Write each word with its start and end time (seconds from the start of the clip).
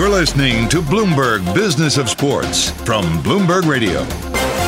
You're 0.00 0.08
listening 0.08 0.66
to 0.70 0.80
Bloomberg 0.80 1.54
Business 1.54 1.98
of 1.98 2.08
Sports 2.08 2.70
from 2.86 3.04
Bloomberg 3.22 3.68
Radio. 3.68 4.02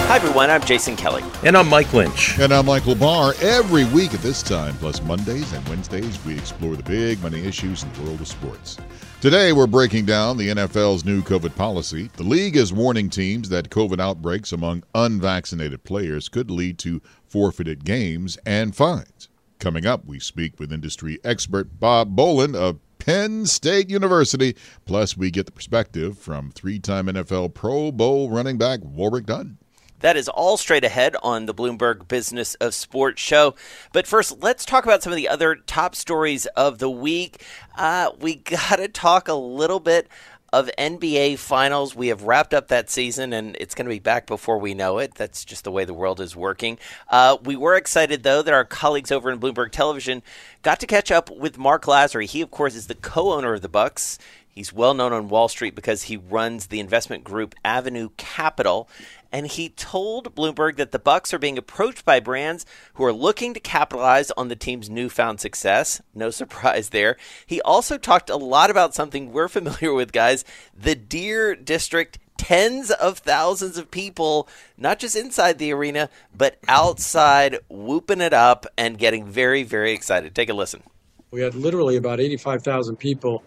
Hi, 0.07 0.17
everyone. 0.17 0.51
I'm 0.51 0.61
Jason 0.61 0.95
Kelly. 0.95 1.25
And 1.43 1.57
I'm 1.57 1.71
Mike 1.71 1.91
Lynch. 1.95 2.39
And 2.39 2.53
I'm 2.53 2.67
Michael 2.67 2.95
Barr. 2.95 3.33
Every 3.41 3.87
week 3.87 4.13
at 4.13 4.21
this 4.21 4.43
time, 4.43 4.75
plus 4.75 5.03
Mondays 5.03 5.51
and 5.55 5.67
Wednesdays, 5.71 6.23
we 6.27 6.35
explore 6.35 6.77
the 6.77 6.83
big 6.83 7.19
money 7.23 7.43
issues 7.47 7.83
in 7.83 7.91
the 7.95 8.03
world 8.03 8.21
of 8.21 8.29
sports. 8.29 8.77
Today, 9.23 9.53
we're 9.55 9.67
breaking 9.67 10.05
down 10.05 10.37
the 10.37 10.51
NFL's 10.51 11.07
new 11.07 11.23
COVID 11.23 11.57
policy. 11.57 12.11
The 12.13 12.25
league 12.25 12.57
is 12.57 12.71
warning 12.71 13.09
teams 13.09 13.49
that 13.49 13.71
COVID 13.71 14.01
outbreaks 14.01 14.53
among 14.53 14.85
unvaccinated 14.95 15.83
players 15.83 16.29
could 16.29 16.51
lead 16.51 16.79
to 16.81 17.01
forfeited 17.25 17.87
games 17.87 18.37
and 18.45 18.77
fines. 18.77 19.31
Coming 19.61 19.87
up, 19.87 20.05
we 20.05 20.19
speak 20.19 20.61
with 20.61 20.75
industry 20.75 21.21
expert 21.25 21.81
Bob 21.81 22.17
Boland 22.17 22.55
of 22.55 22.81
Penn 23.05 23.47
State 23.47 23.91
University. 23.91 24.55
Plus, 24.87 25.17
we 25.17 25.33
get 25.33 25.47
the 25.47 25.53
perspective 25.53 26.17
from 26.17 26.53
three 26.53 26.79
time 26.79 27.07
NFL 27.07 27.53
Pro 27.53 27.91
Bowl 27.91 28.31
running 28.31 28.59
back 28.59 28.79
Warrick 28.85 29.27
Dunn. 29.27 29.59
That 29.99 30.17
is 30.17 30.29
all 30.29 30.57
straight 30.57 30.85
ahead 30.85 31.17
on 31.23 31.47
the 31.47 31.55
Bloomberg 31.55 32.07
Business 32.07 32.55
of 32.57 32.75
Sports 32.75 33.21
show. 33.21 33.55
But 33.93 34.07
first, 34.07 34.41
let's 34.41 34.65
talk 34.65 34.85
about 34.85 35.03
some 35.03 35.13
of 35.13 35.17
the 35.17 35.29
other 35.29 35.57
top 35.57 35.97
stories 35.97 36.47
of 36.47 36.79
the 36.79 36.91
week. 36.91 37.45
Uh, 37.77 38.11
we 38.21 38.35
got 38.71 38.77
to 38.77 38.87
talk 38.87 39.27
a 39.27 39.35
little 39.35 39.81
bit 39.81 40.09
of 40.53 40.71
NBA 40.79 41.39
Finals. 41.39 41.97
We 41.97 42.09
have 42.09 42.25
wrapped 42.25 42.53
up 42.53 42.69
that 42.69 42.91
season, 42.91 43.33
and 43.33 43.57
it's 43.59 43.75
going 43.75 43.87
to 43.87 43.95
be 43.95 43.99
back 43.99 44.27
before 44.27 44.59
we 44.59 44.75
know 44.75 44.99
it. 44.99 45.15
That's 45.15 45.45
just 45.45 45.65
the 45.65 45.71
way 45.71 45.85
the 45.85 45.95
world 45.95 46.21
is 46.21 46.37
working. 46.37 46.79
Uh, 47.09 47.39
we 47.43 47.57
were 47.57 47.75
excited, 47.75 48.23
though, 48.23 48.43
that 48.43 48.53
our 48.53 48.65
colleagues 48.65 49.11
over 49.11 49.31
in 49.31 49.41
Bloomberg 49.41 49.73
Television 49.73 50.23
got 50.63 50.79
to 50.81 50.87
catch 50.87 51.11
up 51.11 51.31
with 51.31 51.59
Marc 51.59 51.85
Lasry. 51.85 52.27
He, 52.27 52.43
of 52.43 52.51
course, 52.51 52.75
is 52.75 52.87
the 52.87 52.95
co-owner 52.95 53.55
of 53.55 53.63
the 53.63 53.69
Bucks. 53.69 54.19
He's 54.53 54.73
well 54.73 54.93
known 54.93 55.15
on 55.15 55.29
Wall 55.29 55.49
Street 55.49 55.75
because 55.75 56.05
he 56.05 56.19
runs 56.19 56.67
the 56.67 56.79
investment 56.79 57.25
group 57.25 57.55
Avenue 57.65 58.11
Capital, 58.19 58.87
and 59.33 59.47
he 59.47 59.71
told 59.71 60.35
Bloomberg 60.35 60.77
that 60.77 60.93
the 60.93 60.99
Bucks 60.99 61.33
are 61.33 61.39
being 61.39 61.57
approached 61.57 62.05
by 62.05 62.21
brands 62.21 62.67
who 62.95 63.05
are 63.05 63.15
looking 63.15 63.55
to 63.55 63.61
capitalize 63.61 64.31
on 64.33 64.49
the 64.49 64.57
team's 64.57 64.91
newfound 64.91 65.41
success. 65.41 66.03
No 66.15 66.29
surprise 66.29 66.91
there. 66.91 67.17
He 67.47 67.63
also 67.63 67.97
talked 67.97 68.29
a 68.29 68.37
lot 68.37 68.71
about 68.71 68.95
something 68.95 69.33
we're 69.33 69.49
familiar 69.49 69.95
with, 69.95 70.13
guys, 70.13 70.45
the 70.79 70.95
Deer 70.95 71.57
District 71.57 72.19
tens 72.37 72.91
of 72.91 73.19
thousands 73.19 73.79
of 73.79 73.91
people, 73.91 74.49
not 74.77 74.99
just 74.99 75.17
inside 75.17 75.59
the 75.59 75.73
arena, 75.73 76.11
but 76.37 76.59
outside, 76.69 77.59
whooping 77.71 78.21
it 78.21 78.35
up 78.35 78.67
and 78.77 78.99
getting 78.99 79.25
very, 79.25 79.63
very 79.63 79.93
excited. 79.93 80.35
Take 80.35 80.51
a 80.51 80.55
listen. 80.55 80.83
We 81.31 81.41
had 81.41 81.55
literally 81.55 81.97
about 81.97 82.21
85,000 82.21 82.97
people 82.97 83.43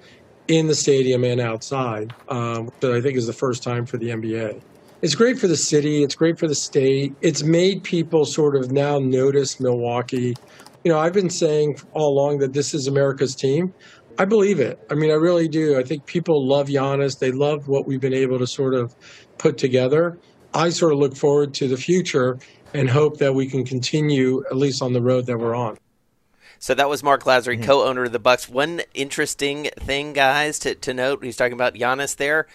in 0.48 0.68
the 0.68 0.76
stadium 0.76 1.24
and 1.24 1.42
outside, 1.42 2.14
um, 2.30 2.70
I 2.84 3.02
think 3.02 3.18
is 3.18 3.28
the 3.28 3.34
first 3.34 3.64
time 3.64 3.86
for 3.86 3.98
the 3.98 4.10
NBA. 4.10 4.62
It's 5.02 5.16
great 5.16 5.38
for 5.38 5.48
the 5.48 5.58
city. 5.58 6.04
It's 6.04 6.16
great 6.16 6.40
for 6.40 6.48
the 6.48 6.56
state. 6.56 7.14
It's 7.22 7.44
made 7.44 7.84
people 7.84 8.26
sort 8.26 8.56
of 8.56 8.72
now 8.72 9.00
notice 9.00 9.60
Milwaukee. 9.60 10.36
You 10.84 10.92
know, 10.92 11.00
I've 11.00 11.14
been 11.14 11.30
saying 11.30 11.78
all 11.94 12.14
along 12.14 12.40
that 12.40 12.54
this 12.54 12.74
is 12.74 12.88
America's 12.88 13.36
team. 13.36 13.74
I 14.18 14.26
believe 14.26 14.60
it. 14.60 14.80
I 14.90 14.96
mean, 14.96 15.12
I 15.12 15.16
really 15.16 15.48
do. 15.48 15.78
I 15.78 15.84
think 15.84 16.06
people 16.06 16.48
love 16.48 16.68
Giannis. 16.68 17.20
They 17.20 17.32
love 17.32 17.68
what 17.68 17.86
we've 17.86 18.00
been 18.00 18.14
able 18.14 18.40
to 18.40 18.48
sort 18.48 18.74
of 18.74 18.96
put 19.38 19.58
together. 19.58 20.18
I 20.54 20.70
sort 20.70 20.94
of 20.94 21.00
look 21.00 21.16
forward 21.16 21.54
to 21.56 21.68
the 21.68 21.76
future 21.76 22.38
and 22.74 22.90
hope 22.90 23.18
that 23.18 23.34
we 23.34 23.48
can 23.48 23.66
continue 23.66 24.44
at 24.50 24.56
least 24.56 24.82
on 24.82 24.94
the 24.94 25.02
road 25.02 25.26
that 25.26 25.38
we're 25.38 25.56
on. 25.56 25.78
So 26.66 26.74
that 26.74 26.90
was 26.90 27.04
Marc 27.04 27.26
Lasry, 27.26 27.58
mm-hmm. 27.58 27.66
co-owner 27.66 28.06
of 28.06 28.12
the 28.12 28.18
Bucks. 28.18 28.50
One 28.50 28.82
interesting 28.96 29.70
thing, 29.82 30.14
guys, 30.14 30.58
to, 30.58 30.74
to 30.74 30.96
note, 30.96 31.24
he's 31.24 31.38
talking 31.38 31.54
about 31.54 31.76
Giannis 31.76 32.16
there. 32.16 32.48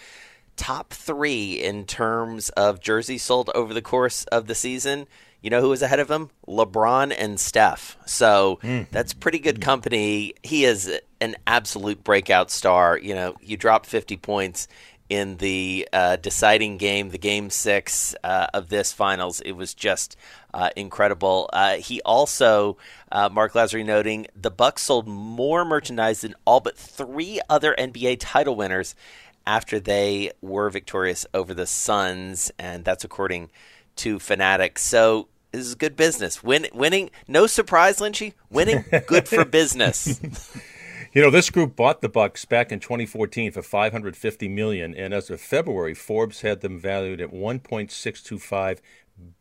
Top 0.57 0.89
three 0.89 1.53
in 1.53 1.85
terms 1.85 2.49
of 2.49 2.81
jerseys 2.81 3.23
sold 3.23 3.49
over 3.55 3.73
the 3.73 3.81
course 3.81 4.25
of 4.25 4.47
the 4.47 4.53
season. 4.53 5.07
You 5.39 5.49
know 5.49 5.61
who 5.61 5.69
was 5.69 5.81
ahead 5.81 6.01
of 6.01 6.11
him? 6.11 6.29
LeBron 6.45 7.15
and 7.17 7.39
Steph. 7.39 7.95
So 8.05 8.59
mm. 8.61 8.85
that's 8.91 9.13
pretty 9.13 9.39
good 9.39 9.61
company. 9.61 10.33
He 10.43 10.65
is 10.65 10.91
an 11.21 11.37
absolute 11.47 12.03
breakout 12.03 12.51
star. 12.51 12.97
You 12.97 13.15
know, 13.15 13.37
you 13.39 13.55
drop 13.55 13.85
50 13.85 14.17
points 14.17 14.67
in 15.11 15.35
the 15.37 15.85
uh, 15.91 16.15
deciding 16.15 16.77
game, 16.77 17.09
the 17.09 17.17
game 17.17 17.49
six 17.49 18.15
uh, 18.23 18.47
of 18.53 18.69
this 18.69 18.93
finals. 18.93 19.41
It 19.41 19.51
was 19.51 19.73
just 19.73 20.15
uh, 20.53 20.69
incredible. 20.77 21.49
Uh, 21.51 21.75
he 21.75 22.01
also, 22.03 22.77
uh, 23.11 23.27
Marc 23.27 23.51
Lasry 23.51 23.85
noting, 23.85 24.27
the 24.41 24.49
Bucks 24.49 24.83
sold 24.83 25.09
more 25.09 25.65
merchandise 25.65 26.21
than 26.21 26.33
all 26.45 26.61
but 26.61 26.77
three 26.77 27.41
other 27.49 27.75
NBA 27.77 28.19
title 28.21 28.55
winners 28.55 28.95
after 29.45 29.81
they 29.81 30.31
were 30.41 30.69
victorious 30.69 31.25
over 31.33 31.53
the 31.53 31.67
Suns, 31.67 32.49
and 32.57 32.85
that's 32.85 33.03
according 33.03 33.49
to 33.97 34.17
Fanatics. 34.17 34.81
So 34.81 35.27
this 35.51 35.65
is 35.65 35.75
good 35.75 35.97
business. 35.97 36.41
Win, 36.41 36.67
winning, 36.73 37.09
no 37.27 37.47
surprise, 37.47 37.97
Lynchy. 37.97 38.31
Winning, 38.49 38.85
good 39.07 39.27
for 39.27 39.43
business. 39.59 40.21
You 41.13 41.21
know, 41.21 41.29
this 41.29 41.49
group 41.49 41.75
bought 41.75 41.99
the 41.99 42.07
Bucks 42.07 42.45
back 42.45 42.71
in 42.71 42.79
2014 42.79 43.51
for 43.51 43.61
550 43.61 44.47
million, 44.47 44.95
and 44.95 45.13
as 45.13 45.29
of 45.29 45.41
February, 45.41 45.93
Forbes 45.93 46.39
had 46.39 46.61
them 46.61 46.79
valued 46.79 47.19
at 47.19 47.33
1.625 47.33 48.79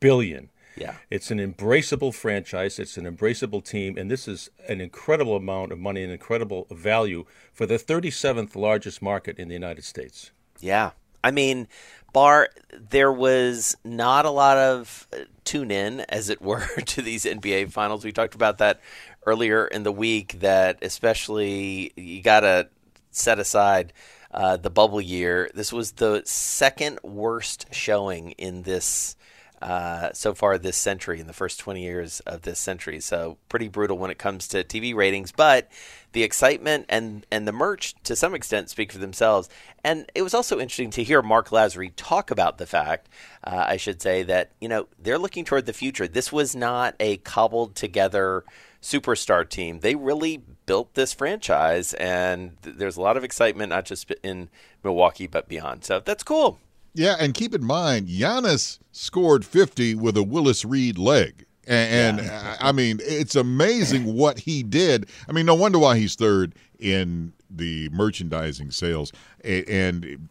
billion. 0.01 0.51
Yeah. 0.77 0.95
It's 1.11 1.31
an 1.31 1.39
embraceable 1.39 2.13
franchise, 2.13 2.81
it's 2.81 2.97
an 2.97 3.05
embraceable 3.05 3.65
team, 3.65 3.97
and 3.97 4.11
this 4.11 4.27
is 4.27 4.51
an 4.69 4.81
incredible 4.81 5.37
amount 5.37 5.71
of 5.71 5.79
money, 5.79 6.03
an 6.03 6.11
incredible 6.11 6.67
value 6.73 7.25
for 7.53 7.67
the 7.67 7.77
37th 7.77 8.57
largest 8.57 9.01
market 9.01 9.39
in 9.39 9.47
the 9.47 9.55
United 9.55 9.85
States. 9.85 10.33
Yeah. 10.59 10.91
I 11.23 11.31
mean, 11.31 11.69
Barr, 12.13 12.49
there 12.73 13.13
was 13.13 13.77
not 13.85 14.25
a 14.25 14.31
lot 14.31 14.57
of 14.57 15.07
uh, 15.13 15.25
tune 15.45 15.71
in, 15.71 16.01
as 16.09 16.31
it 16.31 16.43
were, 16.43 16.67
to 16.87 17.03
these 17.03 17.25
NBA 17.25 17.71
finals. 17.71 18.05
We 18.05 18.13
talked 18.13 18.35
about 18.35 18.59
that 18.59 18.81
earlier 19.27 19.67
in 19.67 19.83
the 19.83 19.93
week 19.93 20.41
that 20.41 20.79
especially 20.83 21.93
you 21.97 22.23
got 22.23 22.41
to 22.41 22.69
set 23.11 23.39
aside 23.39 23.93
uh, 24.33 24.57
the 24.57 24.71
bubble 24.71 25.01
year. 25.01 25.51
This 25.55 25.73
was 25.73 25.93
the 25.93 26.23
second 26.25 27.01
worst 27.03 27.67
showing 27.73 28.33
in 28.33 28.63
this 28.63 29.17
uh, 29.63 30.11
so 30.15 30.33
far 30.33 30.57
this 30.57 30.77
century, 30.77 31.21
in 31.21 31.27
the 31.27 31.35
first 31.35 31.61
20 31.61 31.83
years 31.83 32.21
of 32.21 32.43
this 32.43 32.59
century. 32.59 32.99
So 32.99 33.37
pretty 33.51 33.69
brutal 33.69 33.99
when 33.99 34.11
it 34.11 34.19
comes 34.19 34.49
to 34.49 34.65
TV 34.65 34.95
ratings, 34.95 35.33
but 35.33 35.71
the 36.13 36.23
excitement 36.23 36.87
and, 36.89 37.27
and 37.31 37.47
the 37.47 37.53
merch 37.53 37.95
to 38.05 38.17
some 38.17 38.35
extent 38.35 38.71
speak 38.71 38.91
for 38.91 38.99
themselves. 38.99 39.51
And 39.85 40.11
it 40.15 40.23
was 40.23 40.33
also 40.33 40.59
interesting 40.59 40.91
to 40.93 41.05
hear 41.05 41.21
Marc 41.21 41.51
Lasry 41.51 41.93
talk 41.95 42.31
about 42.31 42.57
the 42.57 42.67
fact, 42.67 43.11
uh, 43.45 43.65
I 43.69 43.77
should 43.77 44.01
say, 44.01 44.23
that, 44.23 44.53
you 44.63 44.69
know, 44.69 44.89
they're 44.99 45.19
looking 45.19 45.45
toward 45.45 45.67
the 45.67 45.75
future. 45.75 46.09
This 46.09 46.33
was 46.33 46.57
not 46.57 46.95
a 46.99 47.19
cobbled 47.19 47.75
together 47.75 48.45
superstar 48.83 49.49
team. 49.49 49.81
They 49.81 49.95
really 49.95 50.43
built 50.67 50.95
this 50.95 51.13
franchise, 51.13 51.95
and 51.95 52.57
there's 52.63 52.97
a 52.97 53.01
lot 53.01 53.17
of 53.17 53.25
excitement, 53.25 53.71
not 53.71 53.85
just 53.85 54.11
in 54.23 54.49
Milwaukee, 54.83 55.27
but 55.27 55.49
beyond. 55.49 55.85
So 55.85 56.01
that's 56.01 56.23
cool. 56.23 56.59
Yeah, 56.95 57.17
and 57.21 57.35
keep 57.35 57.55
in 57.55 57.65
mind, 57.65 58.09
Giannis 58.09 58.79
scored 58.93 59.45
50 59.45 59.95
with 59.95 60.17
a 60.17 60.23
Willis 60.23 60.65
Reed 60.65 60.99
leg. 60.99 61.45
And, 61.67 62.19
yeah. 62.19 62.57
I 62.61 62.73
mean, 62.73 62.99
it's 63.03 63.37
amazing 63.37 64.15
what 64.17 64.41
he 64.41 64.65
did. 64.65 65.09
I 65.29 65.33
mean, 65.33 65.47
no 65.47 65.55
wonder 65.55 65.79
why 65.79 65.99
he's 65.99 66.17
third 66.17 66.55
in 66.81 67.33
the 67.49 67.89
merchandising 67.91 68.73
sales. 68.73 69.13
And 69.45 70.29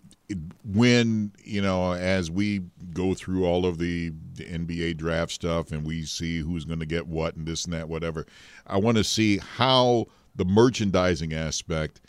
when 0.63 1.31
you 1.43 1.61
know 1.61 1.93
as 1.93 2.29
we 2.29 2.61
go 2.93 3.13
through 3.13 3.45
all 3.45 3.65
of 3.65 3.77
the, 3.77 4.11
NBA 4.37 4.95
draft 4.95 5.33
stuff 5.33 5.73
and 5.73 5.85
we 5.85 6.03
see 6.05 6.39
who's 6.39 6.63
going 6.63 6.79
to 6.79 6.85
get 6.85 7.07
what 7.07 7.35
and 7.35 7.45
this 7.45 7.65
and 7.65 7.73
that 7.73 7.89
whatever 7.89 8.25
I 8.65 8.77
want 8.77 8.95
to 8.95 9.03
see 9.03 9.37
how 9.39 10.05
the 10.33 10.45
merchandising 10.45 11.33
aspect 11.33 11.99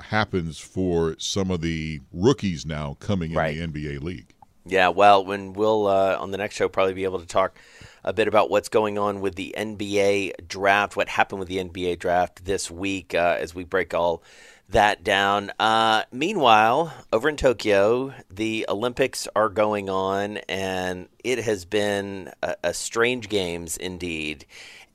happens 0.00 0.58
for 0.58 1.16
some 1.18 1.50
of 1.50 1.60
the 1.60 2.00
rookies 2.12 2.64
now 2.64 2.96
coming 3.00 3.32
in 3.32 3.72
the 3.72 3.82
NBA 3.82 4.02
league. 4.02 4.32
Yeah, 4.64 4.88
well, 4.88 5.24
when 5.24 5.54
we'll 5.54 5.86
uh, 5.86 6.16
on 6.20 6.30
the 6.30 6.38
next 6.38 6.54
show 6.54 6.68
probably 6.68 6.94
be 6.94 7.04
able 7.04 7.18
to 7.18 7.26
talk 7.26 7.58
a 8.04 8.12
bit 8.12 8.28
about 8.28 8.50
what's 8.50 8.68
going 8.68 8.98
on 8.98 9.20
with 9.20 9.34
the 9.34 9.54
NBA 9.56 10.46
draft, 10.46 10.96
what 10.96 11.08
happened 11.08 11.40
with 11.40 11.48
the 11.48 11.56
NBA 11.56 11.98
draft 11.98 12.44
this 12.44 12.70
week 12.70 13.14
uh, 13.14 13.36
as 13.40 13.54
we 13.54 13.64
break 13.64 13.94
all 13.94 14.22
that 14.70 15.02
down. 15.02 15.50
Uh, 15.58 16.02
meanwhile, 16.12 16.92
over 17.12 17.28
in 17.28 17.36
Tokyo, 17.36 18.12
the 18.30 18.66
Olympics 18.68 19.26
are 19.34 19.48
going 19.48 19.88
on, 19.88 20.38
and 20.48 21.08
it 21.24 21.38
has 21.38 21.64
been 21.64 22.30
a, 22.42 22.56
a 22.64 22.74
strange 22.74 23.28
games 23.28 23.76
indeed. 23.76 24.44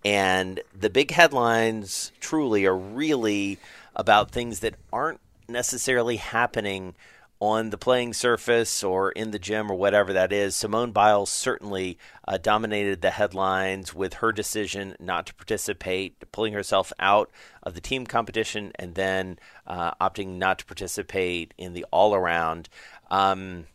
And 0.06 0.62
the 0.78 0.90
big 0.90 1.12
headlines 1.12 2.12
truly 2.20 2.66
are 2.66 2.78
really 2.78 3.58
about 3.96 4.32
things 4.32 4.60
that 4.60 4.76
aren't 4.92 5.22
necessarily 5.48 6.18
happening 6.18 6.96
on 7.44 7.72
the 7.72 7.78
playing 7.78 8.14
surface 8.14 8.86
or 8.86 9.12
in 9.12 9.32
the 9.32 9.40
gym 9.40 9.70
or 9.70 9.76
whatever 9.76 10.14
that 10.14 10.32
is. 10.32 10.56
Simone 10.56 10.94
Biles 10.94 11.30
certainly 11.30 11.98
uh, 12.26 12.38
dominated 12.38 13.02
the 13.02 13.10
headlines 13.10 13.94
with 13.94 14.16
her 14.16 14.32
decision 14.32 14.96
not 14.98 15.26
to 15.26 15.34
participate, 15.36 16.32
pulling 16.32 16.54
herself 16.54 16.94
out 17.00 17.30
of 17.62 17.74
the 17.74 17.82
team 17.82 18.06
competition, 18.06 18.72
and 18.76 18.96
then 18.96 19.38
uh, 19.68 19.92
opting 19.96 20.38
not 20.38 20.60
to 20.60 20.66
participate 20.66 21.54
in 21.58 21.74
the 21.74 21.86
all 21.92 22.16
around. 22.16 22.70
Um, 23.12 23.66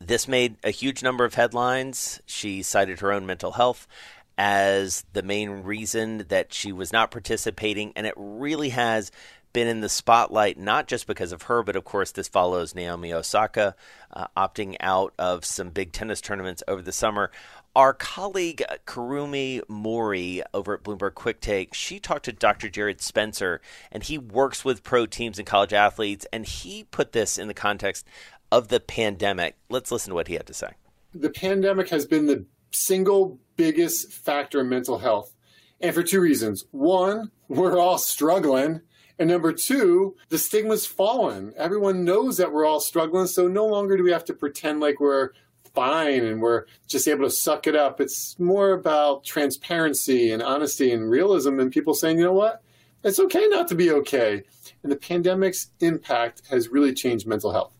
this 0.00 0.26
made 0.26 0.56
a 0.64 0.70
huge 0.70 1.02
number 1.02 1.26
of 1.26 1.34
headlines. 1.34 2.22
She 2.24 2.62
cited 2.62 3.00
her 3.00 3.12
own 3.12 3.26
mental 3.26 3.52
health 3.52 3.86
as 4.38 5.04
the 5.12 5.22
main 5.22 5.50
reason 5.50 6.24
that 6.28 6.54
she 6.54 6.72
was 6.72 6.94
not 6.94 7.10
participating, 7.10 7.92
and 7.94 8.06
it 8.06 8.14
really 8.16 8.70
has 8.70 9.12
been 9.52 9.66
in 9.66 9.80
the 9.80 9.88
spotlight 9.88 10.58
not 10.58 10.86
just 10.86 11.06
because 11.06 11.32
of 11.32 11.42
her, 11.42 11.62
but 11.62 11.76
of 11.76 11.84
course, 11.84 12.12
this 12.12 12.28
follows 12.28 12.74
Naomi 12.74 13.12
Osaka 13.12 13.74
uh, 14.12 14.26
opting 14.36 14.76
out 14.80 15.12
of 15.18 15.44
some 15.44 15.70
big 15.70 15.92
tennis 15.92 16.20
tournaments 16.20 16.62
over 16.68 16.82
the 16.82 16.92
summer. 16.92 17.30
Our 17.76 17.94
colleague 17.94 18.64
Karumi 18.86 19.62
Mori 19.68 20.42
over 20.52 20.74
at 20.74 20.82
Bloomberg 20.82 21.12
QuickTake, 21.12 21.72
she 21.72 22.00
talked 22.00 22.24
to 22.24 22.32
Dr. 22.32 22.68
Jared 22.68 23.00
Spencer, 23.00 23.60
and 23.92 24.02
he 24.02 24.18
works 24.18 24.64
with 24.64 24.82
pro 24.82 25.06
teams 25.06 25.38
and 25.38 25.46
college 25.46 25.72
athletes, 25.72 26.26
and 26.32 26.44
he 26.44 26.84
put 26.84 27.12
this 27.12 27.38
in 27.38 27.48
the 27.48 27.54
context 27.54 28.06
of 28.50 28.68
the 28.68 28.80
pandemic. 28.80 29.56
Let's 29.68 29.92
listen 29.92 30.10
to 30.10 30.14
what 30.14 30.28
he 30.28 30.34
had 30.34 30.46
to 30.46 30.54
say. 30.54 30.72
The 31.14 31.30
pandemic 31.30 31.88
has 31.90 32.06
been 32.06 32.26
the 32.26 32.44
single 32.72 33.38
biggest 33.56 34.12
factor 34.12 34.60
in 34.60 34.68
mental 34.68 34.98
health, 34.98 35.34
and 35.80 35.94
for 35.94 36.02
two 36.02 36.20
reasons. 36.20 36.64
One, 36.72 37.30
we're 37.48 37.78
all 37.78 37.98
struggling 37.98 38.80
and 39.20 39.28
number 39.28 39.52
two, 39.52 40.16
the 40.30 40.38
stigma's 40.38 40.86
fallen. 40.86 41.52
Everyone 41.58 42.06
knows 42.06 42.38
that 42.38 42.52
we're 42.52 42.64
all 42.64 42.80
struggling, 42.80 43.26
so 43.26 43.46
no 43.46 43.66
longer 43.66 43.98
do 43.98 44.02
we 44.02 44.12
have 44.12 44.24
to 44.24 44.32
pretend 44.32 44.80
like 44.80 44.98
we're 44.98 45.32
fine 45.74 46.24
and 46.24 46.40
we're 46.40 46.64
just 46.88 47.06
able 47.06 47.24
to 47.24 47.30
suck 47.30 47.66
it 47.66 47.76
up. 47.76 48.00
It's 48.00 48.38
more 48.38 48.72
about 48.72 49.22
transparency 49.22 50.32
and 50.32 50.42
honesty 50.42 50.90
and 50.90 51.10
realism 51.10 51.60
and 51.60 51.70
people 51.70 51.92
saying, 51.92 52.18
you 52.18 52.24
know 52.24 52.32
what? 52.32 52.62
It's 53.04 53.20
okay 53.20 53.46
not 53.48 53.68
to 53.68 53.74
be 53.74 53.90
okay. 53.90 54.42
And 54.82 54.90
the 54.90 54.96
pandemic's 54.96 55.70
impact 55.80 56.40
has 56.48 56.70
really 56.70 56.94
changed 56.94 57.26
mental 57.26 57.52
health. 57.52 57.74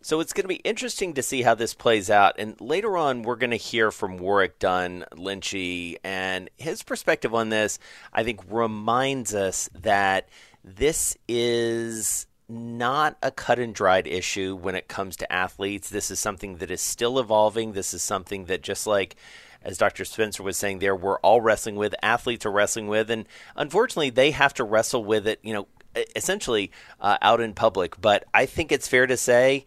So 0.00 0.20
it's 0.20 0.32
going 0.32 0.44
to 0.44 0.48
be 0.48 0.56
interesting 0.56 1.14
to 1.14 1.22
see 1.22 1.42
how 1.42 1.54
this 1.54 1.74
plays 1.74 2.08
out. 2.08 2.36
And 2.38 2.60
later 2.60 2.96
on, 2.96 3.22
we're 3.22 3.36
going 3.36 3.50
to 3.50 3.56
hear 3.56 3.90
from 3.90 4.18
Warrick 4.18 4.58
Dunn 4.58 5.04
Lynchy, 5.12 5.96
and 6.04 6.48
his 6.56 6.82
perspective 6.82 7.34
on 7.34 7.48
this, 7.48 7.78
I 8.12 8.22
think, 8.22 8.40
reminds 8.48 9.34
us 9.34 9.68
that 9.80 10.28
this 10.62 11.16
is 11.26 12.26
not 12.48 13.16
a 13.22 13.30
cut 13.30 13.58
and 13.58 13.74
dried 13.74 14.06
issue 14.06 14.56
when 14.56 14.74
it 14.74 14.88
comes 14.88 15.16
to 15.16 15.32
athletes. 15.32 15.90
This 15.90 16.10
is 16.10 16.18
something 16.18 16.56
that 16.58 16.70
is 16.70 16.80
still 16.80 17.18
evolving. 17.18 17.72
This 17.72 17.92
is 17.92 18.02
something 18.02 18.46
that, 18.46 18.62
just 18.62 18.86
like 18.86 19.16
as 19.62 19.78
Dr. 19.78 20.04
Spencer 20.04 20.42
was 20.42 20.56
saying 20.56 20.78
there, 20.78 20.94
we're 20.94 21.18
all 21.18 21.40
wrestling 21.40 21.76
with, 21.76 21.94
athletes 22.02 22.46
are 22.46 22.52
wrestling 22.52 22.86
with, 22.86 23.10
and 23.10 23.26
unfortunately, 23.56 24.10
they 24.10 24.30
have 24.30 24.54
to 24.54 24.64
wrestle 24.64 25.04
with 25.04 25.26
it, 25.26 25.40
you 25.42 25.52
know, 25.52 25.66
essentially 26.14 26.70
uh, 27.00 27.18
out 27.20 27.40
in 27.40 27.54
public. 27.54 28.00
But 28.00 28.24
I 28.32 28.46
think 28.46 28.70
it's 28.70 28.88
fair 28.88 29.06
to 29.06 29.16
say 29.16 29.66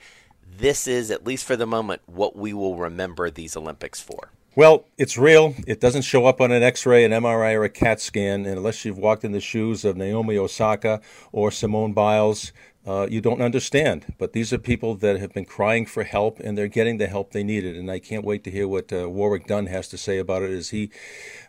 this 0.62 0.88
is, 0.88 1.12
at 1.12 1.26
least 1.26 1.46
for 1.46 1.56
the 1.56 1.66
moment, 1.66 2.02
what 2.06 2.36
we 2.36 2.54
will 2.54 2.78
remember 2.78 3.30
these 3.30 3.58
Olympics 3.58 4.00
for. 4.00 4.32
Well, 4.54 4.86
it's 4.98 5.18
real. 5.18 5.56
It 5.66 5.80
doesn't 5.80 6.02
show 6.02 6.26
up 6.26 6.42
on 6.42 6.52
an 6.52 6.62
x 6.62 6.86
ray, 6.86 7.06
an 7.06 7.12
MRI, 7.12 7.56
or 7.56 7.64
a 7.64 7.70
CAT 7.70 8.02
scan. 8.02 8.46
And 8.46 8.58
unless 8.58 8.84
you've 8.84 8.98
walked 8.98 9.24
in 9.24 9.32
the 9.32 9.40
shoes 9.40 9.86
of 9.86 9.96
Naomi 9.96 10.38
Osaka 10.38 11.02
or 11.32 11.52
Simone 11.52 11.94
Biles, 11.94 12.52
uh, 12.86 13.08
you 13.10 13.22
don't 13.22 13.42
understand. 13.42 14.14
But 14.18 14.34
these 14.34 14.52
are 14.52 14.58
people 14.58 14.96
that 14.96 15.20
have 15.20 15.34
been 15.34 15.46
crying 15.46 15.86
for 15.86 16.04
help, 16.04 16.40
and 16.40 16.58
they're 16.58 16.68
getting 16.68 16.98
the 16.98 17.08
help 17.08 17.32
they 17.32 17.44
needed. 17.44 17.76
And 17.76 17.92
I 17.92 18.00
can't 18.00 18.26
wait 18.26 18.44
to 18.46 18.52
hear 18.52 18.68
what 18.68 18.92
uh, 18.92 19.10
Warrick 19.10 19.48
Dunn 19.48 19.68
has 19.68 19.88
to 19.90 19.98
say 19.98 20.18
about 20.18 20.42
it, 20.42 20.52
as 20.52 20.70
he 20.70 20.90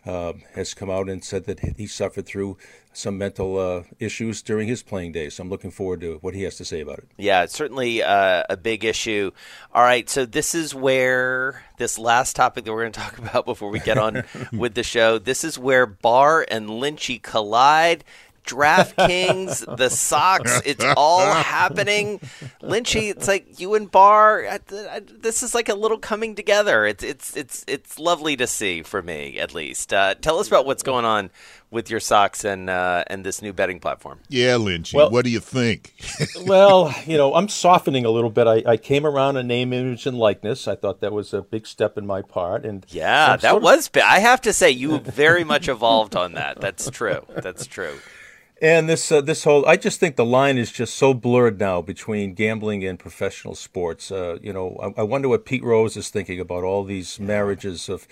uh, 0.05 0.33
has 0.55 0.73
come 0.73 0.89
out 0.89 1.09
and 1.09 1.23
said 1.23 1.45
that 1.45 1.59
he 1.77 1.87
suffered 1.87 2.25
through 2.25 2.57
some 2.93 3.17
mental 3.17 3.57
uh, 3.57 3.83
issues 3.99 4.41
during 4.41 4.67
his 4.67 4.83
playing 4.83 5.11
days. 5.11 5.35
So 5.35 5.43
I'm 5.43 5.49
looking 5.49 5.71
forward 5.71 6.01
to 6.01 6.17
what 6.21 6.35
he 6.35 6.43
has 6.43 6.55
to 6.57 6.65
say 6.65 6.81
about 6.81 6.99
it. 6.99 7.07
Yeah, 7.17 7.43
it's 7.43 7.55
certainly 7.55 8.03
uh, 8.03 8.43
a 8.49 8.55
big 8.55 8.85
issue. 8.85 9.31
All 9.73 9.83
right, 9.83 10.07
so 10.09 10.25
this 10.25 10.53
is 10.55 10.75
where 10.75 11.63
this 11.77 11.97
last 11.97 12.35
topic 12.35 12.65
that 12.65 12.71
we're 12.71 12.81
going 12.81 12.91
to 12.93 12.99
talk 12.99 13.17
about 13.17 13.45
before 13.45 13.69
we 13.69 13.79
get 13.79 13.97
on 13.97 14.23
with 14.53 14.75
the 14.75 14.83
show. 14.83 15.17
This 15.17 15.43
is 15.43 15.57
where 15.57 15.85
Barr 15.85 16.45
and 16.49 16.69
Lynchy 16.69 17.21
collide. 17.21 18.03
DraftKings, 18.43 19.77
the 19.77 19.89
Sox, 19.89 20.61
it's 20.65 20.85
all 20.97 21.33
happening. 21.33 22.19
Lynchy, 22.61 23.09
it's 23.09 23.27
like 23.27 23.59
you 23.59 23.75
and 23.75 23.89
Barr. 23.89 24.59
This 24.67 25.43
is 25.43 25.55
like 25.55 25.69
a 25.69 25.75
little 25.75 25.97
coming 25.97 26.35
together. 26.35 26.85
It's 26.85 27.03
it's 27.03 27.35
it's 27.35 27.65
it's 27.67 27.99
lovely 27.99 28.35
to 28.37 28.47
see 28.47 28.83
for 28.83 29.01
me, 29.01 29.39
at 29.39 29.53
least. 29.53 29.93
Uh, 29.93 30.15
tell 30.15 30.39
us 30.39 30.47
about 30.47 30.65
what's 30.65 30.83
going 30.83 31.05
on 31.05 31.29
with 31.73 31.89
your 31.89 31.99
Sox 31.99 32.45
and 32.45 32.69
uh, 32.69 33.03
and 33.07 33.25
this 33.25 33.41
new 33.41 33.51
betting 33.51 33.79
platform. 33.79 34.19
Yeah, 34.29 34.53
Lynchy, 34.53 34.93
well, 34.93 35.09
what 35.09 35.25
do 35.25 35.31
you 35.31 35.39
think? 35.39 35.93
well, 36.45 36.93
you 37.05 37.17
know, 37.17 37.33
I'm 37.33 37.49
softening 37.49 38.05
a 38.05 38.09
little 38.09 38.29
bit. 38.29 38.47
I, 38.47 38.63
I, 38.65 38.77
came 38.77 39.05
around 39.05 39.35
a 39.37 39.43
name, 39.43 39.73
image, 39.73 40.05
and 40.05 40.17
likeness. 40.17 40.67
I 40.67 40.75
thought 40.75 41.01
that 41.01 41.11
was 41.11 41.33
a 41.33 41.41
big 41.41 41.67
step 41.67 41.97
in 41.97 42.05
my 42.05 42.21
part, 42.21 42.65
and 42.65 42.85
yeah, 42.89 43.35
that 43.37 43.61
was. 43.61 43.87
Of... 43.87 44.01
I 44.03 44.19
have 44.19 44.39
to 44.41 44.53
say, 44.53 44.69
you 44.69 44.99
very 44.99 45.43
much 45.43 45.67
evolved 45.67 46.15
on 46.15 46.33
that. 46.33 46.61
That's 46.61 46.89
true. 46.89 47.25
That's 47.29 47.65
true. 47.65 47.99
And 48.63 48.87
this 48.87 49.11
uh, 49.11 49.19
this 49.19 49.43
whole, 49.43 49.65
I 49.65 49.75
just 49.75 49.99
think 49.99 50.15
the 50.15 50.23
line 50.23 50.57
is 50.57 50.71
just 50.71 50.95
so 50.95 51.13
blurred 51.13 51.59
now 51.59 51.81
between 51.81 52.33
gambling 52.33 52.85
and 52.85 52.97
professional 52.97 53.55
sports. 53.55 54.09
Uh, 54.09 54.37
you 54.41 54.53
know, 54.53 54.93
I, 54.97 55.01
I, 55.01 55.03
wonder 55.03 55.27
what 55.27 55.43
Pete 55.43 55.65
Rose 55.65 55.97
is 55.97 56.07
thinking 56.07 56.39
about 56.39 56.63
all 56.63 56.85
these 56.85 57.19
marriages 57.19 57.89
of 57.89 58.07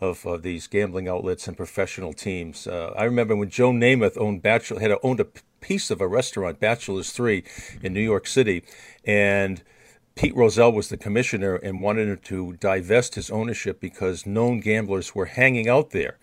of 0.00 0.24
uh, 0.24 0.36
these 0.36 0.68
gambling 0.68 1.08
outlets 1.08 1.48
and 1.48 1.56
professional 1.56 2.12
teams. 2.12 2.68
Uh, 2.68 2.94
I 2.96 3.02
remember 3.02 3.34
when 3.34 3.50
Joe 3.50 3.72
Namath 3.72 4.16
owned 4.16 4.42
Bachelor 4.42 4.78
had 4.78 4.92
owned 5.02 5.18
a 5.18 5.26
piece 5.60 5.90
of 5.90 6.00
a 6.00 6.06
restaurant, 6.06 6.60
Bachelor's 6.60 7.10
Three, 7.10 7.42
in 7.82 7.92
New 7.92 8.00
York 8.00 8.28
City, 8.28 8.62
and. 9.04 9.64
Pete 10.14 10.34
Rozelle 10.34 10.72
was 10.72 10.88
the 10.88 10.96
commissioner 10.96 11.56
and 11.56 11.82
wanted 11.82 12.24
to 12.24 12.54
divest 12.54 13.16
his 13.16 13.28
ownership 13.28 13.80
because 13.80 14.24
known 14.24 14.60
gamblers 14.60 15.14
were 15.14 15.26
hanging 15.26 15.68
out 15.68 15.90
there. 15.90 16.16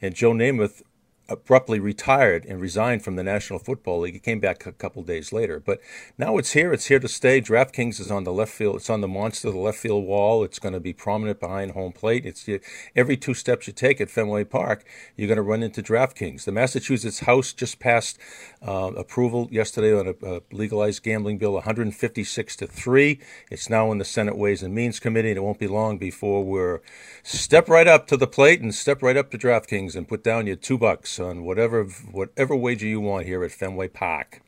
And 0.00 0.14
Joe 0.14 0.30
Namath 0.30 0.82
abruptly 1.30 1.78
retired 1.78 2.44
and 2.44 2.60
resigned 2.60 3.02
from 3.02 3.16
the 3.16 3.22
National 3.22 3.58
Football 3.58 4.00
League. 4.00 4.14
He 4.14 4.20
came 4.20 4.40
back 4.40 4.66
a 4.66 4.72
couple 4.72 5.02
days 5.02 5.32
later, 5.32 5.60
but 5.60 5.80
now 6.18 6.36
it's 6.36 6.52
here. 6.52 6.72
It's 6.72 6.86
here 6.86 6.98
to 6.98 7.08
stay. 7.08 7.40
DraftKings 7.40 8.00
is 8.00 8.10
on 8.10 8.24
the 8.24 8.32
left 8.32 8.52
field. 8.52 8.76
It's 8.76 8.90
on 8.90 9.00
the 9.00 9.08
monster, 9.08 9.50
the 9.50 9.58
left 9.58 9.78
field 9.78 10.04
wall. 10.04 10.42
It's 10.42 10.58
going 10.58 10.74
to 10.74 10.80
be 10.80 10.92
prominent 10.92 11.40
behind 11.40 11.72
home 11.72 11.92
plate. 11.92 12.26
It's 12.26 12.48
every 12.96 13.16
two 13.16 13.34
steps 13.34 13.66
you 13.66 13.72
take 13.72 14.00
at 14.00 14.10
Fenway 14.10 14.44
Park, 14.44 14.84
you're 15.16 15.28
going 15.28 15.36
to 15.36 15.42
run 15.42 15.62
into 15.62 15.82
DraftKings. 15.82 16.44
The 16.44 16.52
Massachusetts 16.52 17.20
House 17.20 17.52
just 17.52 17.78
passed 17.78 18.18
uh, 18.66 18.90
approval 18.96 19.48
yesterday 19.50 19.98
on 19.98 20.08
a, 20.08 20.36
a, 20.36 20.40
legalized 20.50 21.02
gambling 21.02 21.38
bill, 21.38 21.52
156 21.52 22.56
to 22.56 22.66
three. 22.66 23.20
It's 23.50 23.70
now 23.70 23.92
in 23.92 23.98
the 23.98 24.04
Senate 24.04 24.36
Ways 24.36 24.62
and 24.62 24.74
Means 24.74 24.98
Committee, 24.98 25.30
and 25.30 25.38
it 25.38 25.42
won't 25.42 25.58
be 25.58 25.68
long 25.68 25.98
before 25.98 26.44
we're 26.44 26.80
step 27.22 27.68
right 27.68 27.86
up 27.86 28.06
to 28.08 28.16
the 28.16 28.26
plate 28.26 28.60
and 28.60 28.74
step 28.74 29.02
right 29.02 29.16
up 29.16 29.30
to 29.30 29.38
DraftKings 29.38 29.94
and 29.94 30.08
put 30.08 30.24
down 30.24 30.46
your 30.46 30.56
two 30.56 30.78
bucks 30.78 31.19
on 31.20 31.44
whatever 31.44 31.84
whatever 31.84 32.56
wager 32.56 32.86
you 32.86 33.00
want 33.00 33.26
here 33.26 33.44
at 33.44 33.52
Fenway 33.52 33.88
Park. 33.88 34.40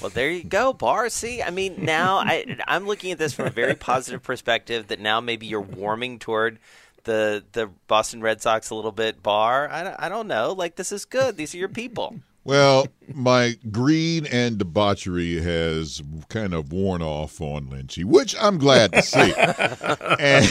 Well, 0.00 0.10
there 0.10 0.30
you 0.30 0.44
go, 0.44 0.72
Barr. 0.72 1.08
See, 1.08 1.42
I 1.42 1.50
mean, 1.50 1.84
now 1.84 2.18
I, 2.18 2.58
I'm 2.68 2.86
looking 2.86 3.10
at 3.10 3.18
this 3.18 3.32
from 3.32 3.46
a 3.46 3.50
very 3.50 3.74
positive 3.74 4.22
perspective. 4.22 4.88
That 4.88 5.00
now 5.00 5.20
maybe 5.20 5.46
you're 5.46 5.60
warming 5.60 6.18
toward 6.18 6.58
the 7.04 7.44
the 7.52 7.70
Boston 7.86 8.20
Red 8.20 8.42
Sox 8.42 8.70
a 8.70 8.74
little 8.74 8.92
bit. 8.92 9.22
Barr, 9.22 9.68
I, 9.68 9.94
I 9.98 10.08
don't 10.08 10.28
know. 10.28 10.52
Like 10.52 10.76
this 10.76 10.92
is 10.92 11.04
good. 11.04 11.36
These 11.36 11.54
are 11.54 11.58
your 11.58 11.68
people. 11.68 12.16
Well, 12.48 12.86
my 13.12 13.56
greed 13.70 14.26
and 14.32 14.56
debauchery 14.56 15.38
has 15.38 16.02
kind 16.30 16.54
of 16.54 16.72
worn 16.72 17.02
off 17.02 17.42
on 17.42 17.66
Lynchy, 17.66 18.06
which 18.06 18.34
I'm 18.40 18.56
glad 18.56 18.90
to 18.94 19.02
see. 19.02 19.34
and, 20.18 20.50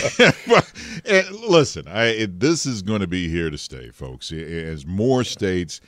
and, 1.05 1.35
listen, 1.49 1.87
I, 1.87 2.09
it, 2.09 2.39
this 2.39 2.67
is 2.67 2.83
going 2.83 3.01
to 3.01 3.07
be 3.07 3.29
here 3.29 3.49
to 3.49 3.57
stay, 3.57 3.89
folks. 3.89 4.31
As 4.31 4.85
more 4.85 5.23
states 5.23 5.81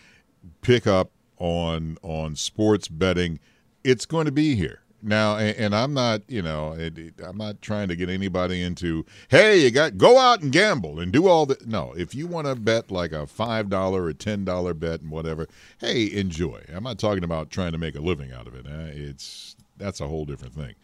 pick 0.61 0.87
up 0.87 1.11
on 1.37 1.99
on 2.01 2.35
sports 2.35 2.87
betting, 2.87 3.39
it's 3.83 4.07
going 4.07 4.25
to 4.25 4.31
be 4.31 4.55
here. 4.55 4.81
Now, 5.01 5.37
and, 5.37 5.57
and 5.57 5.75
I'm 5.75 5.93
not, 5.93 6.21
you 6.27 6.41
know, 6.41 6.73
it, 6.73 6.97
it, 6.97 7.13
I'm 7.23 7.37
not 7.37 7.61
trying 7.61 7.87
to 7.87 7.95
get 7.95 8.09
anybody 8.09 8.61
into, 8.61 9.05
hey, 9.29 9.59
you 9.59 9.71
got 9.71 9.97
go 9.97 10.17
out 10.17 10.41
and 10.41 10.51
gamble 10.51 10.99
and 10.99 11.11
do 11.11 11.27
all 11.27 11.45
that. 11.47 11.67
No, 11.67 11.93
if 11.95 12.13
you 12.13 12.27
want 12.27 12.47
to 12.47 12.55
bet 12.55 12.91
like 12.91 13.11
a 13.11 13.25
five 13.25 13.69
dollar 13.69 14.03
or 14.03 14.13
ten 14.13 14.43
dollar 14.43 14.73
bet 14.73 15.01
and 15.01 15.11
whatever, 15.11 15.47
hey, 15.79 16.11
enjoy. 16.11 16.63
I'm 16.73 16.83
not 16.83 16.99
talking 16.99 17.23
about 17.23 17.49
trying 17.49 17.71
to 17.71 17.77
make 17.77 17.95
a 17.95 18.01
living 18.01 18.31
out 18.33 18.47
of 18.47 18.55
it. 18.55 18.65
Uh, 18.65 18.91
it's 18.91 19.55
that's 19.77 20.01
a 20.01 20.07
whole 20.07 20.25
different 20.25 20.53
thing. 20.53 20.75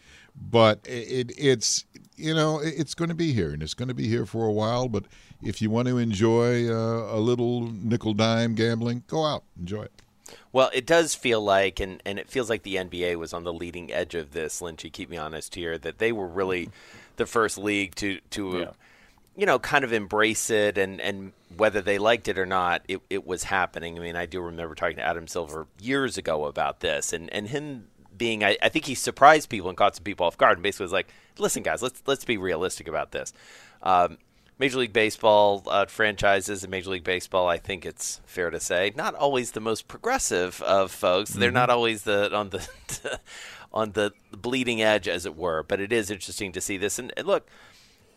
But 0.49 0.79
it, 0.85 1.31
it's 1.37 1.85
you 2.15 2.33
know 2.33 2.59
it's 2.63 2.93
going 2.93 3.09
to 3.09 3.15
be 3.15 3.33
here 3.33 3.51
and 3.51 3.61
it's 3.61 3.73
going 3.73 3.89
to 3.89 3.93
be 3.93 4.07
here 4.07 4.25
for 4.25 4.45
a 4.45 4.51
while. 4.51 4.87
But 4.87 5.05
if 5.43 5.61
you 5.61 5.69
want 5.69 5.87
to 5.89 5.97
enjoy 5.97 6.69
uh, 6.69 7.15
a 7.15 7.19
little 7.19 7.69
nickel 7.71 8.13
dime 8.13 8.55
gambling, 8.55 9.03
go 9.07 9.25
out 9.25 9.43
enjoy 9.59 9.83
it. 9.83 10.01
Well, 10.55 10.69
it 10.73 10.85
does 10.85 11.13
feel 11.15 11.41
like, 11.41 11.81
and, 11.81 12.01
and 12.05 12.17
it 12.17 12.29
feels 12.29 12.49
like 12.49 12.63
the 12.63 12.75
NBA 12.75 13.17
was 13.17 13.33
on 13.33 13.43
the 13.43 13.51
leading 13.51 13.91
edge 13.91 14.15
of 14.15 14.31
this. 14.31 14.61
Lynchy, 14.61 14.89
keep 14.89 15.09
me 15.09 15.17
honest 15.17 15.53
here, 15.53 15.77
that 15.79 15.97
they 15.97 16.13
were 16.13 16.25
really 16.25 16.69
the 17.17 17.25
first 17.25 17.57
league 17.57 17.93
to 17.95 18.21
to, 18.29 18.59
yeah. 18.59 18.71
you 19.35 19.45
know, 19.45 19.59
kind 19.59 19.83
of 19.83 19.91
embrace 19.91 20.49
it, 20.49 20.77
and 20.77 21.01
and 21.01 21.33
whether 21.57 21.81
they 21.81 21.97
liked 21.97 22.29
it 22.29 22.39
or 22.39 22.45
not, 22.45 22.83
it, 22.87 23.01
it 23.09 23.27
was 23.27 23.43
happening. 23.43 23.97
I 23.97 24.01
mean, 24.01 24.15
I 24.15 24.27
do 24.27 24.39
remember 24.39 24.75
talking 24.75 24.95
to 24.95 25.05
Adam 25.05 25.27
Silver 25.27 25.67
years 25.81 26.17
ago 26.17 26.45
about 26.45 26.79
this, 26.79 27.11
and 27.11 27.29
and 27.33 27.49
him 27.49 27.89
being, 28.17 28.41
I, 28.45 28.55
I 28.63 28.69
think 28.69 28.85
he 28.85 28.95
surprised 28.95 29.49
people 29.49 29.67
and 29.67 29.77
caught 29.77 29.97
some 29.97 30.05
people 30.05 30.25
off 30.25 30.37
guard, 30.37 30.57
and 30.57 30.63
basically 30.63 30.85
was 30.85 30.93
like, 30.93 31.09
"Listen, 31.37 31.63
guys, 31.63 31.81
let's 31.81 32.01
let's 32.05 32.23
be 32.23 32.37
realistic 32.37 32.87
about 32.87 33.11
this." 33.11 33.33
Um, 33.83 34.19
Major 34.57 34.77
League 34.77 34.93
Baseball 34.93 35.63
uh, 35.67 35.85
franchises 35.85 36.63
and 36.63 36.71
Major 36.71 36.91
League 36.91 37.03
Baseball, 37.03 37.47
I 37.47 37.57
think 37.57 37.85
it's 37.85 38.21
fair 38.25 38.49
to 38.49 38.59
say, 38.59 38.93
not 38.95 39.13
always 39.13 39.51
the 39.51 39.59
most 39.59 39.87
progressive 39.87 40.61
of 40.61 40.91
folks. 40.91 41.31
Mm-hmm. 41.31 41.39
They're 41.41 41.51
not 41.51 41.69
always 41.69 42.03
the 42.03 42.33
on 42.33 42.49
the 42.51 43.19
on 43.73 43.91
the 43.91 44.13
bleeding 44.31 44.81
edge, 44.81 45.07
as 45.07 45.25
it 45.25 45.35
were. 45.35 45.63
But 45.63 45.81
it 45.81 45.91
is 45.91 46.09
interesting 46.09 46.53
to 46.53 46.61
see 46.61 46.77
this. 46.77 46.97
And, 46.97 47.11
and 47.17 47.27
look, 47.27 47.47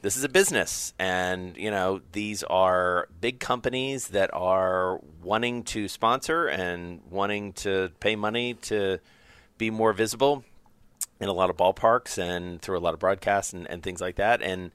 this 0.02 0.16
is 0.16 0.22
a 0.22 0.28
business, 0.28 0.94
and 0.96 1.56
you 1.56 1.72
know 1.72 2.02
these 2.12 2.44
are 2.44 3.08
big 3.20 3.40
companies 3.40 4.08
that 4.08 4.32
are 4.32 5.00
wanting 5.20 5.64
to 5.64 5.88
sponsor 5.88 6.46
and 6.46 7.00
wanting 7.10 7.52
to 7.54 7.90
pay 7.98 8.14
money 8.14 8.54
to 8.54 9.00
be 9.58 9.70
more 9.70 9.92
visible 9.92 10.44
in 11.18 11.28
a 11.28 11.32
lot 11.32 11.50
of 11.50 11.56
ballparks 11.56 12.16
and 12.16 12.62
through 12.62 12.78
a 12.78 12.80
lot 12.80 12.94
of 12.94 13.00
broadcasts 13.00 13.52
and, 13.52 13.68
and 13.68 13.82
things 13.82 14.00
like 14.00 14.14
that. 14.14 14.40
And 14.40 14.70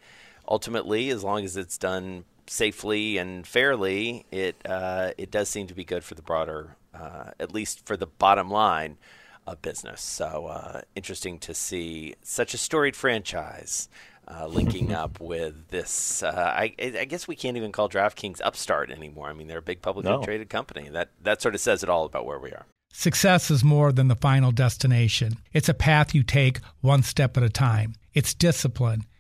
ultimately, 0.48 1.10
as 1.10 1.24
long 1.24 1.44
as 1.44 1.58
it's 1.58 1.78
done 1.78 2.26
safely 2.48 3.18
and 3.18 3.46
fairly, 3.48 4.26
it 4.32 4.56
uh, 4.66 5.12
it 5.18 5.32
does 5.32 5.50
seem 5.50 5.68
to 5.68 5.74
be 5.74 5.84
good 5.84 6.04
for 6.04 6.16
the 6.16 6.22
broader, 6.22 6.76
uh, 6.94 7.32
at 7.40 7.54
least 7.54 7.86
for 7.86 7.98
the 7.98 8.08
bottom 8.08 8.50
line 8.50 8.98
of 9.46 9.62
business. 9.62 10.02
So 10.02 10.48
uh, 10.48 10.82
interesting 10.96 11.40
to 11.40 11.54
see 11.54 12.16
such 12.22 12.54
a 12.54 12.58
storied 12.58 12.96
franchise. 12.96 13.90
Uh, 14.26 14.48
linking 14.48 14.94
up 14.94 15.20
with 15.20 15.68
this, 15.68 16.24
uh, 16.24 16.54
I, 16.56 16.74
I, 16.80 17.04
guess 17.04 17.28
we 17.28 17.36
can't 17.36 17.58
even 17.58 17.74
call 17.74 17.90
DraftKings 17.90 18.40
upstart 18.42 18.90
anymore. 18.90 19.28
I 19.28 19.34
mean, 19.34 19.48
they're 19.48 19.58
a 19.58 19.62
big 19.62 19.82
publicly 19.82 20.12
no. 20.12 20.24
traded 20.24 20.50
company. 20.50 20.88
That 20.88 21.10
that 21.24 21.42
sort 21.42 21.56
of 21.56 21.60
says 21.60 21.84
it 21.84 21.90
all 21.90 22.06
about 22.06 22.26
where 22.26 22.40
we 22.40 22.52
are. 22.52 22.66
Success 22.94 23.52
is 23.52 23.64
more 23.66 23.92
than 23.92 24.08
the 24.08 24.16
final 24.16 24.52
destination. 24.52 25.40
It's 25.52 25.68
a 25.68 25.74
path 25.74 26.16
you 26.16 26.24
take 26.24 26.60
one 26.80 27.04
step 27.04 27.36
at 27.36 27.44
a 27.44 27.50
time. 27.50 27.96
It's 28.14 28.36
discipline, 28.36 29.06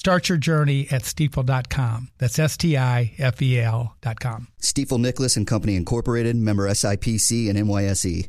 Start 0.00 0.30
your 0.30 0.38
journey 0.38 0.86
at 0.90 1.02
stifel.com. 1.02 2.08
That's 2.16 2.38
S 2.38 2.56
T 2.56 2.74
I 2.74 3.12
F 3.18 3.42
E 3.42 3.60
L.com. 3.60 4.48
Stifel 4.58 4.98
Nicolaus 4.98 5.36
and 5.36 5.46
Company 5.46 5.76
Incorporated, 5.76 6.36
member 6.36 6.66
SIPC 6.70 7.50
and 7.50 7.58
NYSE. 7.58 8.28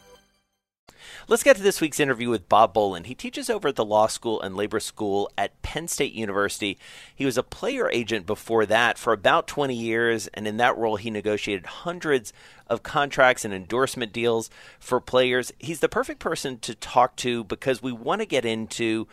Let's 1.31 1.43
get 1.43 1.55
to 1.55 1.63
this 1.63 1.79
week's 1.79 2.01
interview 2.01 2.29
with 2.29 2.49
Bob 2.49 2.73
Boland. 2.73 3.05
He 3.05 3.15
teaches 3.15 3.49
over 3.49 3.69
at 3.69 3.77
the 3.77 3.85
law 3.85 4.07
school 4.07 4.41
and 4.41 4.53
labor 4.53 4.81
school 4.81 5.31
at 5.37 5.61
Penn 5.61 5.87
State 5.87 6.11
University. 6.11 6.77
He 7.15 7.25
was 7.25 7.37
a 7.37 7.41
player 7.41 7.89
agent 7.89 8.25
before 8.25 8.65
that 8.65 8.97
for 8.97 9.13
about 9.13 9.47
20 9.47 9.73
years, 9.73 10.27
and 10.33 10.45
in 10.45 10.57
that 10.57 10.77
role, 10.77 10.97
he 10.97 11.09
negotiated 11.09 11.65
hundreds 11.67 12.33
of 12.67 12.83
contracts 12.83 13.45
and 13.45 13.53
endorsement 13.53 14.11
deals 14.11 14.49
for 14.77 14.99
players. 14.99 15.53
He's 15.57 15.79
the 15.79 15.87
perfect 15.87 16.19
person 16.19 16.59
to 16.59 16.75
talk 16.75 17.15
to 17.15 17.45
because 17.45 17.81
we 17.81 17.93
want 17.93 18.19
to 18.19 18.25
get 18.25 18.43
into 18.43 19.07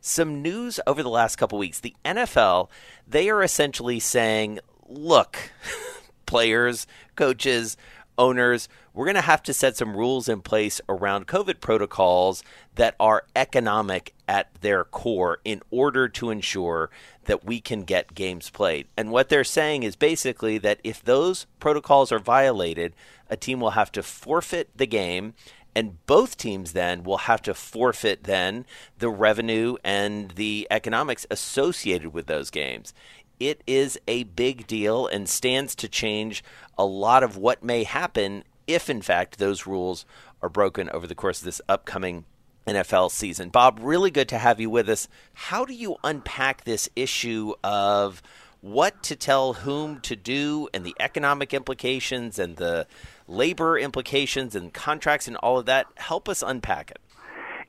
some 0.00 0.42
news 0.42 0.78
over 0.86 1.02
the 1.02 1.10
last 1.10 1.34
couple 1.34 1.58
weeks. 1.58 1.80
The 1.80 1.96
NFL, 2.04 2.68
they 3.04 3.28
are 3.28 3.42
essentially 3.42 3.98
saying, 3.98 4.60
look, 4.86 5.50
players, 6.26 6.86
coaches, 7.16 7.76
owners, 8.18 8.68
we're 8.92 9.06
going 9.06 9.14
to 9.14 9.20
have 9.20 9.42
to 9.44 9.54
set 9.54 9.76
some 9.76 9.96
rules 9.96 10.28
in 10.28 10.40
place 10.40 10.80
around 10.88 11.26
COVID 11.26 11.60
protocols 11.60 12.42
that 12.74 12.94
are 12.98 13.24
economic 13.34 14.14
at 14.28 14.54
their 14.60 14.84
core 14.84 15.38
in 15.44 15.62
order 15.70 16.08
to 16.08 16.30
ensure 16.30 16.90
that 17.24 17.44
we 17.44 17.60
can 17.60 17.82
get 17.82 18.14
games 18.14 18.50
played. 18.50 18.86
And 18.96 19.10
what 19.10 19.28
they're 19.28 19.44
saying 19.44 19.82
is 19.82 19.96
basically 19.96 20.58
that 20.58 20.80
if 20.84 21.02
those 21.02 21.46
protocols 21.60 22.12
are 22.12 22.18
violated, 22.18 22.94
a 23.28 23.36
team 23.36 23.60
will 23.60 23.70
have 23.70 23.92
to 23.92 24.02
forfeit 24.02 24.70
the 24.76 24.86
game 24.86 25.34
and 25.76 26.04
both 26.06 26.36
teams 26.36 26.72
then 26.72 27.02
will 27.02 27.18
have 27.18 27.42
to 27.42 27.52
forfeit 27.52 28.24
then 28.24 28.64
the 28.98 29.08
revenue 29.08 29.76
and 29.82 30.30
the 30.32 30.68
economics 30.70 31.26
associated 31.30 32.12
with 32.12 32.26
those 32.26 32.50
games 32.50 32.94
it 33.40 33.62
is 33.66 33.98
a 34.06 34.24
big 34.24 34.66
deal 34.66 35.06
and 35.06 35.28
stands 35.28 35.74
to 35.74 35.88
change 35.88 36.44
a 36.78 36.84
lot 36.84 37.22
of 37.22 37.36
what 37.36 37.62
may 37.62 37.84
happen 37.84 38.44
if, 38.66 38.88
in 38.88 39.02
fact, 39.02 39.38
those 39.38 39.66
rules 39.66 40.06
are 40.42 40.48
broken 40.48 40.88
over 40.90 41.06
the 41.06 41.14
course 41.14 41.40
of 41.40 41.44
this 41.44 41.60
upcoming 41.68 42.24
NFL 42.66 43.10
season. 43.10 43.50
Bob, 43.50 43.78
really 43.82 44.10
good 44.10 44.28
to 44.28 44.38
have 44.38 44.60
you 44.60 44.70
with 44.70 44.88
us. 44.88 45.08
How 45.34 45.64
do 45.64 45.74
you 45.74 45.96
unpack 46.02 46.64
this 46.64 46.88
issue 46.96 47.54
of 47.62 48.22
what 48.60 49.02
to 49.02 49.16
tell 49.16 49.52
whom 49.52 50.00
to 50.00 50.16
do 50.16 50.68
and 50.72 50.84
the 50.84 50.96
economic 50.98 51.52
implications 51.52 52.38
and 52.38 52.56
the 52.56 52.86
labor 53.28 53.78
implications 53.78 54.54
and 54.54 54.72
contracts 54.72 55.28
and 55.28 55.36
all 55.36 55.58
of 55.58 55.66
that? 55.66 55.86
Help 55.96 56.28
us 56.28 56.42
unpack 56.42 56.90
it 56.90 56.98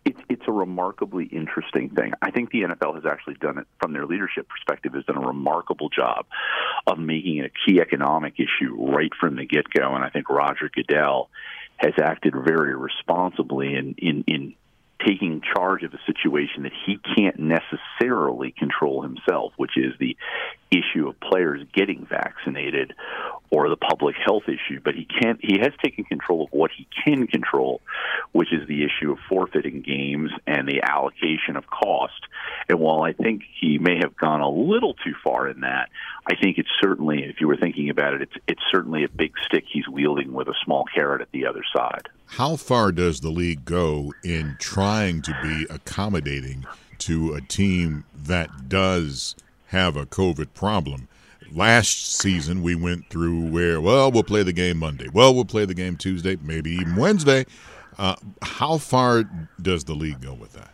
it's 0.05 0.19
it's 0.29 0.43
a 0.47 0.51
remarkably 0.51 1.25
interesting 1.25 1.89
thing. 1.89 2.13
I 2.21 2.31
think 2.31 2.51
the 2.51 2.62
NFL 2.62 2.95
has 2.95 3.05
actually 3.05 3.35
done 3.35 3.57
it 3.57 3.67
from 3.81 3.93
their 3.93 4.05
leadership 4.05 4.47
perspective 4.47 4.93
has 4.93 5.03
done 5.05 5.17
a 5.17 5.27
remarkable 5.27 5.89
job 5.89 6.25
of 6.85 7.00
making 7.00 7.38
it 7.38 7.45
a 7.51 7.51
key 7.65 7.81
economic 7.81 8.35
issue 8.35 8.75
right 8.91 9.12
from 9.19 9.35
the 9.35 9.45
get 9.45 9.69
go. 9.69 9.95
And 9.95 10.03
I 10.03 10.09
think 10.09 10.29
Roger 10.29 10.69
Goodell 10.74 11.29
has 11.77 11.93
acted 12.01 12.33
very 12.33 12.75
responsibly 12.75 13.75
in 13.75 13.95
in 13.97 14.24
in 14.27 14.53
taking 15.06 15.42
charge 15.42 15.84
of 15.84 15.94
a 15.94 16.00
situation 16.06 16.64
that 16.64 16.72
he 16.86 17.00
can't 17.16 17.40
necessarily 17.40 18.52
control 18.52 19.02
himself, 19.02 19.54
which 19.58 19.78
is 19.78 19.94
the 20.00 20.16
issue 20.72 21.08
of 21.08 21.20
players 21.20 21.66
getting 21.74 22.06
vaccinated 22.06 22.94
or 23.50 23.70
the 23.70 23.78
public 23.78 24.16
health 24.24 24.44
issue. 24.48 24.80
But 24.84 24.96
he 24.96 25.06
can't. 25.06 25.40
He 25.42 25.60
has 25.60 25.72
taken 25.84 26.04
control 26.06 26.46
of 26.46 26.50
what 26.52 26.72
he 26.75 26.88
can 27.06 27.28
control, 27.28 27.82
which 28.32 28.52
is 28.52 28.68
the 28.68 28.84
issue 28.84 29.12
of 29.12 29.18
forfeiting 29.30 29.82
games 29.82 30.32
and 30.48 30.68
the 30.68 30.82
allocation 30.82 31.56
of 31.56 31.68
cost. 31.68 32.22
And 32.70 32.80
while 32.80 33.04
I 33.04 33.14
think 33.14 33.44
he 33.60 33.78
may 33.78 33.98
have 34.02 34.16
gone 34.16 34.42
a 34.42 34.50
little 34.50 34.94
too 34.94 35.14
far 35.24 35.48
in 35.48 35.62
that, 35.62 35.90
I 36.28 36.36
think 36.36 36.58
it's 36.58 36.70
certainly, 36.82 37.24
if 37.24 37.40
you 37.40 37.48
were 37.48 37.58
thinking 37.58 37.90
about 37.90 38.16
it, 38.16 38.24
it's 38.24 38.36
it's 38.48 38.64
certainly 38.72 39.04
a 39.04 39.10
big 39.10 39.34
stick 39.46 39.66
he's 39.72 39.88
wielding 39.88 40.34
with 40.34 40.48
a 40.48 40.56
small 40.64 40.86
carrot 40.94 41.22
at 41.22 41.32
the 41.32 41.46
other 41.46 41.64
side. 41.75 42.10
How 42.27 42.55
far 42.58 42.91
does 42.91 43.22
the 43.22 43.29
league 43.29 43.65
go 43.65 44.13
in 44.24 44.58
trying 44.60 45.22
to 45.22 45.38
be 45.41 45.65
accommodating 45.70 46.65
to 47.00 47.34
a 47.34 47.41
team 47.41 48.03
that 48.13 48.67
does 48.67 49.36
have 49.67 49.96
a 49.96 50.05
COVID 50.05 50.53
problem? 50.53 51.08
Last 51.51 52.15
season, 52.20 52.62
we 52.62 52.75
went 52.75 53.10
through 53.10 53.50
where, 53.50 53.79
well, 53.79 54.12
we'll 54.12 54.24
play 54.24 54.44
the 54.44 54.51
game 54.51 54.77
Monday. 54.77 55.08
Well, 55.13 55.34
we'll 55.34 55.46
play 55.46 55.65
the 55.65 55.74
game 55.74 55.96
Tuesday, 55.96 56.38
maybe 56.41 56.72
even 56.72 56.96
Wednesday. 56.96 57.46
Uh, 57.98 58.15
how 58.41 58.77
far 58.77 59.24
does 59.62 59.86
the 59.86 59.94
league 59.94 60.22
go 60.22 60.34
with 60.34 60.53
that? 60.53 60.72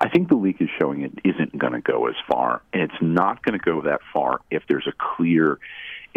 I 0.00 0.08
think 0.08 0.28
the 0.28 0.36
league 0.36 0.62
is 0.62 0.68
showing 0.78 1.02
it 1.02 1.12
isn't 1.24 1.58
going 1.58 1.72
to 1.72 1.80
go 1.80 2.06
as 2.06 2.14
far, 2.30 2.62
and 2.72 2.82
it's 2.82 3.02
not 3.02 3.42
going 3.42 3.58
to 3.58 3.64
go 3.64 3.82
that 3.82 4.00
far 4.12 4.40
if 4.50 4.62
there's 4.68 4.86
a 4.86 4.92
clear 5.16 5.58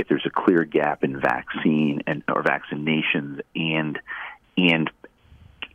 if 0.01 0.07
there's 0.07 0.25
a 0.25 0.31
clear 0.31 0.65
gap 0.65 1.03
in 1.03 1.19
vaccine 1.21 2.01
and 2.07 2.23
or 2.27 2.43
vaccinations 2.43 3.41
and 3.55 3.99
and 4.57 4.89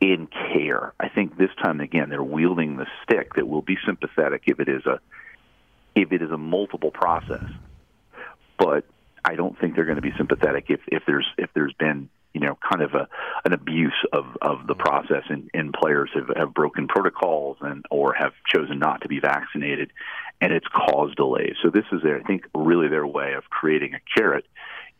in 0.01 0.27
care. 0.53 0.93
I 1.01 1.09
think 1.09 1.39
this 1.39 1.51
time 1.63 1.81
again 1.81 2.11
they're 2.11 2.23
wielding 2.23 2.77
the 2.77 2.87
stick 3.05 3.35
that 3.35 3.47
will 3.47 3.63
be 3.63 3.79
sympathetic 3.87 4.43
if 4.47 4.61
it 4.61 4.69
is 4.69 4.85
a 4.85 4.99
if 5.95 6.13
it 6.13 6.23
is 6.23 6.31
a 6.31 6.37
multiple 6.37 6.91
process. 6.91 7.47
But 8.59 8.85
I 9.25 9.37
don't 9.37 9.59
think 9.59 9.77
they're 9.77 9.85
going 9.85 9.97
to 9.97 10.03
be 10.03 10.13
sympathetic 10.19 10.67
if, 10.69 10.81
if 10.89 11.05
there's 11.07 11.27
if 11.39 11.51
there's 11.55 11.75
been 11.79 12.11
you 12.37 12.41
know 12.41 12.59
kind 12.71 12.83
of 12.83 12.93
a 12.93 13.09
an 13.47 13.55
abuse 13.55 13.97
of 14.13 14.27
of 14.43 14.67
the 14.67 14.75
process 14.75 15.23
and, 15.31 15.51
and 15.55 15.73
players 15.73 16.11
have, 16.15 16.29
have 16.37 16.53
broken 16.53 16.87
protocols 16.87 17.57
and 17.63 17.87
or 17.91 18.13
have 18.13 18.33
chosen 18.47 18.79
not 18.79 19.01
to 19.01 19.09
be 19.09 19.21
vaccinated 19.21 19.91
and 20.43 20.53
it's 20.53 20.67
caused 20.69 21.17
delays. 21.17 21.55
So 21.63 21.71
this 21.71 21.87
is 21.93 22.03
their 22.03 22.21
I 22.21 22.23
think 22.25 22.47
really 22.55 22.89
their 22.89 23.07
way 23.07 23.33
of 23.33 23.45
creating 23.49 23.95
a 23.95 24.01
carrot, 24.15 24.45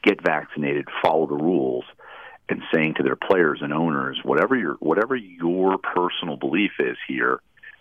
get 0.03 0.23
vaccinated, 0.23 0.89
follow 1.03 1.27
the 1.27 1.35
rules 1.35 1.85
and 2.49 2.63
saying 2.73 2.95
to 2.95 3.03
their 3.03 3.17
players 3.17 3.59
and 3.61 3.71
owners, 3.75 4.19
whatever 4.23 4.57
your 4.57 4.77
whatever 4.77 5.15
your 5.15 5.77
personal 5.77 6.39
belief 6.39 6.73
is 6.79 6.97
here, 7.07 7.41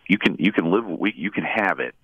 you 0.10 0.18
can 0.18 0.36
you 0.38 0.52
can 0.52 0.70
live 0.70 0.86
we 0.86 1.14
you 1.16 1.32
can 1.32 1.46
have 1.46 1.80
it, 1.80 1.96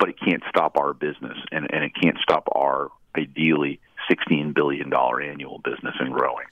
but 0.00 0.08
it 0.08 0.16
can't 0.18 0.42
stop 0.48 0.76
our 0.76 0.92
business 0.92 1.38
and, 1.52 1.72
and 1.72 1.84
it 1.84 1.92
can't 2.02 2.18
stop 2.20 2.48
our 2.52 2.90
ideally 3.16 3.78
sixteen 4.08 4.52
billion 4.52 4.90
dollar 4.90 5.20
annual 5.20 5.60
business 5.60 5.94
and 6.00 6.12
growing. 6.12 6.46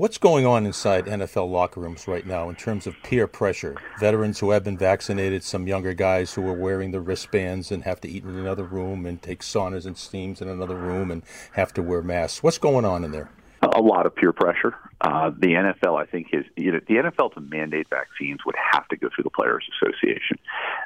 What's 0.00 0.16
going 0.16 0.46
on 0.46 0.64
inside 0.64 1.04
NFL 1.04 1.50
locker 1.50 1.78
rooms 1.78 2.08
right 2.08 2.26
now 2.26 2.48
in 2.48 2.54
terms 2.54 2.86
of 2.86 2.96
peer 3.02 3.26
pressure? 3.26 3.76
Veterans 3.98 4.38
who 4.38 4.48
have 4.48 4.64
been 4.64 4.78
vaccinated, 4.78 5.44
some 5.44 5.66
younger 5.66 5.92
guys 5.92 6.32
who 6.32 6.48
are 6.48 6.54
wearing 6.54 6.90
the 6.90 7.02
wristbands 7.02 7.70
and 7.70 7.84
have 7.84 8.00
to 8.00 8.08
eat 8.08 8.24
in 8.24 8.38
another 8.38 8.64
room 8.64 9.04
and 9.04 9.20
take 9.20 9.42
saunas 9.42 9.84
and 9.84 9.98
steams 9.98 10.40
in 10.40 10.48
another 10.48 10.74
room 10.74 11.10
and 11.10 11.22
have 11.52 11.74
to 11.74 11.82
wear 11.82 12.00
masks. 12.00 12.42
What's 12.42 12.56
going 12.56 12.86
on 12.86 13.04
in 13.04 13.12
there? 13.12 13.30
A 13.74 13.80
lot 13.80 14.06
of 14.06 14.14
peer 14.14 14.32
pressure. 14.32 14.74
Uh, 15.00 15.30
the 15.30 15.48
NFL, 15.48 16.00
I 16.00 16.06
think, 16.06 16.28
is 16.32 16.44
you 16.56 16.72
know, 16.72 16.80
the 16.86 16.96
NFL 16.96 17.34
to 17.34 17.40
mandate 17.40 17.88
vaccines 17.88 18.40
would 18.44 18.56
have 18.72 18.86
to 18.88 18.96
go 18.96 19.08
through 19.14 19.24
the 19.24 19.30
Players 19.30 19.68
Association. 19.76 20.38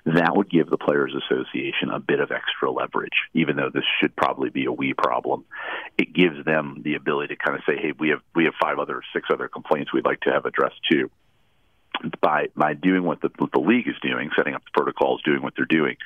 That 0.07 0.37
would 0.37 0.50
give 0.50 0.69
the 0.69 0.79
Players 0.79 1.14
Association 1.14 1.91
a 1.91 1.99
bit 1.99 2.21
of 2.21 2.31
extra 2.31 2.71
leverage, 2.71 3.17
even 3.33 3.57
though 3.57 3.71
this 3.73 3.85
should 4.00 4.14
probably 4.17 4.50
be 4.50 4.67
a 4.67 4.73
we 4.73 4.95
problem. 4.95 5.45
It 5.99 6.12
gives 6.12 6.45
them 6.45 6.83
the 6.85 6.95
ability 6.95 7.35
to 7.35 7.43
kind 7.43 7.59
of 7.59 7.64
say, 7.67 7.76
"Hey, 7.81 7.93
we 7.99 8.11
have 8.11 8.21
we 8.35 8.45
have 8.45 8.55
five 8.61 8.79
other, 8.79 9.03
six 9.12 9.29
other 9.33 9.49
complaints 9.49 9.93
we'd 9.93 10.05
like 10.05 10.21
to 10.21 10.31
have 10.31 10.45
addressed 10.45 10.81
too." 10.91 11.11
By 12.21 12.49
by 12.57 12.75
doing 12.75 13.05
what 13.05 13.21
the, 13.21 13.31
what 13.38 13.53
the 13.53 13.61
league 13.61 13.88
is 13.88 13.95
doing, 14.03 14.31
setting 14.37 14.55
up 14.55 14.62
the 14.64 14.71
protocols, 14.73 15.23
doing 15.23 15.43
what 15.43 15.55
they're 15.57 15.64
doing, 15.64 15.97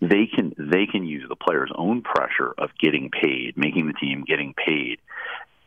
they 0.00 0.26
can 0.26 0.54
they 0.56 0.86
can 0.86 1.04
use 1.04 1.28
the 1.28 1.36
players' 1.36 1.72
own 1.74 2.02
pressure 2.02 2.54
of 2.58 2.70
getting 2.78 3.10
paid, 3.10 3.56
making 3.56 3.86
the 3.86 3.92
team 3.94 4.24
getting 4.26 4.54
paid 4.54 5.00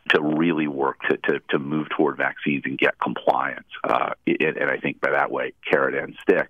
to 0.09 0.21
really 0.21 0.67
work 0.67 0.99
to, 1.09 1.17
to, 1.17 1.39
to 1.49 1.59
move 1.59 1.87
toward 1.89 2.17
vaccines 2.17 2.63
and 2.65 2.77
get 2.77 2.99
compliance. 2.99 3.67
Uh, 3.83 4.11
and, 4.25 4.69
I 4.69 4.77
think 4.77 5.01
by 5.01 5.11
that 5.11 5.31
way, 5.31 5.53
carrot 5.69 5.95
and 5.95 6.15
stick. 6.21 6.49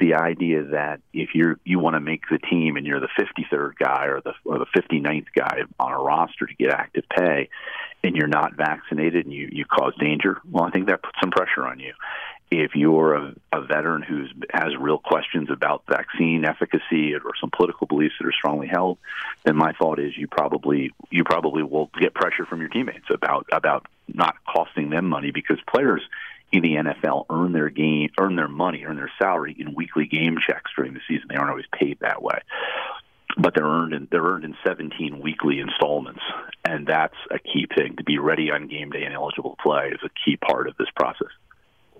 The 0.00 0.14
idea 0.14 0.64
that 0.64 1.00
if 1.12 1.30
you're 1.34 1.58
you 1.64 1.78
want 1.78 1.94
to 1.94 2.00
make 2.00 2.22
the 2.28 2.38
team 2.38 2.76
and 2.76 2.84
you're 2.84 2.98
the 2.98 3.08
53rd 3.18 3.76
guy 3.78 4.06
or 4.06 4.20
the 4.20 4.32
or 4.44 4.58
the 4.58 4.66
59th 4.76 5.26
guy 5.36 5.60
on 5.78 5.92
a 5.92 5.98
roster 5.98 6.46
to 6.46 6.54
get 6.54 6.70
active 6.70 7.04
pay, 7.16 7.48
and 8.02 8.16
you're 8.16 8.26
not 8.26 8.56
vaccinated 8.56 9.26
and 9.26 9.32
you 9.32 9.48
you 9.52 9.64
cause 9.64 9.92
danger, 10.00 10.40
well, 10.50 10.64
I 10.64 10.70
think 10.70 10.88
that 10.88 11.02
puts 11.02 11.18
some 11.20 11.30
pressure 11.30 11.66
on 11.66 11.78
you 11.78 11.92
if 12.60 12.74
you're 12.74 13.14
a, 13.14 13.34
a 13.52 13.62
veteran 13.62 14.02
who 14.02 14.26
has 14.50 14.76
real 14.78 14.98
questions 14.98 15.48
about 15.50 15.84
vaccine 15.88 16.44
efficacy 16.44 17.14
or 17.14 17.32
some 17.40 17.50
political 17.50 17.86
beliefs 17.86 18.14
that 18.20 18.26
are 18.26 18.32
strongly 18.32 18.66
held, 18.66 18.98
then 19.44 19.56
my 19.56 19.72
thought 19.72 19.98
is 19.98 20.16
you 20.16 20.28
probably 20.28 20.92
you 21.10 21.24
probably 21.24 21.62
will 21.62 21.90
get 21.98 22.14
pressure 22.14 22.44
from 22.44 22.60
your 22.60 22.68
teammates 22.68 23.06
about 23.10 23.46
about 23.52 23.86
not 24.06 24.36
costing 24.44 24.90
them 24.90 25.06
money 25.08 25.30
because 25.30 25.58
players 25.66 26.02
in 26.50 26.62
the 26.62 26.74
NFL 26.74 27.24
earn 27.30 27.52
their 27.52 27.70
game, 27.70 28.10
earn 28.20 28.36
their 28.36 28.48
money, 28.48 28.84
earn 28.84 28.96
their 28.96 29.12
salary 29.18 29.56
in 29.58 29.74
weekly 29.74 30.06
game 30.06 30.36
checks 30.46 30.70
during 30.76 30.92
the 30.92 31.00
season. 31.08 31.28
They 31.30 31.36
aren't 31.36 31.50
always 31.50 31.64
paid 31.72 32.00
that 32.00 32.22
way, 32.22 32.38
but 33.38 33.54
they're 33.54 33.64
earned 33.64 33.94
in 33.94 34.08
they're 34.10 34.22
earned 34.22 34.44
in 34.44 34.54
17 34.62 35.20
weekly 35.20 35.60
installments, 35.60 36.22
and 36.66 36.86
that's 36.86 37.16
a 37.30 37.38
key 37.38 37.66
thing. 37.74 37.96
To 37.96 38.04
be 38.04 38.18
ready 38.18 38.50
on 38.50 38.68
game 38.68 38.90
day 38.90 39.04
and 39.04 39.14
eligible 39.14 39.56
to 39.56 39.62
play 39.62 39.88
is 39.88 40.00
a 40.04 40.10
key 40.24 40.36
part 40.36 40.68
of 40.68 40.76
this 40.76 40.90
process 40.94 41.28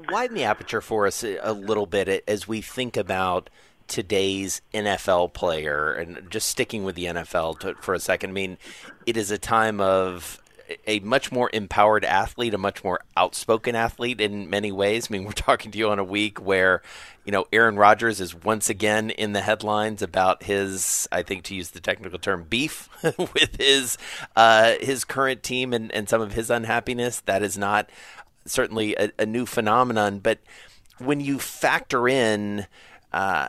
widen 0.08 0.36
the 0.36 0.44
aperture 0.44 0.80
for 0.80 1.06
us 1.06 1.24
a 1.24 1.52
little 1.52 1.86
bit 1.86 2.24
as 2.26 2.48
we 2.48 2.60
think 2.60 2.96
about 2.96 3.50
today's 3.88 4.62
NFL 4.72 5.34
player 5.34 5.92
and 5.92 6.30
just 6.30 6.48
sticking 6.48 6.84
with 6.84 6.94
the 6.94 7.06
NFL 7.06 7.58
to, 7.60 7.74
for 7.74 7.94
a 7.94 8.00
second. 8.00 8.30
I 8.30 8.32
mean, 8.32 8.58
it 9.06 9.16
is 9.16 9.30
a 9.30 9.38
time 9.38 9.80
of 9.80 10.42
a 10.86 11.00
much 11.00 11.30
more 11.30 11.50
empowered 11.52 12.04
athlete, 12.04 12.54
a 12.54 12.58
much 12.58 12.82
more 12.82 13.00
outspoken 13.16 13.74
athlete 13.74 14.20
in 14.20 14.48
many 14.48 14.72
ways. 14.72 15.08
I 15.10 15.12
mean, 15.12 15.24
we're 15.24 15.32
talking 15.32 15.70
to 15.72 15.78
you 15.78 15.90
on 15.90 15.98
a 15.98 16.04
week 16.04 16.40
where, 16.40 16.82
you 17.24 17.32
know, 17.32 17.46
Aaron 17.52 17.76
Rodgers 17.76 18.20
is 18.20 18.34
once 18.34 18.70
again 18.70 19.10
in 19.10 19.32
the 19.32 19.40
headlines 19.40 20.02
about 20.02 20.44
his, 20.44 21.08
I 21.12 21.22
think 21.22 21.44
to 21.44 21.54
use 21.54 21.70
the 21.70 21.80
technical 21.80 22.18
term, 22.18 22.44
beef 22.48 22.88
with 23.18 23.56
his 23.58 23.98
uh, 24.36 24.74
his 24.80 25.04
current 25.04 25.42
team 25.42 25.72
and, 25.72 25.92
and 25.92 26.08
some 26.08 26.20
of 26.20 26.32
his 26.32 26.50
unhappiness. 26.50 27.20
That 27.20 27.42
is 27.42 27.58
not 27.58 27.90
certainly 28.44 28.94
a, 28.96 29.10
a 29.18 29.26
new 29.26 29.46
phenomenon. 29.46 30.18
But 30.18 30.38
when 30.98 31.20
you 31.20 31.38
factor 31.38 32.08
in 32.08 32.66
uh, 33.12 33.48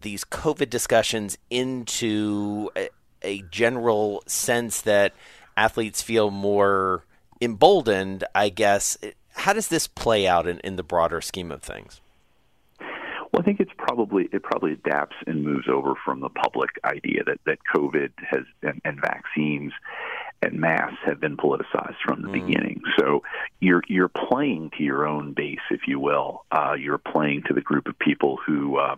these 0.00 0.24
COVID 0.24 0.70
discussions 0.70 1.36
into 1.50 2.70
a, 2.76 2.88
a, 3.22 3.42
general 3.50 4.22
sense 4.26 4.82
that 4.82 5.12
athletes 5.56 6.02
feel 6.02 6.30
more 6.30 7.04
emboldened, 7.40 8.24
I 8.34 8.48
guess, 8.48 8.96
how 9.34 9.52
does 9.52 9.68
this 9.68 9.86
play 9.86 10.26
out 10.26 10.46
in, 10.46 10.58
in 10.60 10.76
the 10.76 10.82
broader 10.82 11.20
scheme 11.20 11.50
of 11.50 11.62
things? 11.62 12.00
Well, 12.80 13.42
I 13.42 13.44
think 13.44 13.58
it's 13.58 13.72
probably 13.76 14.28
it 14.32 14.44
probably 14.44 14.74
adapts 14.74 15.16
and 15.26 15.42
moves 15.42 15.66
over 15.68 15.94
from 16.04 16.20
the 16.20 16.28
public 16.28 16.70
idea 16.84 17.24
that 17.24 17.40
that 17.46 17.58
COVID 17.74 18.12
has 18.30 18.44
and, 18.62 18.80
and 18.84 19.00
vaccines 19.00 19.72
and 20.44 20.60
masks 20.60 20.98
have 21.04 21.20
been 21.20 21.36
politicized 21.36 21.96
from 22.04 22.22
the 22.22 22.28
mm. 22.28 22.32
beginning. 22.32 22.82
So 22.98 23.22
you're 23.60 23.82
you're 23.88 24.08
playing 24.08 24.70
to 24.76 24.82
your 24.82 25.06
own 25.06 25.32
base, 25.32 25.64
if 25.70 25.82
you 25.86 25.98
will. 25.98 26.44
Uh, 26.50 26.74
you're 26.78 26.98
playing 26.98 27.42
to 27.48 27.54
the 27.54 27.60
group 27.60 27.88
of 27.88 27.98
people 27.98 28.38
who 28.46 28.78
uh, 28.78 28.96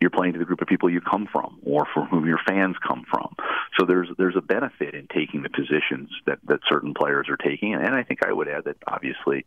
you're 0.00 0.10
playing 0.10 0.34
to 0.34 0.38
the 0.38 0.44
group 0.44 0.60
of 0.60 0.68
people 0.68 0.90
you 0.90 1.00
come 1.00 1.26
from 1.30 1.58
or 1.64 1.86
from 1.92 2.06
whom 2.08 2.26
your 2.26 2.40
fans 2.46 2.76
come 2.86 3.04
from. 3.10 3.34
So 3.78 3.84
there's 3.86 4.08
there's 4.16 4.36
a 4.36 4.40
benefit 4.40 4.94
in 4.94 5.06
taking 5.08 5.42
the 5.42 5.50
positions 5.50 6.10
that, 6.26 6.38
that 6.44 6.60
certain 6.68 6.94
players 6.94 7.28
are 7.28 7.36
taking. 7.36 7.74
And 7.74 7.94
I 7.94 8.02
think 8.02 8.24
I 8.24 8.32
would 8.32 8.48
add 8.48 8.64
that 8.64 8.76
obviously 8.86 9.44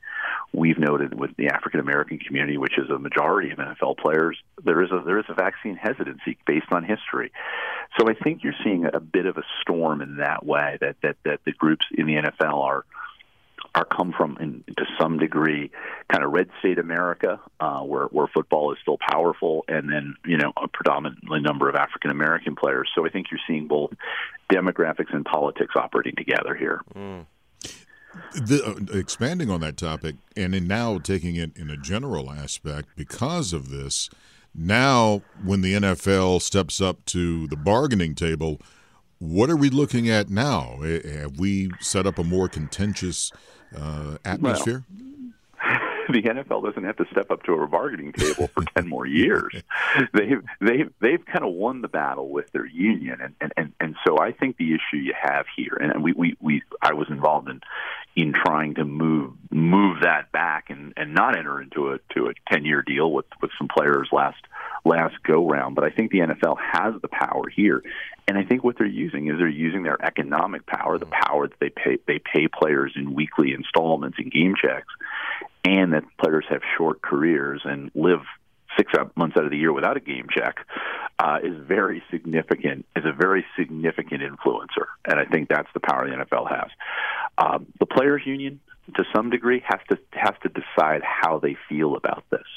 we've 0.54 0.78
noted 0.78 1.18
with 1.18 1.36
the 1.38 1.48
African 1.48 1.80
American 1.80 2.20
community, 2.20 2.58
which 2.58 2.78
is 2.78 2.90
a 2.90 3.00
majority 3.00 3.52
of 3.52 3.58
NFL 3.58 3.98
players, 3.98 4.38
there 4.64 4.82
is 4.82 4.92
a 4.92 5.02
there 5.06 5.20
is 5.20 5.26
a 5.30 5.34
vaccine 5.34 5.76
hesitancy 5.76 6.38
based 6.46 6.72
on 6.72 6.84
history. 6.84 7.32
So 7.98 8.08
I 8.10 8.14
think 8.14 8.44
you're 8.44 8.54
seeing 8.64 8.86
a 8.86 9.00
bit 9.00 9.26
of 9.26 9.38
a 9.38 9.44
storm 9.62 10.02
in 10.02 10.18
that 10.18 10.46
way 10.46 10.78
that 10.82 10.98
that, 11.02 11.18
that 11.26 11.40
the 11.46 11.52
groups 11.52 11.86
in 11.96 12.06
the 12.06 12.16
NFL 12.16 12.64
are 12.64 12.86
are 13.80 13.86
come 13.86 14.14
from 14.16 14.38
in, 14.40 14.64
to 14.76 14.86
some 15.00 15.18
degree 15.18 15.72
kind 16.12 16.24
of 16.24 16.32
red 16.32 16.50
state 16.60 16.80
America, 16.80 17.40
uh, 17.60 17.80
where 17.82 18.06
where 18.06 18.28
football 18.28 18.72
is 18.72 18.78
still 18.82 18.98
powerful, 19.12 19.64
and 19.68 19.92
then 19.92 20.16
you 20.26 20.38
know 20.38 20.52
a 20.62 20.68
predominantly 20.68 21.40
number 21.40 21.70
of 21.70 21.76
African 21.76 22.12
American 22.12 22.56
players. 22.56 22.90
So 22.94 23.06
I 23.06 23.10
think 23.10 23.28
you're 23.32 23.40
seeing 23.48 23.68
both 23.68 23.92
demographics 24.52 25.14
and 25.14 25.26
politics 25.26 25.74
operating 25.76 26.16
together 26.16 26.56
here. 26.56 26.82
Mm. 26.96 27.26
The, 28.34 28.64
uh, 28.66 28.98
expanding 28.98 29.50
on 29.52 29.62
that 29.62 29.78
topic, 29.78 30.16
and 30.36 30.54
in 30.56 30.68
now 30.68 30.98
taking 30.98 31.36
it 31.36 31.56
in 31.56 31.70
a 31.70 31.78
general 31.78 32.32
aspect, 32.32 32.90
because 32.96 33.54
of 33.54 33.70
this, 33.70 34.10
now 34.54 35.22
when 35.44 35.62
the 35.62 35.76
NFL 35.76 36.42
steps 36.42 36.82
up 36.82 37.06
to 37.06 37.48
the 37.48 37.56
bargaining 37.56 38.16
table, 38.16 38.60
what 39.20 39.50
are 39.50 39.56
we 39.56 39.70
looking 39.70 40.10
at 40.10 40.30
now? 40.30 40.80
Have 40.82 41.38
we 41.38 41.70
set 41.80 42.08
up 42.08 42.18
a 42.18 42.24
more 42.24 42.50
contentious 42.50 43.32
uh, 43.76 44.18
atmosphere? 44.26 44.84
Well, 44.90 45.09
the 46.14 46.24
NFL 46.24 46.66
doesn't 46.66 46.84
have 46.84 46.98
to 46.98 47.06
step 47.12 47.30
up 47.30 47.44
to 47.44 47.54
a 47.54 47.68
bargaining 47.68 48.12
table 48.14 48.48
for 48.48 48.64
ten 48.76 48.88
more 48.88 49.06
years. 49.06 49.54
They've 50.14 50.42
they've 50.60 50.92
they've 51.00 51.24
kind 51.26 51.46
of 51.46 51.54
won 51.54 51.82
the 51.82 51.88
battle 51.88 52.30
with 52.30 52.52
their 52.52 52.66
union, 52.66 53.20
and 53.22 53.36
and 53.40 53.54
and, 53.56 53.74
and 53.80 53.96
so 54.08 54.18
I 54.18 54.32
think 54.32 54.58
the 54.58 54.74
issue 54.74 54.98
you 54.98 55.14
have 55.20 55.46
here, 55.56 55.78
and 55.80 56.04
we 56.04 56.14
we, 56.14 56.36
we 56.40 56.64
I 56.82 56.94
was 56.94 57.10
involved 57.10 57.50
in 57.50 57.62
in 58.16 58.34
trying 58.34 58.76
to 58.76 58.86
move 58.86 59.34
move 59.52 60.02
that 60.02 60.32
back 60.32 60.72
and 60.72 60.94
and 60.98 61.14
not 61.14 61.38
enter 61.38 61.62
into 61.62 61.92
a 61.92 62.00
to 62.16 62.28
a 62.28 62.34
ten 62.52 62.66
year 62.66 62.82
deal 62.82 63.12
with 63.12 63.26
with 63.42 63.52
some 63.60 63.68
players 63.68 64.10
last 64.12 64.42
last 64.86 65.16
go 65.24 65.48
round. 65.48 65.76
But 65.76 65.84
I 65.84 65.92
think 65.92 66.12
the 66.12 66.20
NFL 66.20 66.58
has 66.74 67.00
the 67.02 67.08
power 67.08 67.48
here, 67.56 67.84
and 68.28 68.38
I 68.38 68.44
think 68.44 68.64
what 68.64 68.78
they're 68.78 68.88
using 68.88 69.28
is 69.28 69.38
they're 69.38 69.48
using 69.48 69.84
their 69.84 70.04
economic 70.04 70.66
power, 70.66 70.98
the 70.98 71.06
mm-hmm. 71.06 71.24
power 71.24 71.48
that 71.48 71.60
they 71.60 71.70
pay 71.70 72.00
they 72.08 72.20
pay 72.20 72.48
players 72.48 72.94
in 72.96 73.14
weekly 73.14 73.54
installments 73.54 74.18
and 74.18 74.32
game 74.32 74.56
checks, 74.60 74.94
and 75.66 75.94
that 75.94 76.04
players 76.22 76.46
have 76.50 76.62
short 76.78 77.02
careers 77.02 77.62
and 77.66 77.92
live 77.94 78.22
six 78.78 78.94
months 79.16 79.36
out 79.38 79.46
of 79.46 79.52
the 79.52 79.58
year 79.58 79.74
without 79.74 79.98
a 79.98 80.00
game 80.00 80.28
check 80.36 80.58
uh, 81.20 81.40
is 81.44 81.56
very 81.68 82.02
significant. 82.12 82.86
Is 82.96 83.04
a 83.06 83.12
very 83.12 83.46
significant 83.58 84.22
influencer, 84.22 84.88
and 85.06 85.20
I 85.20 85.26
think 85.26 85.50
that's 85.50 85.68
the 85.74 85.80
power 85.80 86.08
the 86.08 86.16
NFL 86.16 86.50
has. 86.50 86.70
Um, 87.38 87.68
the 87.80 87.86
players' 87.86 88.22
union, 88.26 88.60
to 88.96 89.04
some 89.14 89.30
degree, 89.30 89.64
has 89.66 89.80
to 89.90 89.98
has 90.12 90.36
to 90.44 90.50
decide 90.50 91.02
how 91.04 91.40
they 91.40 91.58
feel 91.68 91.96
about 91.96 92.24
this. 92.30 92.48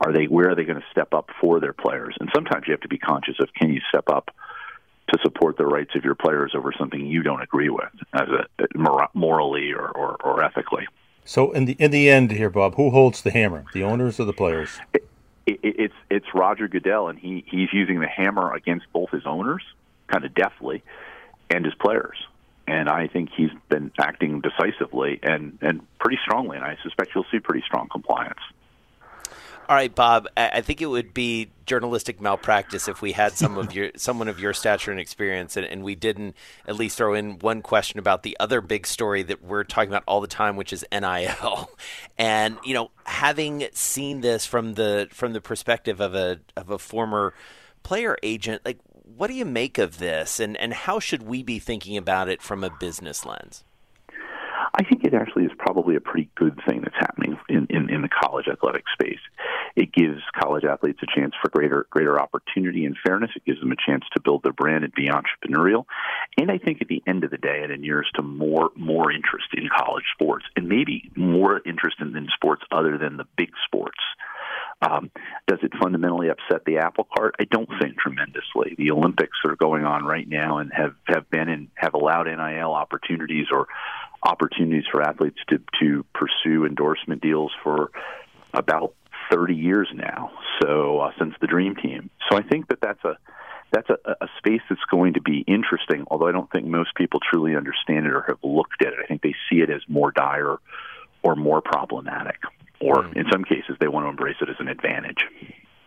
Are 0.00 0.12
they 0.12 0.26
where 0.26 0.50
are 0.50 0.54
they 0.54 0.64
going 0.64 0.80
to 0.80 0.86
step 0.92 1.12
up 1.12 1.30
for 1.40 1.60
their 1.60 1.72
players? 1.72 2.16
And 2.20 2.30
sometimes 2.34 2.64
you 2.66 2.72
have 2.72 2.82
to 2.82 2.88
be 2.88 2.98
conscious 2.98 3.36
of 3.40 3.48
can 3.54 3.72
you 3.72 3.80
step 3.88 4.08
up 4.08 4.30
to 5.12 5.18
support 5.22 5.56
the 5.56 5.66
rights 5.66 5.92
of 5.94 6.04
your 6.04 6.14
players 6.14 6.52
over 6.54 6.72
something 6.78 7.06
you 7.06 7.22
don't 7.22 7.42
agree 7.42 7.70
with, 7.70 7.88
as 8.12 8.28
a 8.28 9.08
morally 9.14 9.72
or, 9.72 9.88
or, 9.88 10.16
or 10.22 10.44
ethically. 10.44 10.86
So 11.28 11.52
in 11.52 11.66
the 11.66 11.76
in 11.78 11.90
the 11.90 12.08
end 12.08 12.30
here, 12.30 12.48
Bob, 12.48 12.76
who 12.76 12.88
holds 12.88 13.20
the 13.20 13.30
hammer? 13.30 13.66
The 13.74 13.82
owners 13.82 14.18
or 14.18 14.24
the 14.24 14.32
players? 14.32 14.70
It, 14.94 15.06
it, 15.44 15.60
it's 15.62 15.94
it's 16.08 16.26
Roger 16.32 16.68
Goodell, 16.68 17.08
and 17.08 17.18
he 17.18 17.44
he's 17.46 17.70
using 17.70 18.00
the 18.00 18.08
hammer 18.08 18.54
against 18.54 18.90
both 18.94 19.10
his 19.10 19.26
owners, 19.26 19.62
kind 20.06 20.24
of 20.24 20.34
deftly, 20.34 20.82
and 21.50 21.66
his 21.66 21.74
players. 21.74 22.16
And 22.66 22.88
I 22.88 23.08
think 23.08 23.28
he's 23.36 23.50
been 23.68 23.92
acting 23.98 24.40
decisively 24.40 25.20
and 25.22 25.58
and 25.60 25.86
pretty 25.98 26.18
strongly, 26.22 26.56
and 26.56 26.64
I 26.64 26.78
suspect 26.82 27.10
you'll 27.14 27.26
see 27.30 27.40
pretty 27.40 27.62
strong 27.66 27.90
compliance. 27.90 28.40
All 29.68 29.76
right, 29.76 29.94
Bob. 29.94 30.28
I 30.34 30.62
think 30.62 30.80
it 30.80 30.86
would 30.86 31.12
be 31.12 31.50
journalistic 31.66 32.22
malpractice 32.22 32.88
if 32.88 33.02
we 33.02 33.12
had 33.12 33.32
some 33.32 33.58
of 33.58 33.74
your 33.74 33.90
someone 33.96 34.28
of 34.28 34.40
your 34.40 34.54
stature 34.54 34.90
and 34.90 34.98
experience, 34.98 35.58
and, 35.58 35.66
and, 35.66 35.84
we 35.84 35.94
didn't 35.94 36.36
at 36.66 36.76
least 36.76 36.96
throw 36.96 37.12
in 37.12 37.38
one 37.40 37.60
question 37.60 37.98
about 37.98 38.22
the 38.22 38.34
other 38.40 38.62
big 38.62 38.86
story 38.86 39.22
that 39.24 39.44
we're 39.44 39.64
talking 39.64 39.90
about 39.90 40.04
all 40.06 40.22
the 40.22 40.26
time, 40.26 40.56
which 40.56 40.72
is 40.72 40.86
NIL. 40.90 41.70
And 42.20 42.56
you 42.64 42.72
know, 42.72 42.90
having 43.04 43.68
seen 43.74 44.22
this 44.22 44.46
from 44.46 44.74
the 44.74 45.08
from 45.12 45.34
the 45.34 45.40
perspective 45.40 46.00
of 46.00 46.14
a 46.14 46.40
of 46.56 46.70
a 46.70 46.78
former 46.78 47.34
player 47.82 48.16
agent, 48.22 48.62
like 48.64 48.78
what 49.04 49.26
do 49.26 49.34
you 49.34 49.44
make 49.44 49.76
of 49.76 49.98
this, 49.98 50.40
and 50.40 50.56
and 50.56 50.72
how 50.72 50.98
should 50.98 51.22
we 51.22 51.42
be 51.42 51.58
thinking 51.58 51.98
about 51.98 52.28
it 52.30 52.40
from 52.40 52.64
a 52.64 52.70
business 52.70 53.26
lens? 53.26 53.64
I 54.78 54.84
think 54.84 55.02
it 55.04 55.12
actually 55.12 55.44
is 55.44 55.50
probably 55.58 55.96
a 55.96 56.00
pretty 56.00 56.30
good 56.36 56.60
thing 56.66 56.82
that's 56.82 56.94
happening 56.94 57.36
in, 57.48 57.66
in, 57.68 57.90
in 57.90 58.02
the 58.02 58.08
college 58.08 58.46
athletic 58.46 58.84
space. 58.92 59.18
It 59.74 59.92
gives 59.92 60.20
college 60.40 60.64
athletes 60.64 61.00
a 61.02 61.18
chance 61.18 61.34
for 61.42 61.50
greater 61.50 61.86
greater 61.90 62.20
opportunity 62.20 62.84
and 62.84 62.96
fairness. 63.04 63.30
It 63.34 63.44
gives 63.44 63.58
them 63.58 63.72
a 63.72 63.76
chance 63.76 64.04
to 64.14 64.22
build 64.22 64.44
their 64.44 64.52
brand 64.52 64.84
and 64.84 64.92
be 64.92 65.08
entrepreneurial. 65.08 65.84
And 66.36 66.50
I 66.50 66.58
think 66.58 66.80
at 66.80 66.86
the 66.86 67.02
end 67.08 67.24
of 67.24 67.30
the 67.30 67.38
day, 67.38 67.62
it 67.64 67.72
inures 67.72 68.08
to 68.14 68.22
more 68.22 68.70
more 68.76 69.10
interest 69.10 69.48
in 69.52 69.68
college 69.76 70.04
sports 70.14 70.44
and 70.54 70.68
maybe 70.68 71.10
more 71.16 71.60
interest 71.66 71.96
in, 72.00 72.16
in 72.16 72.28
sports 72.34 72.62
other 72.70 72.98
than 72.98 73.16
the 73.16 73.26
big 73.36 73.50
sports. 73.66 73.98
Um, 74.80 75.10
does 75.48 75.58
it 75.62 75.72
fundamentally 75.80 76.28
upset 76.28 76.64
the 76.64 76.78
apple 76.78 77.08
cart? 77.16 77.34
I 77.40 77.44
don't 77.44 77.68
think 77.80 77.98
tremendously. 77.98 78.76
The 78.78 78.92
Olympics 78.92 79.36
are 79.44 79.56
going 79.56 79.84
on 79.84 80.04
right 80.04 80.28
now 80.28 80.58
and 80.58 80.70
have 80.72 80.94
have 81.06 81.28
been 81.30 81.48
and 81.48 81.68
have 81.74 81.94
allowed 81.94 82.26
NIL 82.26 82.72
opportunities 82.72 83.46
or 83.50 83.66
opportunities 84.22 84.84
for 84.90 85.02
athletes 85.02 85.38
to 85.48 85.60
to 85.80 86.04
pursue 86.14 86.64
endorsement 86.64 87.22
deals 87.22 87.52
for 87.62 87.90
about 88.52 88.94
30 89.30 89.54
years 89.54 89.88
now. 89.94 90.30
So 90.60 91.00
uh, 91.00 91.12
since 91.18 91.34
the 91.40 91.46
Dream 91.46 91.76
Team. 91.76 92.10
So 92.30 92.36
I 92.36 92.42
think 92.42 92.68
that 92.68 92.80
that's 92.80 93.04
a 93.04 93.16
that's 93.70 93.90
a, 93.90 93.98
a 94.20 94.28
space 94.38 94.62
that's 94.68 94.84
going 94.90 95.14
to 95.14 95.20
be 95.20 95.44
interesting. 95.46 96.04
Although 96.10 96.28
I 96.28 96.32
don't 96.32 96.50
think 96.50 96.66
most 96.66 96.94
people 96.94 97.20
truly 97.20 97.54
understand 97.54 98.06
it 98.06 98.12
or 98.12 98.22
have 98.22 98.38
looked 98.42 98.82
at 98.82 98.88
it. 98.88 98.98
I 99.02 99.06
think 99.06 99.22
they 99.22 99.34
see 99.50 99.60
it 99.60 99.70
as 99.70 99.82
more 99.88 100.10
dire 100.10 100.56
or 101.22 101.36
more 101.36 101.60
problematic, 101.60 102.36
or 102.80 103.02
mm. 103.02 103.16
in 103.16 103.26
some 103.30 103.44
cases 103.44 103.76
they 103.80 103.88
want 103.88 104.04
to 104.06 104.10
embrace 104.10 104.36
it 104.40 104.48
as 104.48 104.56
an 104.58 104.68
advantage. 104.68 105.24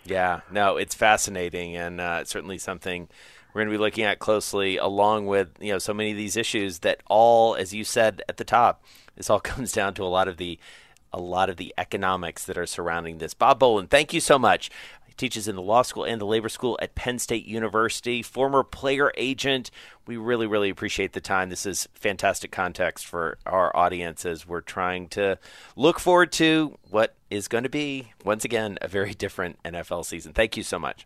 Yeah, 0.03 0.41
no, 0.51 0.77
it's 0.77 0.95
fascinating 0.95 1.75
and 1.75 2.01
uh, 2.01 2.25
certainly 2.25 2.57
something 2.57 3.07
we're 3.53 3.61
going 3.61 3.71
to 3.71 3.77
be 3.77 3.81
looking 3.81 4.03
at 4.03 4.19
closely, 4.19 4.77
along 4.77 5.27
with 5.27 5.49
you 5.59 5.71
know 5.71 5.79
so 5.79 5.93
many 5.93 6.11
of 6.11 6.17
these 6.17 6.37
issues 6.37 6.79
that 6.79 7.01
all, 7.07 7.55
as 7.55 7.73
you 7.73 7.83
said 7.83 8.21
at 8.29 8.37
the 8.37 8.43
top, 8.43 8.83
this 9.15 9.29
all 9.29 9.39
comes 9.41 9.71
down 9.71 9.93
to 9.95 10.03
a 10.03 10.05
lot 10.05 10.27
of 10.27 10.37
the 10.37 10.59
a 11.13 11.19
lot 11.19 11.49
of 11.49 11.57
the 11.57 11.73
economics 11.77 12.45
that 12.45 12.57
are 12.57 12.65
surrounding 12.65 13.17
this. 13.17 13.33
Bob 13.33 13.59
Boland, 13.59 13.89
thank 13.89 14.13
you 14.13 14.21
so 14.21 14.39
much. 14.39 14.69
He 15.05 15.13
teaches 15.13 15.45
in 15.45 15.57
the 15.57 15.61
law 15.61 15.81
school 15.81 16.05
and 16.05 16.21
the 16.21 16.25
labor 16.25 16.47
school 16.47 16.79
at 16.81 16.95
Penn 16.95 17.19
State 17.19 17.45
University. 17.45 18.21
Former 18.21 18.63
player 18.63 19.11
agent. 19.17 19.71
We 20.07 20.15
really, 20.15 20.47
really 20.47 20.69
appreciate 20.69 21.11
the 21.11 21.19
time. 21.19 21.49
This 21.49 21.65
is 21.65 21.89
fantastic 21.93 22.51
context 22.51 23.05
for 23.05 23.37
our 23.45 23.75
audience 23.75 24.25
as 24.25 24.47
we're 24.47 24.61
trying 24.61 25.09
to 25.09 25.37
look 25.75 25.99
forward 25.99 26.31
to 26.33 26.77
what 26.89 27.15
is 27.29 27.49
going 27.49 27.65
to 27.65 27.69
be, 27.69 28.13
once 28.23 28.45
again, 28.45 28.77
a 28.81 28.87
very 28.87 29.13
different 29.13 29.61
NFL 29.63 30.05
season. 30.05 30.31
Thank 30.31 30.55
you 30.55 30.63
so 30.63 30.79
much. 30.79 31.05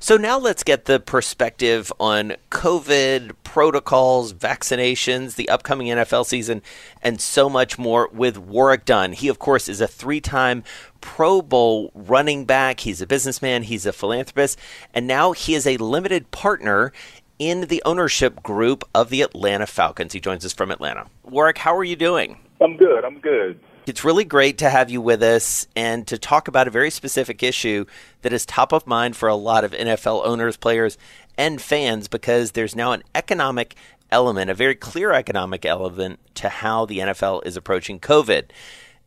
So 0.00 0.16
now 0.16 0.38
let's 0.38 0.62
get 0.62 0.84
the 0.84 1.00
perspective 1.00 1.92
on 1.98 2.36
COVID 2.50 3.32
protocols, 3.44 4.32
vaccinations, 4.32 5.36
the 5.36 5.48
upcoming 5.48 5.88
NFL 5.88 6.26
season, 6.26 6.62
and 7.02 7.20
so 7.20 7.48
much 7.48 7.78
more 7.78 8.08
with 8.12 8.36
Warrick 8.36 8.84
Dunn. 8.84 9.12
He, 9.12 9.28
of 9.28 9.38
course, 9.38 9.68
is 9.68 9.80
a 9.80 9.86
three 9.86 10.20
time 10.20 10.62
Pro 11.00 11.42
Bowl 11.42 11.90
running 11.94 12.44
back. 12.44 12.80
He's 12.80 13.00
a 13.00 13.06
businessman, 13.06 13.62
he's 13.62 13.86
a 13.86 13.92
philanthropist, 13.92 14.58
and 14.92 15.06
now 15.06 15.32
he 15.32 15.54
is 15.54 15.66
a 15.66 15.76
limited 15.76 16.30
partner 16.30 16.92
in 17.38 17.62
the 17.62 17.82
ownership 17.84 18.42
group 18.42 18.84
of 18.94 19.10
the 19.10 19.22
Atlanta 19.22 19.66
Falcons. 19.66 20.12
He 20.12 20.20
joins 20.20 20.44
us 20.44 20.52
from 20.52 20.70
Atlanta. 20.70 21.06
Warrick, 21.22 21.58
how 21.58 21.76
are 21.76 21.84
you 21.84 21.96
doing? 21.96 22.38
I'm 22.60 22.76
good. 22.76 23.04
I'm 23.04 23.18
good. 23.20 23.60
It's 23.86 24.02
really 24.02 24.24
great 24.24 24.58
to 24.58 24.68
have 24.68 24.90
you 24.90 25.00
with 25.00 25.22
us 25.22 25.68
and 25.76 26.08
to 26.08 26.18
talk 26.18 26.48
about 26.48 26.66
a 26.66 26.72
very 26.72 26.90
specific 26.90 27.40
issue 27.44 27.84
that 28.22 28.32
is 28.32 28.44
top 28.44 28.72
of 28.72 28.84
mind 28.84 29.14
for 29.14 29.28
a 29.28 29.36
lot 29.36 29.62
of 29.62 29.70
NFL 29.70 30.26
owners, 30.26 30.56
players, 30.56 30.98
and 31.38 31.62
fans 31.62 32.08
because 32.08 32.50
there's 32.50 32.74
now 32.74 32.90
an 32.90 33.04
economic 33.14 33.76
element, 34.10 34.50
a 34.50 34.54
very 34.54 34.74
clear 34.74 35.12
economic 35.12 35.64
element 35.64 36.18
to 36.34 36.48
how 36.48 36.84
the 36.84 36.98
NFL 36.98 37.46
is 37.46 37.56
approaching 37.56 38.00
COVID. 38.00 38.46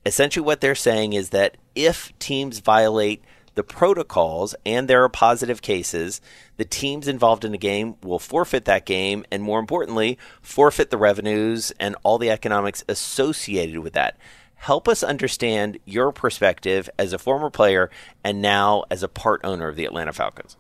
Essentially, 0.06 0.46
what 0.46 0.62
they're 0.62 0.76
saying 0.76 1.12
is 1.12 1.32
that 1.32 1.58
if 1.76 2.18
teams 2.18 2.60
violate 2.60 3.22
the 3.56 3.64
protocols 3.64 4.56
and 4.66 4.88
there 4.88 5.04
are 5.04 5.10
positive 5.10 5.62
cases, 5.62 6.22
the 6.56 6.64
teams 6.64 7.06
involved 7.06 7.44
in 7.44 7.52
the 7.52 7.58
game 7.58 7.96
will 8.02 8.18
forfeit 8.18 8.64
that 8.64 8.86
game 8.86 9.26
and, 9.30 9.44
more 9.44 9.60
importantly, 9.60 10.18
forfeit 10.42 10.90
the 10.90 10.98
revenues 10.98 11.74
and 11.82 11.98
all 12.04 12.18
the 12.18 12.32
economics 12.32 12.86
associated 12.88 13.80
with 13.80 13.92
that. 13.92 14.18
Help 14.60 14.90
us 14.90 15.04
understand 15.04 15.80
your 15.86 16.12
perspective 16.12 16.90
as 17.00 17.14
a 17.14 17.18
former 17.18 17.50
player 17.50 17.90
and 18.24 18.42
now 18.42 18.84
as 18.92 19.04
a 19.04 19.08
part 19.08 19.40
owner 19.44 19.70
of 19.70 19.78
the 19.78 19.86
Atlanta 19.86 20.12
Falcons. 20.12 20.58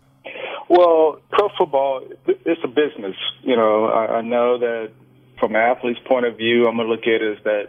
Well, 0.70 1.20
pro 1.30 1.50
football, 1.58 2.02
it's 2.26 2.62
a 2.64 2.68
business. 2.68 3.16
You 3.42 3.58
know, 3.58 3.86
I, 3.86 4.18
I 4.18 4.22
know 4.22 4.58
that 4.60 4.92
from 5.38 5.56
an 5.56 5.62
athlete's 5.62 6.00
point 6.08 6.26
of 6.26 6.38
view, 6.38 6.68
I'm 6.68 6.78
going 6.78 6.88
to 6.88 6.94
look 6.94 7.08
at 7.08 7.22
it 7.22 7.38
as 7.38 7.44
that 7.44 7.68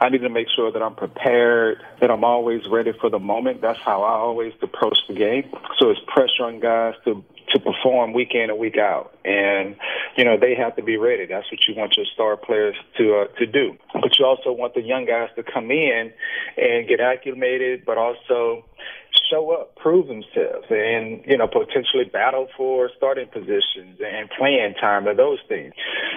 I 0.00 0.08
need 0.08 0.22
to 0.22 0.28
make 0.28 0.48
sure 0.54 0.72
that 0.72 0.82
I'm 0.82 0.96
prepared, 0.96 1.78
that 2.00 2.10
I'm 2.10 2.24
always 2.24 2.62
ready 2.68 2.92
for 3.00 3.08
the 3.08 3.18
moment. 3.20 3.60
That's 3.60 3.78
how 3.78 4.02
I 4.02 4.12
always 4.18 4.52
approach 4.60 4.98
the 5.08 5.14
game. 5.14 5.44
So 5.78 5.90
it's 5.90 6.00
pressure 6.06 6.44
on 6.44 6.58
guys 6.58 6.94
to 7.04 7.24
to 7.52 7.60
perform 7.60 8.12
week 8.12 8.30
in 8.34 8.50
and 8.50 8.58
week 8.58 8.76
out, 8.78 9.14
and 9.24 9.76
you 10.16 10.24
know 10.24 10.36
they 10.38 10.54
have 10.54 10.76
to 10.76 10.82
be 10.82 10.96
ready. 10.96 11.26
That's 11.26 11.50
what 11.50 11.60
you 11.66 11.74
want 11.74 11.96
your 11.96 12.06
star 12.06 12.36
players 12.36 12.76
to 12.98 13.14
uh, 13.14 13.38
to 13.38 13.46
do. 13.46 13.76
But 13.92 14.18
you 14.18 14.26
also 14.26 14.52
want 14.52 14.74
the 14.74 14.82
young 14.82 15.06
guys 15.06 15.28
to 15.36 15.42
come 15.42 15.70
in 15.70 16.12
and 16.56 16.88
get 16.88 17.00
acclimated, 17.00 17.84
but 17.84 17.98
also 17.98 18.64
show 19.30 19.50
up, 19.50 19.76
prove 19.76 20.06
themselves, 20.06 20.66
and 20.70 21.22
you 21.26 21.36
know 21.36 21.46
potentially 21.46 22.04
battle 22.04 22.48
for 22.56 22.90
starting 22.96 23.28
positions 23.28 23.98
and 24.04 24.30
playing 24.38 24.74
time 24.80 25.06
and 25.06 25.18
those 25.18 25.38
things. 25.48 25.72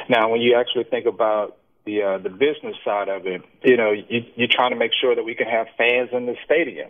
Now, 0.09 0.29
when 0.29 0.41
you 0.41 0.55
actually 0.57 0.85
think 0.85 1.05
about 1.05 1.57
the 1.85 2.03
uh, 2.03 2.17
the 2.19 2.29
business 2.29 2.75
side 2.85 3.09
of 3.09 3.25
it, 3.25 3.41
you 3.63 3.77
know, 3.77 3.91
you, 3.91 4.21
you're 4.35 4.47
trying 4.49 4.71
to 4.71 4.77
make 4.77 4.91
sure 4.99 5.15
that 5.15 5.23
we 5.23 5.35
can 5.35 5.47
have 5.47 5.67
fans 5.77 6.09
in 6.13 6.25
the 6.25 6.35
stadium, 6.45 6.89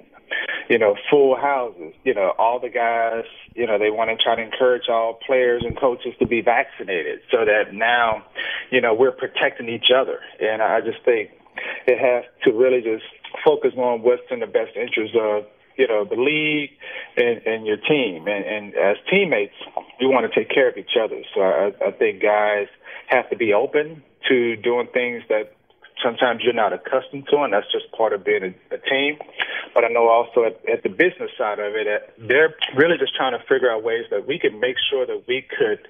you 0.69 0.77
know, 0.77 0.95
full 1.09 1.35
houses. 1.35 1.93
You 2.03 2.13
know, 2.13 2.33
all 2.37 2.59
the 2.59 2.69
guys, 2.69 3.23
you 3.55 3.67
know, 3.67 3.79
they 3.79 3.89
want 3.89 4.09
to 4.09 4.21
try 4.21 4.35
to 4.35 4.41
encourage 4.41 4.89
all 4.89 5.19
players 5.25 5.63
and 5.65 5.79
coaches 5.79 6.13
to 6.19 6.27
be 6.27 6.41
vaccinated, 6.41 7.21
so 7.31 7.45
that 7.45 7.73
now, 7.73 8.25
you 8.69 8.81
know, 8.81 8.93
we're 8.93 9.11
protecting 9.11 9.69
each 9.69 9.91
other. 9.95 10.19
And 10.41 10.61
I 10.61 10.81
just 10.81 11.03
think 11.05 11.31
it 11.87 11.99
has 11.99 12.25
to 12.43 12.51
really 12.51 12.81
just 12.81 13.05
focus 13.45 13.73
on 13.77 14.01
what's 14.01 14.23
in 14.29 14.39
the 14.39 14.47
best 14.47 14.75
interest 14.75 15.15
of 15.15 15.45
you 15.77 15.87
know 15.87 16.03
the 16.03 16.15
league 16.15 16.71
and, 17.15 17.41
and 17.45 17.65
your 17.65 17.77
team 17.77 18.27
and, 18.27 18.45
and 18.45 18.75
as 18.75 18.97
teammates 19.09 19.53
you 19.99 20.09
want 20.09 20.29
to 20.29 20.37
take 20.37 20.53
care 20.53 20.69
of 20.69 20.77
each 20.77 20.97
other 21.01 21.21
so 21.33 21.41
I, 21.41 21.71
I 21.87 21.91
think 21.91 22.21
guys 22.21 22.67
have 23.07 23.29
to 23.29 23.37
be 23.37 23.53
open 23.53 24.03
to 24.29 24.55
doing 24.57 24.87
things 24.93 25.23
that 25.29 25.53
sometimes 26.03 26.41
you're 26.43 26.53
not 26.53 26.73
accustomed 26.73 27.27
to, 27.29 27.37
and 27.41 27.53
that's 27.53 27.69
just 27.71 27.91
part 27.91 28.13
of 28.13 28.25
being 28.25 28.43
a, 28.43 28.75
a 28.75 28.79
team. 28.89 29.17
But 29.73 29.85
I 29.85 29.87
know 29.87 30.09
also 30.09 30.43
at, 30.43 30.57
at 30.67 30.83
the 30.83 30.89
business 30.89 31.31
side 31.37 31.59
of 31.59 31.73
it, 31.75 31.87
they're 32.17 32.55
really 32.75 32.97
just 32.97 33.15
trying 33.15 33.37
to 33.37 33.43
figure 33.47 33.71
out 33.71 33.83
ways 33.83 34.05
that 34.11 34.27
we 34.27 34.39
can 34.39 34.59
make 34.59 34.75
sure 34.89 35.05
that 35.05 35.23
we 35.27 35.45
could 35.47 35.87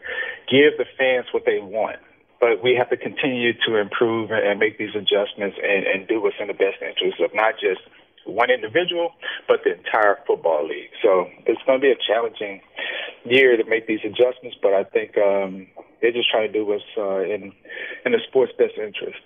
give 0.49 0.77
the 0.77 0.85
fans 0.97 1.25
what 1.31 1.45
they 1.45 1.59
want. 1.59 1.97
But 2.39 2.63
we 2.63 2.75
have 2.75 2.89
to 2.89 2.97
continue 2.97 3.53
to 3.67 3.77
improve 3.77 4.31
and 4.31 4.59
make 4.59 4.77
these 4.77 4.95
adjustments 4.95 5.57
and, 5.61 5.85
and 5.85 6.07
do 6.07 6.21
what's 6.21 6.35
in 6.39 6.47
the 6.47 6.57
best 6.57 6.81
interest 6.81 7.21
of 7.21 7.31
not 7.33 7.55
just 7.61 7.81
one 8.25 8.49
individual, 8.49 9.13
but 9.47 9.61
the 9.63 9.77
entire 9.77 10.17
football 10.25 10.67
league. 10.67 10.89
So 11.01 11.27
it's 11.45 11.61
going 11.65 11.79
to 11.79 11.81
be 11.81 11.91
a 11.91 11.97
challenging 12.07 12.61
year 13.25 13.57
to 13.57 13.63
make 13.65 13.87
these 13.87 14.01
adjustments, 14.03 14.57
but 14.61 14.73
I 14.73 14.83
think 14.83 15.17
um, 15.17 15.67
they're 16.01 16.11
just 16.11 16.29
trying 16.29 16.51
to 16.51 16.53
do 16.53 16.65
what's 16.65 16.83
uh, 16.97 17.21
in 17.21 17.51
in 18.05 18.11
the 18.11 18.19
sport's 18.27 18.53
best 18.57 18.73
interest. 18.77 19.19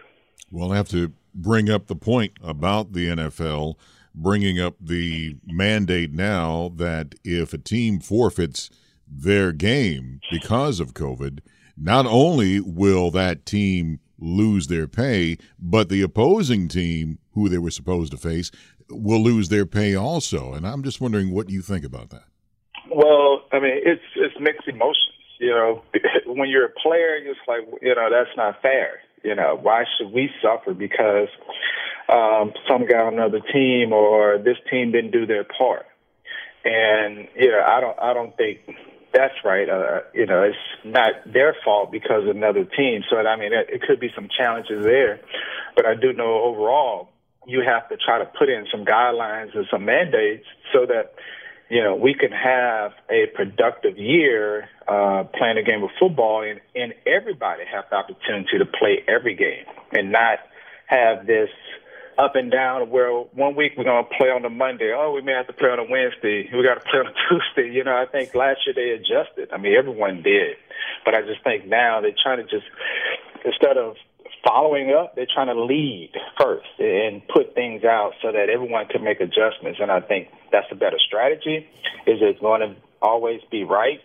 We'll 0.52 0.72
have 0.72 0.90
to 0.90 1.12
bring 1.34 1.70
up 1.70 1.88
the 1.88 1.96
point 1.96 2.34
about 2.42 2.94
the 2.94 3.08
NFL 3.08 3.76
bringing 4.14 4.60
up 4.60 4.76
the 4.80 5.36
mandate 5.46 6.14
now 6.14 6.72
that 6.76 7.16
if 7.24 7.54
a 7.54 7.58
team 7.58 8.00
forfeits 8.00 8.70
their 9.08 9.52
game 9.52 10.20
because 10.32 10.80
of 10.80 10.94
COVID, 10.94 11.40
not 11.78 12.06
only 12.06 12.60
will 12.60 13.12
that 13.12 13.46
team 13.46 14.00
lose 14.18 14.68
their 14.68 14.88
pay, 14.88 15.38
but 15.60 15.90
the 15.90 16.02
opposing 16.02 16.68
team 16.68 17.20
who 17.34 17.50
they 17.50 17.58
were 17.58 17.72
supposed 17.72 18.12
to 18.12 18.18
face 18.18 18.50
will 18.90 19.22
lose 19.22 19.50
their 19.50 19.66
pay 19.66 19.96
also. 19.96 20.54
And 20.54 20.66
I'm 20.66 20.84
just 20.84 21.02
wondering 21.02 21.32
what 21.32 21.50
you 21.50 21.62
think 21.62 21.84
about 21.84 22.10
that. 22.12 22.24
Well, 22.90 23.44
I 23.52 23.60
mean, 23.60 23.80
it's 23.84 24.02
it's 24.16 24.36
mixed 24.40 24.68
emotions. 24.68 25.12
You 25.40 25.50
know, 25.50 25.82
when 26.26 26.50
you're 26.50 26.66
a 26.66 26.70
player, 26.70 27.16
it's 27.18 27.40
like 27.48 27.62
you 27.82 27.96
know 27.96 28.10
that's 28.10 28.36
not 28.38 28.62
fair. 28.62 29.02
You 29.24 29.36
know, 29.36 29.58
why 29.60 29.86
should 29.98 30.12
we 30.12 30.30
suffer 30.42 30.74
because 30.74 31.30
um, 32.10 32.54
some 32.70 32.86
guy 32.86 33.00
on 33.00 33.14
another 33.14 33.40
team 33.52 33.92
or 33.92 34.38
this 34.38 34.58
team 34.70 34.92
didn't 34.92 35.12
do 35.12 35.26
their 35.26 35.44
part? 35.44 35.86
And 36.64 37.28
you 37.36 37.52
know, 37.52 37.64
I 37.66 37.82
don't 37.82 38.00
I 38.00 38.14
don't 38.14 38.36
think 38.38 38.60
that's 39.14 39.34
right. 39.44 39.70
Uh, 39.70 40.02
you 40.14 40.26
know, 40.26 40.44
it's 40.44 40.58
not 40.84 41.12
their 41.26 41.56
fault 41.64 41.92
because 41.92 42.24
of 42.24 42.36
another 42.36 42.66
team. 42.66 43.02
So 43.10 43.18
I 43.18 43.36
mean, 43.36 43.54
it, 43.54 43.68
it 43.70 43.82
could 43.82 44.00
be 44.00 44.10
some 44.16 44.28
challenges 44.36 44.84
there, 44.84 45.20
but 45.76 45.86
I 45.86 45.96
do 45.96 46.14
know 46.14 46.44
overall 46.44 47.10
you 47.48 47.62
have 47.66 47.88
to 47.90 47.98
try 47.98 48.20
to 48.20 48.26
put 48.26 48.50
in 48.50 48.66
some 48.72 48.86
guidelines 48.86 49.56
and 49.56 49.66
some 49.72 49.86
mandates 49.86 50.46
so 50.74 50.86
that 50.86 51.14
you 51.70 51.84
know 51.84 51.96
we 51.96 52.14
can 52.14 52.32
have 52.32 52.92
a 53.10 53.26
productive 53.36 53.98
year 53.98 54.70
uh, 54.88 55.24
playing 55.38 55.58
a 55.58 55.64
game 55.64 55.84
of 55.84 55.90
football 56.00 56.44
and, 56.44 56.62
and 56.76 56.94
everybody 57.06 57.64
have 57.72 57.86
the 57.90 57.96
opportunity 57.96 58.58
to 58.58 58.66
play 58.66 59.04
every 59.08 59.36
game 59.36 59.66
and 59.92 60.12
not 60.12 60.40
have 60.88 61.26
this 61.26 61.50
up 62.18 62.36
and 62.36 62.52
down 62.52 62.90
where 62.90 63.12
one 63.12 63.56
week 63.56 63.74
we're 63.78 63.84
going 63.84 64.04
to 64.04 64.18
play 64.18 64.30
on 64.30 64.46
a 64.46 64.50
Monday. 64.50 64.94
Oh, 64.96 65.12
we 65.12 65.22
may 65.22 65.34
have 65.34 65.48
to 65.48 65.54
play 65.54 65.70
on 65.70 65.80
a 65.80 65.90
Wednesday. 65.90 66.50
We 66.54 66.64
got 66.64 66.76
to 66.76 66.86
play 66.90 67.00
on 67.00 67.08
a 67.08 67.14
Tuesday. 67.28 67.74
You 67.74 67.84
know, 67.84 67.96
I 67.96 68.06
think 68.06 68.34
last 68.34 68.60
year 68.66 68.74
they 68.74 68.92
adjusted. 68.96 69.52
I 69.52 69.58
mean, 69.58 69.76
everyone 69.76 70.22
did. 70.22 70.56
But 71.04 71.16
I 71.16 71.22
just 71.22 71.44
think 71.44 71.68
now 71.68 72.00
they're 72.02 72.16
trying 72.16 72.38
to 72.38 72.44
just, 72.44 72.66
instead 73.44 73.78
of 73.78 73.96
following 74.48 74.92
up, 74.92 75.16
they're 75.16 75.28
trying 75.34 75.48
to 75.48 75.60
lead 75.64 76.12
first 76.40 76.68
and 76.80 77.22
put 77.28 77.56
things 77.56 77.84
out 77.84 78.14
so 78.22 78.32
that 78.32 78.50
everyone 78.50 78.88
can 78.88 79.04
make 79.04 79.20
adjustments. 79.20 79.80
And 79.82 79.92
I 79.92 80.02
think 80.02 80.30
that's 80.52 80.68
a 80.72 80.76
better 80.76 81.00
strategy. 81.06 81.68
Is 82.08 82.20
it 82.22 82.40
going 82.40 82.62
to 82.62 82.76
always 83.02 83.42
be 83.52 83.64
right? 83.64 84.00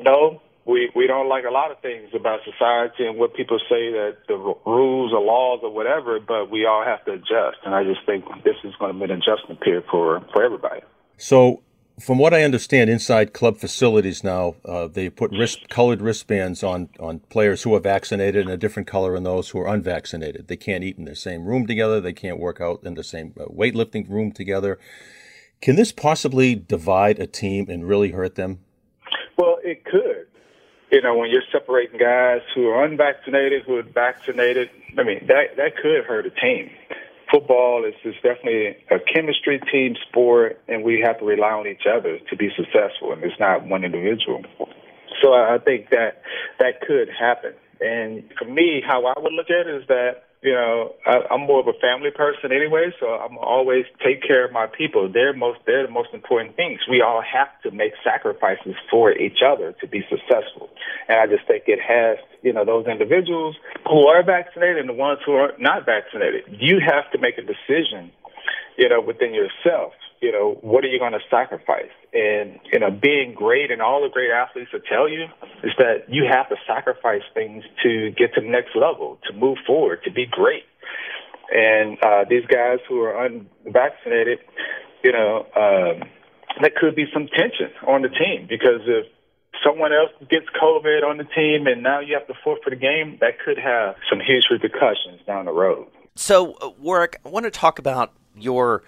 No, 0.00 0.42
we 0.66 0.90
we 0.94 1.06
don't 1.06 1.28
like 1.28 1.44
a 1.44 1.50
lot 1.50 1.70
of 1.70 1.80
things 1.80 2.10
about 2.14 2.40
society 2.44 3.06
and 3.06 3.16
what 3.16 3.34
people 3.34 3.58
say 3.68 3.92
that 3.92 4.16
the 4.28 4.36
rules 4.36 5.12
or 5.12 5.20
laws 5.20 5.60
or 5.62 5.70
whatever, 5.70 6.18
but 6.20 6.50
we 6.50 6.66
all 6.66 6.84
have 6.84 7.04
to 7.06 7.12
adjust. 7.12 7.58
And 7.64 7.74
I 7.74 7.84
just 7.84 8.04
think 8.04 8.24
this 8.44 8.56
is 8.64 8.74
going 8.78 8.92
to 8.92 8.98
be 8.98 9.04
an 9.04 9.22
adjustment 9.22 9.60
period 9.60 9.84
for 9.90 10.20
for 10.32 10.44
everybody. 10.44 10.80
So 11.16 11.62
from 11.98 12.18
what 12.18 12.34
I 12.34 12.42
understand, 12.42 12.90
inside 12.90 13.32
club 13.32 13.56
facilities 13.56 14.22
now, 14.22 14.56
uh, 14.64 14.86
they 14.86 15.08
put 15.08 15.30
wrist, 15.30 15.68
colored 15.70 16.02
wristbands 16.02 16.62
on, 16.62 16.90
on 17.00 17.20
players 17.30 17.62
who 17.62 17.74
are 17.74 17.80
vaccinated 17.80 18.42
and 18.42 18.50
a 18.50 18.56
different 18.56 18.86
color 18.86 19.16
in 19.16 19.22
those 19.22 19.50
who 19.50 19.60
are 19.60 19.66
unvaccinated. 19.66 20.48
They 20.48 20.56
can't 20.56 20.84
eat 20.84 20.98
in 20.98 21.06
the 21.06 21.16
same 21.16 21.46
room 21.46 21.66
together. 21.66 22.00
They 22.00 22.12
can't 22.12 22.38
work 22.38 22.60
out 22.60 22.80
in 22.84 22.94
the 22.94 23.04
same 23.04 23.32
uh, 23.40 23.44
weightlifting 23.44 24.08
room 24.10 24.30
together. 24.30 24.78
Can 25.62 25.76
this 25.76 25.90
possibly 25.90 26.54
divide 26.54 27.18
a 27.18 27.26
team 27.26 27.66
and 27.70 27.88
really 27.88 28.10
hurt 28.10 28.34
them? 28.34 28.58
Well, 29.38 29.58
it 29.64 29.84
could. 29.86 30.26
You 30.92 31.00
know, 31.00 31.16
when 31.16 31.30
you're 31.30 31.42
separating 31.50 31.98
guys 31.98 32.42
who 32.54 32.68
are 32.68 32.84
unvaccinated, 32.84 33.62
who 33.64 33.76
are 33.76 33.82
vaccinated, 33.82 34.68
I 34.98 35.02
mean, 35.02 35.26
that 35.26 35.56
that 35.56 35.76
could 35.76 36.04
hurt 36.04 36.26
a 36.26 36.30
team 36.30 36.70
football 37.30 37.84
is, 37.84 37.94
is 38.04 38.14
definitely 38.22 38.76
a 38.90 38.98
chemistry 39.12 39.60
team 39.72 39.96
sport, 40.08 40.60
and 40.68 40.84
we 40.84 41.02
have 41.04 41.18
to 41.18 41.24
rely 41.24 41.52
on 41.52 41.66
each 41.66 41.86
other 41.86 42.18
to 42.30 42.36
be 42.36 42.50
successful, 42.56 43.12
and 43.12 43.22
it's 43.22 43.38
not 43.38 43.66
one 43.66 43.84
individual. 43.84 44.42
So 45.22 45.32
I 45.32 45.58
think 45.64 45.90
that 45.90 46.22
that 46.58 46.80
could 46.80 47.08
happen. 47.08 47.54
And 47.80 48.24
for 48.38 48.44
me, 48.44 48.82
how 48.86 49.04
I 49.06 49.18
would 49.18 49.32
look 49.32 49.50
at 49.50 49.66
it 49.66 49.82
is 49.82 49.88
that 49.88 50.25
you 50.42 50.52
know, 50.52 50.94
I, 51.06 51.22
I'm 51.30 51.42
more 51.42 51.60
of 51.60 51.66
a 51.66 51.78
family 51.80 52.10
person 52.10 52.52
anyway, 52.52 52.92
so 53.00 53.06
I'm 53.06 53.38
always 53.38 53.84
take 54.04 54.22
care 54.22 54.44
of 54.44 54.52
my 54.52 54.66
people. 54.66 55.10
They're 55.12 55.32
most 55.32 55.60
they're 55.66 55.86
the 55.86 55.92
most 55.92 56.10
important 56.12 56.56
things. 56.56 56.80
We 56.88 57.02
all 57.02 57.22
have 57.22 57.48
to 57.62 57.70
make 57.70 57.92
sacrifices 58.04 58.74
for 58.90 59.12
each 59.12 59.38
other 59.44 59.74
to 59.80 59.86
be 59.86 60.04
successful. 60.08 60.68
And 61.08 61.18
I 61.18 61.26
just 61.26 61.46
think 61.46 61.64
it 61.66 61.80
has, 61.80 62.18
you 62.42 62.52
know, 62.52 62.64
those 62.64 62.86
individuals 62.86 63.56
who 63.88 64.06
are 64.06 64.22
vaccinated 64.22 64.78
and 64.78 64.88
the 64.88 64.94
ones 64.94 65.20
who 65.24 65.32
are 65.32 65.52
not 65.58 65.86
vaccinated. 65.86 66.44
You 66.48 66.80
have 66.84 67.10
to 67.12 67.18
make 67.18 67.38
a 67.38 67.42
decision, 67.42 68.12
you 68.76 68.88
know, 68.88 69.00
within 69.00 69.34
yourself 69.34 69.92
you 70.20 70.32
know, 70.32 70.58
what 70.62 70.84
are 70.84 70.88
you 70.88 70.98
going 70.98 71.12
to 71.12 71.20
sacrifice? 71.30 71.92
And, 72.12 72.58
you 72.72 72.78
know, 72.78 72.90
being 72.90 73.34
great 73.34 73.70
and 73.70 73.82
all 73.82 74.02
the 74.02 74.08
great 74.08 74.30
athletes 74.30 74.72
will 74.72 74.80
tell 74.80 75.08
you 75.08 75.24
is 75.62 75.72
that 75.78 76.04
you 76.08 76.24
have 76.30 76.48
to 76.48 76.56
sacrifice 76.66 77.22
things 77.34 77.64
to 77.82 78.10
get 78.12 78.34
to 78.34 78.40
the 78.40 78.48
next 78.48 78.74
level, 78.74 79.18
to 79.28 79.36
move 79.36 79.58
forward, 79.66 80.02
to 80.04 80.10
be 80.10 80.26
great. 80.26 80.64
And 81.54 81.98
uh, 82.02 82.24
these 82.28 82.46
guys 82.46 82.78
who 82.88 83.02
are 83.02 83.24
unvaccinated, 83.24 84.38
you 85.04 85.12
know, 85.12 85.46
um, 85.54 86.08
there 86.60 86.72
could 86.74 86.96
be 86.96 87.06
some 87.12 87.28
tension 87.28 87.70
on 87.86 88.02
the 88.02 88.08
team 88.08 88.46
because 88.48 88.80
if 88.86 89.06
someone 89.64 89.92
else 89.92 90.10
gets 90.30 90.46
COVID 90.60 91.04
on 91.04 91.18
the 91.18 91.24
team 91.24 91.66
and 91.66 91.82
now 91.82 92.00
you 92.00 92.14
have 92.14 92.26
to 92.26 92.34
forfeit 92.42 92.72
a 92.72 92.76
game, 92.76 93.18
that 93.20 93.38
could 93.44 93.58
have 93.58 93.96
some 94.08 94.20
huge 94.20 94.46
repercussions 94.50 95.20
down 95.26 95.44
the 95.44 95.52
road. 95.52 95.86
So, 96.14 96.74
Warrick, 96.78 97.20
I 97.24 97.28
want 97.28 97.44
to 97.44 97.50
talk 97.50 97.78
about 97.78 98.12
your 98.34 98.82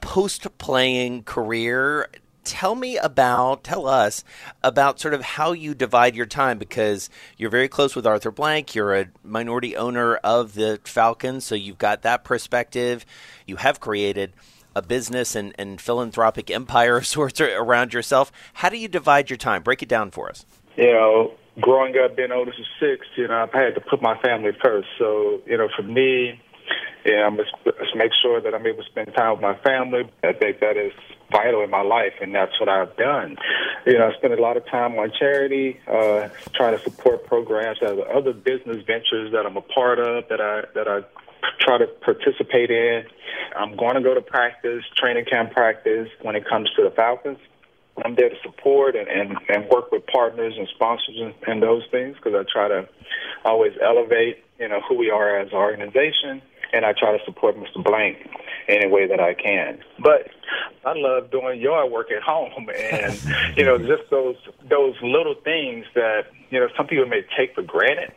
post 0.00 0.46
playing 0.58 1.22
career 1.24 2.08
tell 2.46 2.76
me 2.76 2.96
about 2.96 3.64
tell 3.64 3.86
us 3.86 4.22
about 4.62 5.00
sort 5.00 5.12
of 5.12 5.20
how 5.20 5.52
you 5.52 5.74
divide 5.74 6.14
your 6.14 6.26
time 6.26 6.58
because 6.58 7.10
you're 7.36 7.50
very 7.50 7.68
close 7.68 7.96
with 7.96 8.06
Arthur 8.06 8.30
Blank 8.30 8.74
you're 8.74 8.94
a 8.94 9.08
minority 9.24 9.76
owner 9.76 10.16
of 10.16 10.54
the 10.54 10.80
Falcons 10.84 11.44
so 11.44 11.54
you've 11.54 11.78
got 11.78 12.02
that 12.02 12.24
perspective. 12.24 13.04
You 13.46 13.56
have 13.56 13.80
created 13.80 14.32
a 14.76 14.82
business 14.82 15.34
and, 15.34 15.54
and 15.58 15.80
philanthropic 15.80 16.50
empire 16.50 16.98
of 16.98 17.06
sorts 17.16 17.40
around 17.40 17.92
yourself. 17.92 18.30
How 18.54 18.68
do 18.68 18.76
you 18.76 18.88
divide 18.88 19.28
your 19.28 19.38
time? 19.38 19.62
Break 19.62 19.82
it 19.82 19.88
down 19.88 20.12
for 20.12 20.30
us. 20.30 20.46
You 20.76 20.92
know 20.92 21.34
growing 21.60 21.94
up 21.96 22.14
being 22.16 22.30
oldest 22.30 22.58
of 22.58 22.66
six 22.78 23.06
you 23.16 23.26
know 23.26 23.42
I've 23.42 23.52
had 23.52 23.74
to 23.74 23.80
put 23.80 24.00
my 24.00 24.16
family 24.18 24.52
first. 24.62 24.88
So 24.98 25.42
you 25.46 25.58
know 25.58 25.68
for 25.76 25.82
me 25.82 26.40
yeah, 27.06 27.24
I'm 27.24 27.36
just, 27.36 27.54
make 27.94 28.10
sure 28.20 28.40
that 28.40 28.52
I'm 28.52 28.66
able 28.66 28.82
to 28.82 28.90
spend 28.90 29.14
time 29.14 29.32
with 29.32 29.40
my 29.40 29.56
family. 29.62 30.10
I 30.24 30.32
think 30.32 30.58
that 30.60 30.76
is 30.76 30.92
vital 31.30 31.62
in 31.62 31.70
my 31.70 31.82
life, 31.82 32.14
and 32.20 32.34
that's 32.34 32.58
what 32.58 32.68
I've 32.68 32.96
done. 32.96 33.36
You 33.86 33.98
know, 33.98 34.08
I 34.08 34.18
spend 34.18 34.34
a 34.34 34.42
lot 34.42 34.56
of 34.56 34.66
time 34.66 34.98
on 34.98 35.12
charity, 35.16 35.78
uh, 35.86 36.28
trying 36.54 36.76
to 36.76 36.82
support 36.82 37.26
programs, 37.26 37.78
other 37.82 38.32
business 38.32 38.78
ventures 38.86 39.30
that 39.32 39.46
I'm 39.46 39.56
a 39.56 39.62
part 39.62 40.00
of 40.00 40.28
that 40.28 40.40
I 40.40 40.62
that 40.74 40.88
I 40.88 41.00
try 41.60 41.78
to 41.78 41.86
participate 41.86 42.70
in. 42.70 43.04
I'm 43.56 43.76
going 43.76 43.94
to 43.94 44.02
go 44.02 44.14
to 44.14 44.20
practice, 44.20 44.82
training 44.96 45.26
camp 45.26 45.52
practice 45.52 46.08
when 46.22 46.34
it 46.34 46.44
comes 46.48 46.68
to 46.76 46.82
the 46.82 46.90
Falcons. 46.90 47.38
I'm 48.04 48.14
there 48.14 48.28
to 48.28 48.36
support 48.42 48.94
and, 48.94 49.08
and, 49.08 49.38
and 49.48 49.68
work 49.70 49.90
with 49.90 50.06
partners 50.06 50.54
and 50.58 50.68
sponsors 50.74 51.16
and, 51.18 51.34
and 51.46 51.62
those 51.62 51.82
things 51.90 52.16
because 52.16 52.34
I 52.34 52.44
try 52.52 52.68
to 52.68 52.86
always 53.42 53.72
elevate, 53.82 54.44
you 54.58 54.68
know, 54.68 54.80
who 54.86 54.96
we 54.96 55.10
are 55.10 55.38
as 55.38 55.48
an 55.48 55.56
organization 55.56 56.42
and 56.72 56.84
I 56.84 56.92
try 56.92 57.16
to 57.16 57.24
support 57.24 57.56
Mr. 57.56 57.82
Blank 57.82 58.18
any 58.68 58.88
way 58.88 59.06
that 59.06 59.20
I 59.20 59.34
can. 59.34 59.78
But 60.02 60.30
I 60.84 60.94
love 60.94 61.30
doing 61.30 61.60
yard 61.60 61.90
work 61.90 62.10
at 62.10 62.22
home, 62.22 62.68
and 62.74 63.20
you 63.56 63.64
know, 63.64 63.78
just 63.78 64.10
those 64.10 64.36
those 64.68 64.94
little 65.02 65.34
things 65.34 65.86
that 65.94 66.26
you 66.50 66.60
know 66.60 66.68
some 66.76 66.86
people 66.86 67.06
may 67.06 67.22
take 67.36 67.54
for 67.54 67.62
granted. 67.62 68.12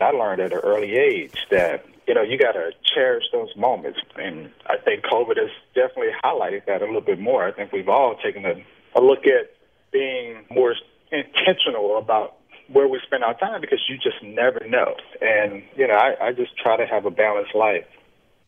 I 0.00 0.10
learned 0.10 0.40
at 0.40 0.52
an 0.52 0.58
early 0.58 0.96
age 0.96 1.36
that 1.50 1.84
you 2.06 2.14
know 2.14 2.22
you 2.22 2.38
got 2.38 2.52
to 2.52 2.70
cherish 2.94 3.24
those 3.32 3.54
moments, 3.56 4.00
and 4.16 4.50
I 4.66 4.76
think 4.78 5.04
COVID 5.04 5.36
has 5.36 5.50
definitely 5.74 6.12
highlighted 6.22 6.66
that 6.66 6.82
a 6.82 6.86
little 6.86 7.00
bit 7.00 7.18
more. 7.18 7.44
I 7.44 7.52
think 7.52 7.72
we've 7.72 7.88
all 7.88 8.16
taken 8.16 8.44
a, 8.44 8.54
a 8.94 9.00
look 9.00 9.26
at 9.26 9.54
being 9.92 10.44
more 10.50 10.74
intentional 11.10 11.98
about 11.98 12.36
where 12.72 12.88
we 12.88 13.00
spend 13.06 13.22
our 13.22 13.34
time 13.38 13.60
because 13.60 13.80
you 13.88 13.96
just 13.96 14.22
never 14.22 14.60
know. 14.68 14.94
And, 15.20 15.62
you 15.76 15.86
know, 15.86 15.94
I, 15.94 16.28
I 16.28 16.32
just 16.32 16.56
try 16.56 16.76
to 16.76 16.86
have 16.86 17.04
a 17.04 17.10
balanced 17.10 17.54
life. 17.54 17.84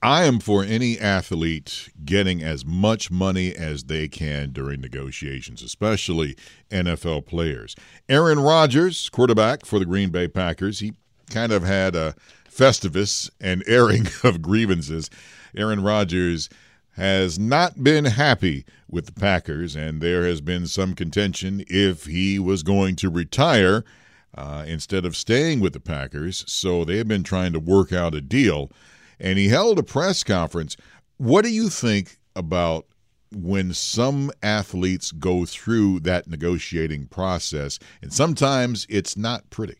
I 0.00 0.24
am 0.24 0.38
for 0.38 0.62
any 0.62 0.96
athlete 0.96 1.88
getting 2.04 2.40
as 2.40 2.64
much 2.64 3.11
money 3.11 3.52
as 3.54 3.85
they 3.85 4.07
can 4.07 4.50
during 4.52 4.81
negotiations, 4.81 5.61
especially 5.61 6.37
NFL 6.70 7.26
players. 7.26 7.74
Aaron 8.09 8.38
Rodgers, 8.38 9.09
quarterback 9.09 9.66
for 9.66 9.81
the 9.81 9.85
Green 9.85 10.11
Bay 10.11 10.28
Packers, 10.28 10.78
he 10.78 10.92
kind 11.31 11.50
of 11.50 11.64
had 11.64 11.96
a 11.96 12.14
festivus 12.48 13.28
and 13.40 13.64
airing 13.66 14.07
of 14.22 14.40
grievances. 14.40 15.11
Aaron 15.57 15.83
Rodgers 15.83 16.48
has 16.92 17.38
not 17.38 17.83
been 17.83 18.04
happy 18.04 18.64
with 18.88 19.07
the 19.07 19.12
Packers, 19.12 19.74
and 19.74 20.00
there 20.00 20.24
has 20.26 20.40
been 20.40 20.66
some 20.68 20.94
contention 20.94 21.64
if 21.68 22.07
he 22.07 22.38
was 22.38 22.62
going 22.62 22.94
to 22.96 23.11
retire 23.11 23.85
uh, 24.38 24.64
instead 24.66 25.05
of 25.05 25.16
staying 25.16 25.59
with 25.59 25.72
the 25.72 25.81
Packers. 25.81 26.44
So 26.46 26.85
they 26.85 26.96
have 26.98 27.09
been 27.09 27.24
trying 27.24 27.53
to 27.55 27.61
work 27.61 27.92
out 27.92 28.14
a 28.14 28.20
deal. 28.20 28.70
And 29.18 29.37
he 29.37 29.48
held 29.48 29.81
a 29.81 29.83
press 29.83 30.22
conference. 30.22 30.77
What 31.16 31.42
do 31.42 31.51
you 31.51 31.68
think 31.68 32.18
about 32.37 32.87
when 33.33 33.74
some 33.74 34.31
athletes 34.40 35.11
go 35.11 35.44
through 35.44 36.01
that 36.01 36.29
negotiating 36.29 37.09
process? 37.09 37.81
And 38.01 38.12
sometimes 38.12 38.87
it's 38.88 39.16
not 39.16 39.51
pretty. 39.51 39.79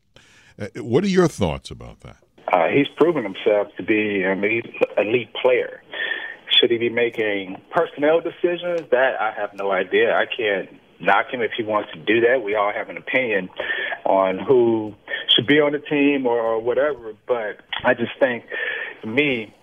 Uh, 0.61 0.67
what 0.83 1.05
are 1.05 1.09
your 1.09 1.29
thoughts 1.29 1.71
about 1.71 2.01
that? 2.01 2.17
Uh, 2.53 2.67
he's 2.67 2.89
proven 2.97 3.23
himself 3.23 3.69
to 3.77 3.85
be 3.85 4.25
an 4.25 4.43
elite, 4.43 4.67
elite 4.97 5.33
player. 5.41 5.83
Should 6.59 6.73
he 6.73 6.79
be 6.79 6.89
making 6.89 7.63
personnel 7.71 8.21
decisions? 8.21 8.81
That 8.91 9.21
I 9.21 9.33
have 9.39 9.51
no 9.55 9.71
idea. 9.71 10.17
I 10.17 10.27
can't 10.27 10.69
knock 11.01 11.27
him 11.31 11.41
if 11.41 11.53
he 11.57 11.63
wants 11.63 11.91
to 11.93 11.99
do 11.99 12.21
that. 12.23 12.43
We 12.43 12.55
all 12.55 12.73
have 12.73 12.89
an 12.89 12.97
opinion 12.97 13.49
on 14.05 14.39
who 14.39 14.95
should 15.35 15.47
be 15.47 15.61
on 15.61 15.73
the 15.73 15.79
team 15.79 16.27
or, 16.27 16.39
or 16.41 16.61
whatever. 16.61 17.15
But 17.27 17.61
I 17.85 17.95
just 17.95 18.13
think, 18.19 18.45
me, 19.05 19.55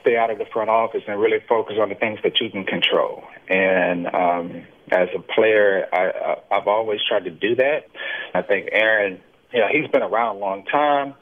stay 0.00 0.16
out 0.16 0.30
of 0.30 0.38
the 0.38 0.46
front 0.52 0.70
office 0.70 1.02
and 1.06 1.20
really 1.20 1.38
focus 1.48 1.76
on 1.80 1.88
the 1.88 1.94
things 1.94 2.18
that 2.24 2.40
you 2.40 2.50
can 2.50 2.64
control. 2.64 3.22
And 3.48 4.06
um, 4.06 4.66
as 4.90 5.08
a 5.14 5.20
player, 5.20 5.86
I, 5.92 6.10
I, 6.10 6.56
I've 6.58 6.68
always 6.68 7.00
tried 7.08 7.24
to 7.24 7.30
do 7.30 7.54
that. 7.56 7.86
I 8.34 8.42
think 8.42 8.68
Aaron, 8.72 9.20
you 9.52 9.60
know, 9.60 9.68
he's 9.70 9.90
been 9.90 10.02
around 10.02 10.36
a 10.36 10.38
long 10.38 10.64
time. 10.64 11.14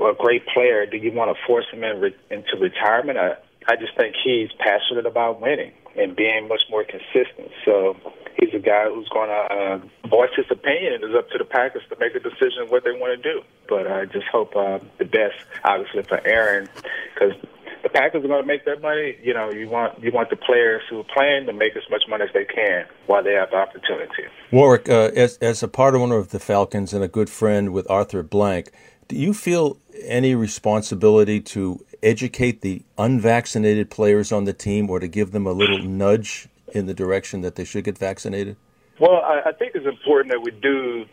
A 0.00 0.12
great 0.16 0.46
player. 0.54 0.86
Do 0.86 0.96
you 0.96 1.12
want 1.12 1.36
to 1.36 1.46
force 1.46 1.66
him 1.72 1.82
in 1.82 2.00
re- 2.00 2.16
into 2.30 2.56
retirement? 2.60 3.18
I, 3.18 3.34
I 3.66 3.76
just 3.76 3.96
think 3.96 4.14
he's 4.24 4.48
passionate 4.58 5.06
about 5.06 5.40
winning 5.40 5.72
and 5.96 6.14
being 6.14 6.46
much 6.46 6.62
more 6.70 6.84
consistent. 6.84 7.50
So 7.64 7.96
he's 8.38 8.54
a 8.54 8.58
guy 8.58 8.88
who's 8.88 9.08
going 9.08 9.28
to 9.28 9.54
uh, 9.54 10.08
voice 10.08 10.30
his 10.36 10.46
opinion, 10.50 11.00
it's 11.02 11.14
up 11.16 11.28
to 11.30 11.38
the 11.38 11.44
Packers 11.44 11.82
to 11.90 11.96
make 11.98 12.14
a 12.14 12.20
decision 12.20 12.68
what 12.68 12.84
they 12.84 12.92
want 12.92 13.20
to 13.20 13.32
do. 13.32 13.42
But 13.68 13.90
I 13.90 14.04
just 14.06 14.26
hope 14.26 14.54
uh, 14.56 14.78
the 14.98 15.04
best, 15.04 15.36
obviously, 15.64 16.02
for 16.04 16.24
Aaron, 16.26 16.68
because 17.14 17.34
the 17.82 17.88
Packers 17.88 18.24
are 18.24 18.28
going 18.28 18.42
to 18.42 18.46
make 18.46 18.64
their 18.64 18.78
money. 18.78 19.16
You 19.22 19.34
know, 19.34 19.50
you 19.50 19.68
want 19.68 20.02
you 20.02 20.10
want 20.12 20.30
the 20.30 20.36
players 20.36 20.82
who 20.88 21.00
are 21.00 21.04
playing 21.14 21.46
to 21.46 21.52
make 21.52 21.76
as 21.76 21.84
much 21.90 22.04
money 22.08 22.24
as 22.24 22.30
they 22.32 22.44
can 22.44 22.86
while 23.06 23.22
they 23.22 23.34
have 23.34 23.50
the 23.50 23.56
opportunity. 23.56 24.24
Warrick, 24.50 24.88
uh, 24.88 25.10
as 25.14 25.36
as 25.38 25.62
a 25.62 25.68
part 25.68 25.94
owner 25.94 26.16
of 26.16 26.30
the 26.30 26.40
Falcons 26.40 26.92
and 26.92 27.04
a 27.04 27.08
good 27.08 27.30
friend 27.30 27.72
with 27.72 27.88
Arthur 27.90 28.22
Blank, 28.22 28.70
do 29.08 29.16
you 29.16 29.34
feel 29.34 29.78
any 30.04 30.34
responsibility 30.34 31.40
to 31.40 31.84
educate 32.02 32.60
the 32.60 32.82
unvaccinated 32.96 33.90
players 33.90 34.30
on 34.30 34.44
the 34.44 34.52
team 34.52 34.88
or 34.88 35.00
to 35.00 35.08
give 35.08 35.32
them 35.32 35.46
a 35.46 35.52
little 35.52 35.80
nudge 35.80 36.48
in 36.72 36.86
the 36.86 36.94
direction 36.94 37.40
that 37.42 37.56
they 37.56 37.64
should 37.64 37.84
get 37.84 37.98
vaccinated? 37.98 38.56
Well, 39.00 39.22
I, 39.22 39.50
I 39.50 39.52
think 39.52 39.72
it's 39.74 39.86
important 39.86 40.32
that 40.32 40.40
we 40.42 40.50
do 40.50 41.04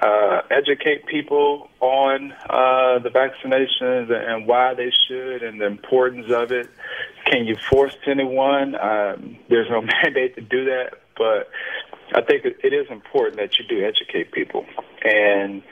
uh, 0.00 0.42
educate 0.50 1.06
people 1.06 1.68
on 1.80 2.32
uh, 2.50 2.98
the 2.98 3.10
vaccinations 3.10 4.10
and 4.10 4.46
why 4.46 4.74
they 4.74 4.90
should 5.06 5.42
and 5.42 5.60
the 5.60 5.66
importance 5.66 6.30
of 6.30 6.52
it. 6.52 6.68
Can 7.26 7.46
you 7.46 7.56
force 7.70 7.96
anyone? 8.06 8.74
Um, 8.74 9.38
there's 9.48 9.70
no 9.70 9.82
mandate 10.02 10.34
to 10.36 10.40
do 10.40 10.64
that, 10.66 10.94
but 11.16 11.50
I 12.14 12.22
think 12.22 12.44
it 12.44 12.72
is 12.72 12.86
important 12.90 13.36
that 13.36 13.58
you 13.58 13.64
do 13.66 13.84
educate 13.84 14.32
people. 14.32 14.66
And, 15.04 15.62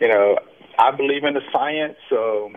you 0.00 0.08
know, 0.08 0.38
I 0.78 0.90
believe 0.90 1.24
in 1.24 1.34
the 1.34 1.42
science, 1.52 1.96
so 2.08 2.52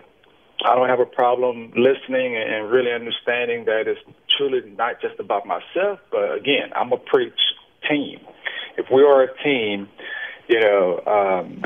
I 0.64 0.74
don't 0.74 0.88
have 0.88 1.00
a 1.00 1.06
problem 1.06 1.72
listening 1.76 2.36
and 2.36 2.70
really 2.70 2.92
understanding 2.92 3.64
that 3.66 3.86
it's 3.86 4.00
truly 4.36 4.68
not 4.76 5.00
just 5.00 5.18
about 5.20 5.46
myself, 5.46 6.00
but 6.10 6.34
again, 6.34 6.70
I'm 6.74 6.92
a 6.92 6.96
preach 6.96 7.38
team. 7.88 8.20
If 8.76 8.86
we 8.92 9.02
are 9.02 9.22
a 9.22 9.42
team, 9.42 9.88
you 10.48 10.60
know, 10.60 11.00
um, 11.06 11.62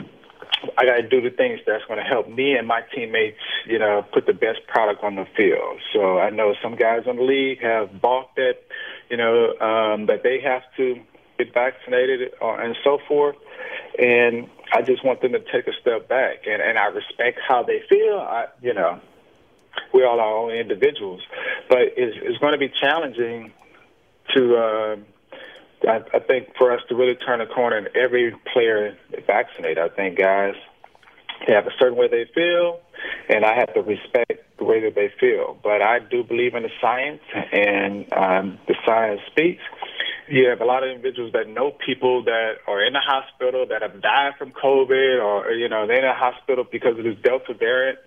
I 0.78 0.84
got 0.84 0.96
to 0.96 1.08
do 1.08 1.20
the 1.20 1.34
things 1.34 1.60
that's 1.66 1.84
going 1.86 1.98
to 1.98 2.04
help 2.04 2.28
me 2.28 2.54
and 2.54 2.68
my 2.68 2.82
teammates, 2.94 3.38
you 3.66 3.78
know, 3.78 4.04
put 4.12 4.26
the 4.26 4.32
best 4.32 4.60
product 4.68 5.02
on 5.02 5.16
the 5.16 5.26
field. 5.36 5.80
So 5.92 6.18
I 6.18 6.30
know 6.30 6.54
some 6.62 6.76
guys 6.76 7.02
in 7.06 7.16
the 7.16 7.22
league 7.22 7.60
have 7.62 8.00
balked 8.00 8.38
at, 8.38 8.62
you 9.10 9.16
know, 9.16 9.58
um, 9.58 10.06
that 10.06 10.22
they 10.22 10.40
have 10.40 10.62
to 10.76 11.00
get 11.38 11.52
vaccinated 11.54 12.32
uh, 12.40 12.54
and 12.54 12.76
so 12.84 12.98
forth. 13.08 13.36
And 13.98 14.48
I 14.72 14.82
just 14.82 15.04
want 15.04 15.20
them 15.20 15.32
to 15.32 15.40
take 15.40 15.66
a 15.66 15.72
step 15.80 16.08
back, 16.08 16.46
and 16.46 16.62
and 16.62 16.78
I 16.78 16.86
respect 16.86 17.38
how 17.46 17.62
they 17.62 17.82
feel. 17.88 18.18
I, 18.18 18.46
you 18.60 18.74
know, 18.74 19.00
we 19.92 20.04
all 20.04 20.18
are 20.18 20.36
only 20.36 20.58
individuals, 20.58 21.20
but 21.68 21.80
it's, 21.96 22.16
it's 22.22 22.38
going 22.38 22.52
to 22.52 22.58
be 22.58 22.72
challenging 22.80 23.52
to. 24.34 24.56
Uh, 24.56 24.96
I, 25.88 26.00
I 26.14 26.18
think 26.20 26.56
for 26.56 26.72
us 26.72 26.80
to 26.88 26.94
really 26.94 27.16
turn 27.16 27.40
a 27.40 27.46
corner 27.46 27.76
and 27.76 27.88
every 27.96 28.34
player 28.52 28.96
vaccinate. 29.26 29.78
I 29.78 29.88
think 29.88 30.16
guys 30.16 30.54
they 31.46 31.54
have 31.54 31.66
a 31.66 31.72
certain 31.78 31.96
way 31.96 32.08
they 32.08 32.26
feel, 32.34 32.80
and 33.28 33.44
I 33.44 33.54
have 33.54 33.74
to 33.74 33.82
respect 33.82 34.32
the 34.58 34.64
way 34.64 34.80
that 34.80 34.94
they 34.94 35.10
feel. 35.18 35.58
But 35.62 35.82
I 35.82 35.98
do 35.98 36.22
believe 36.22 36.54
in 36.54 36.62
the 36.62 36.70
science, 36.80 37.20
and 37.52 38.12
um, 38.12 38.58
the 38.68 38.76
science 38.86 39.20
speaks. 39.30 39.62
You 40.28 40.48
have 40.48 40.60
a 40.60 40.64
lot 40.64 40.82
of 40.84 40.90
individuals 40.90 41.32
that 41.32 41.48
know 41.48 41.72
people 41.84 42.24
that 42.24 42.62
are 42.66 42.84
in 42.84 42.92
the 42.92 43.00
hospital 43.00 43.66
that 43.68 43.82
have 43.82 44.00
died 44.00 44.32
from 44.38 44.52
COVID, 44.52 45.22
or 45.22 45.50
you 45.52 45.68
know 45.68 45.86
they're 45.86 46.04
in 46.04 46.08
the 46.08 46.14
hospital 46.14 46.64
because 46.70 46.98
of 46.98 47.04
this 47.04 47.16
Delta 47.22 47.54
variant. 47.54 47.98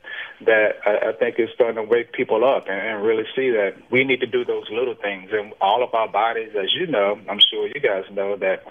That 0.45 0.75
I, 0.85 1.09
I 1.09 1.13
think 1.13 1.39
is 1.39 1.49
starting 1.55 1.75
to 1.75 1.83
wake 1.83 2.11
people 2.13 2.43
up 2.43 2.67
and, 2.67 2.79
and 2.79 3.03
really 3.03 3.23
see 3.35 3.51
that 3.51 3.75
we 3.91 4.03
need 4.03 4.19
to 4.19 4.27
do 4.27 4.43
those 4.43 4.65
little 4.71 4.95
things. 4.95 5.29
And 5.31 5.53
all 5.61 5.83
of 5.83 5.93
our 5.93 6.09
bodies, 6.09 6.51
as 6.59 6.73
you 6.73 6.87
know, 6.87 7.19
I'm 7.29 7.39
sure 7.39 7.67
you 7.67 7.79
guys 7.81 8.03
know 8.11 8.35
that 8.37 8.63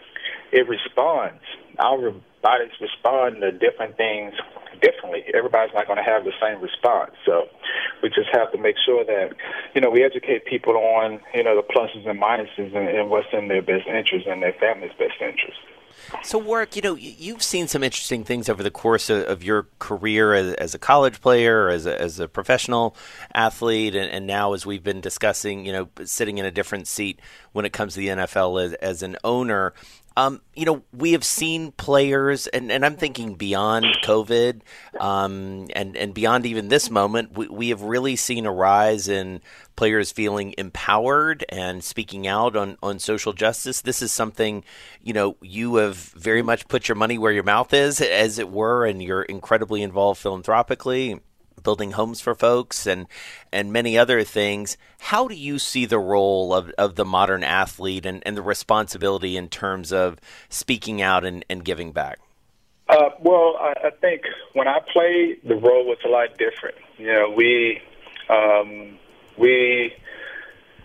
it 0.52 0.68
responds. 0.68 1.40
Our 1.78 2.14
bodies 2.44 2.76
respond 2.78 3.40
to 3.40 3.50
different 3.50 3.96
things 3.96 4.34
differently. 4.84 5.24
Everybody's 5.32 5.72
not 5.72 5.86
going 5.88 5.96
to 5.96 6.04
have 6.04 6.24
the 6.24 6.36
same 6.36 6.60
response. 6.60 7.16
So 7.24 7.48
we 8.02 8.10
just 8.10 8.28
have 8.36 8.52
to 8.52 8.58
make 8.58 8.76
sure 8.84 9.02
that, 9.04 9.32
you 9.74 9.80
know, 9.80 9.88
we 9.88 10.04
educate 10.04 10.44
people 10.44 10.76
on, 10.76 11.20
you 11.32 11.42
know, 11.42 11.56
the 11.56 11.64
pluses 11.64 12.06
and 12.06 12.20
minuses 12.20 12.76
and, 12.76 12.86
and 12.86 13.08
what's 13.08 13.32
in 13.32 13.48
their 13.48 13.62
best 13.62 13.88
interest 13.88 14.26
and 14.28 14.42
their 14.42 14.52
family's 14.60 14.92
best 14.98 15.16
interest. 15.20 15.58
So, 16.22 16.38
Warrick, 16.38 16.76
you 16.76 16.82
know, 16.82 16.94
you've 16.94 17.42
seen 17.42 17.66
some 17.66 17.82
interesting 17.82 18.24
things 18.24 18.48
over 18.48 18.62
the 18.62 18.70
course 18.70 19.10
of, 19.10 19.24
of 19.24 19.42
your 19.42 19.68
career 19.78 20.34
as, 20.34 20.54
as, 20.54 20.74
a 20.74 20.78
college 20.78 21.20
player, 21.20 21.68
as 21.68 21.86
a, 21.86 22.00
as 22.00 22.18
a 22.20 22.28
professional 22.28 22.96
athlete, 23.34 23.94
and, 23.94 24.10
and, 24.10 24.26
now 24.26 24.52
as 24.52 24.66
we've 24.66 24.82
been 24.82 25.00
discussing, 25.00 25.64
you 25.64 25.72
know, 25.72 25.88
sitting 26.04 26.38
in 26.38 26.44
a 26.44 26.50
different 26.50 26.86
seat 26.86 27.20
when 27.52 27.64
it 27.64 27.72
comes 27.72 27.94
to 27.94 28.00
the 28.00 28.08
NFL 28.08 28.62
as, 28.62 28.72
as 28.74 29.02
an 29.02 29.16
owner. 29.24 29.72
Um, 30.16 30.40
you 30.54 30.64
know, 30.64 30.84
we 30.92 31.12
have 31.12 31.24
seen 31.24 31.72
players, 31.72 32.46
and, 32.46 32.70
and 32.70 32.86
I'm 32.86 32.96
thinking 32.96 33.34
beyond 33.34 33.86
COVID, 34.04 34.60
um, 35.00 35.66
and 35.74 35.96
and 35.96 36.14
beyond 36.14 36.46
even 36.46 36.68
this 36.68 36.88
moment, 36.88 37.36
we, 37.36 37.48
we 37.48 37.68
have 37.70 37.82
really 37.82 38.14
seen 38.14 38.46
a 38.46 38.52
rise 38.52 39.08
in 39.08 39.40
players 39.74 40.12
feeling 40.12 40.54
empowered 40.56 41.44
and 41.48 41.82
speaking 41.82 42.28
out 42.28 42.54
on, 42.54 42.78
on 42.80 43.00
social 43.00 43.32
justice. 43.32 43.80
This 43.80 44.02
is 44.02 44.12
something, 44.12 44.62
you 45.02 45.12
know, 45.12 45.36
you 45.40 45.76
have 45.76 45.96
very 45.96 46.42
much 46.42 46.68
put 46.68 46.88
your 46.88 46.94
money 46.94 47.18
where 47.18 47.32
your 47.32 47.42
mouth 47.42 47.74
is, 47.74 48.00
as 48.00 48.38
it 48.38 48.50
were, 48.50 48.86
and 48.86 49.02
you're 49.02 49.22
incredibly 49.22 49.82
involved 49.82 50.20
philanthropically 50.20 51.20
building 51.64 51.92
homes 51.92 52.20
for 52.20 52.34
folks 52.34 52.86
and 52.86 53.06
and 53.52 53.72
many 53.72 53.98
other 53.98 54.22
things. 54.22 54.76
How 55.00 55.26
do 55.26 55.34
you 55.34 55.58
see 55.58 55.86
the 55.86 55.98
role 55.98 56.54
of, 56.54 56.70
of 56.78 56.94
the 56.94 57.04
modern 57.04 57.42
athlete 57.42 58.06
and, 58.06 58.22
and 58.24 58.36
the 58.36 58.42
responsibility 58.42 59.36
in 59.36 59.48
terms 59.48 59.92
of 59.92 60.20
speaking 60.48 61.02
out 61.02 61.24
and, 61.24 61.44
and 61.50 61.64
giving 61.64 61.92
back? 61.92 62.20
Uh, 62.88 63.10
well, 63.20 63.56
I, 63.58 63.74
I 63.84 63.90
think 64.00 64.22
when 64.52 64.68
I 64.68 64.78
played, 64.92 65.40
the 65.42 65.56
role 65.56 65.86
was 65.86 65.98
a 66.04 66.08
lot 66.08 66.36
different. 66.38 66.76
You 66.98 67.06
know, 67.06 67.34
we 67.36 67.80
um, 68.28 68.98
we 69.36 69.92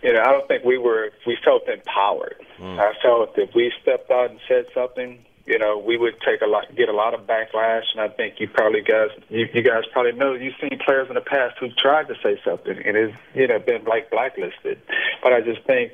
you 0.01 0.13
know, 0.13 0.21
I 0.21 0.31
don't 0.31 0.47
think 0.47 0.63
we 0.63 0.77
were 0.77 1.11
we 1.27 1.37
felt 1.43 1.67
empowered. 1.67 2.35
Mm. 2.57 2.79
I 2.79 2.93
felt 3.01 3.37
if 3.37 3.53
we 3.53 3.71
stepped 3.81 4.09
out 4.11 4.31
and 4.31 4.39
said 4.47 4.65
something, 4.73 5.25
you 5.49 5.57
know, 5.57 5.79
we 5.79 5.97
would 5.97 6.13
take 6.21 6.41
a 6.41 6.45
lot, 6.45 6.73
get 6.75 6.89
a 6.89 6.93
lot 6.93 7.15
of 7.15 7.21
backlash, 7.25 7.85
and 7.93 8.01
I 8.01 8.07
think 8.07 8.39
you 8.39 8.47
probably 8.47 8.81
guys, 8.81 9.09
you, 9.29 9.47
you 9.51 9.63
guys 9.63 9.81
probably 9.91 10.11
know 10.11 10.33
you've 10.33 10.53
seen 10.61 10.77
players 10.85 11.07
in 11.09 11.15
the 11.15 11.21
past 11.21 11.57
who 11.59 11.69
tried 11.69 12.07
to 12.07 12.15
say 12.21 12.39
something 12.45 12.77
and 12.85 12.95
it's 12.95 13.17
you 13.33 13.47
know 13.47 13.57
been 13.57 13.83
like 13.85 14.11
blacklisted. 14.11 14.79
But 15.23 15.33
I 15.33 15.41
just 15.41 15.63
think 15.65 15.93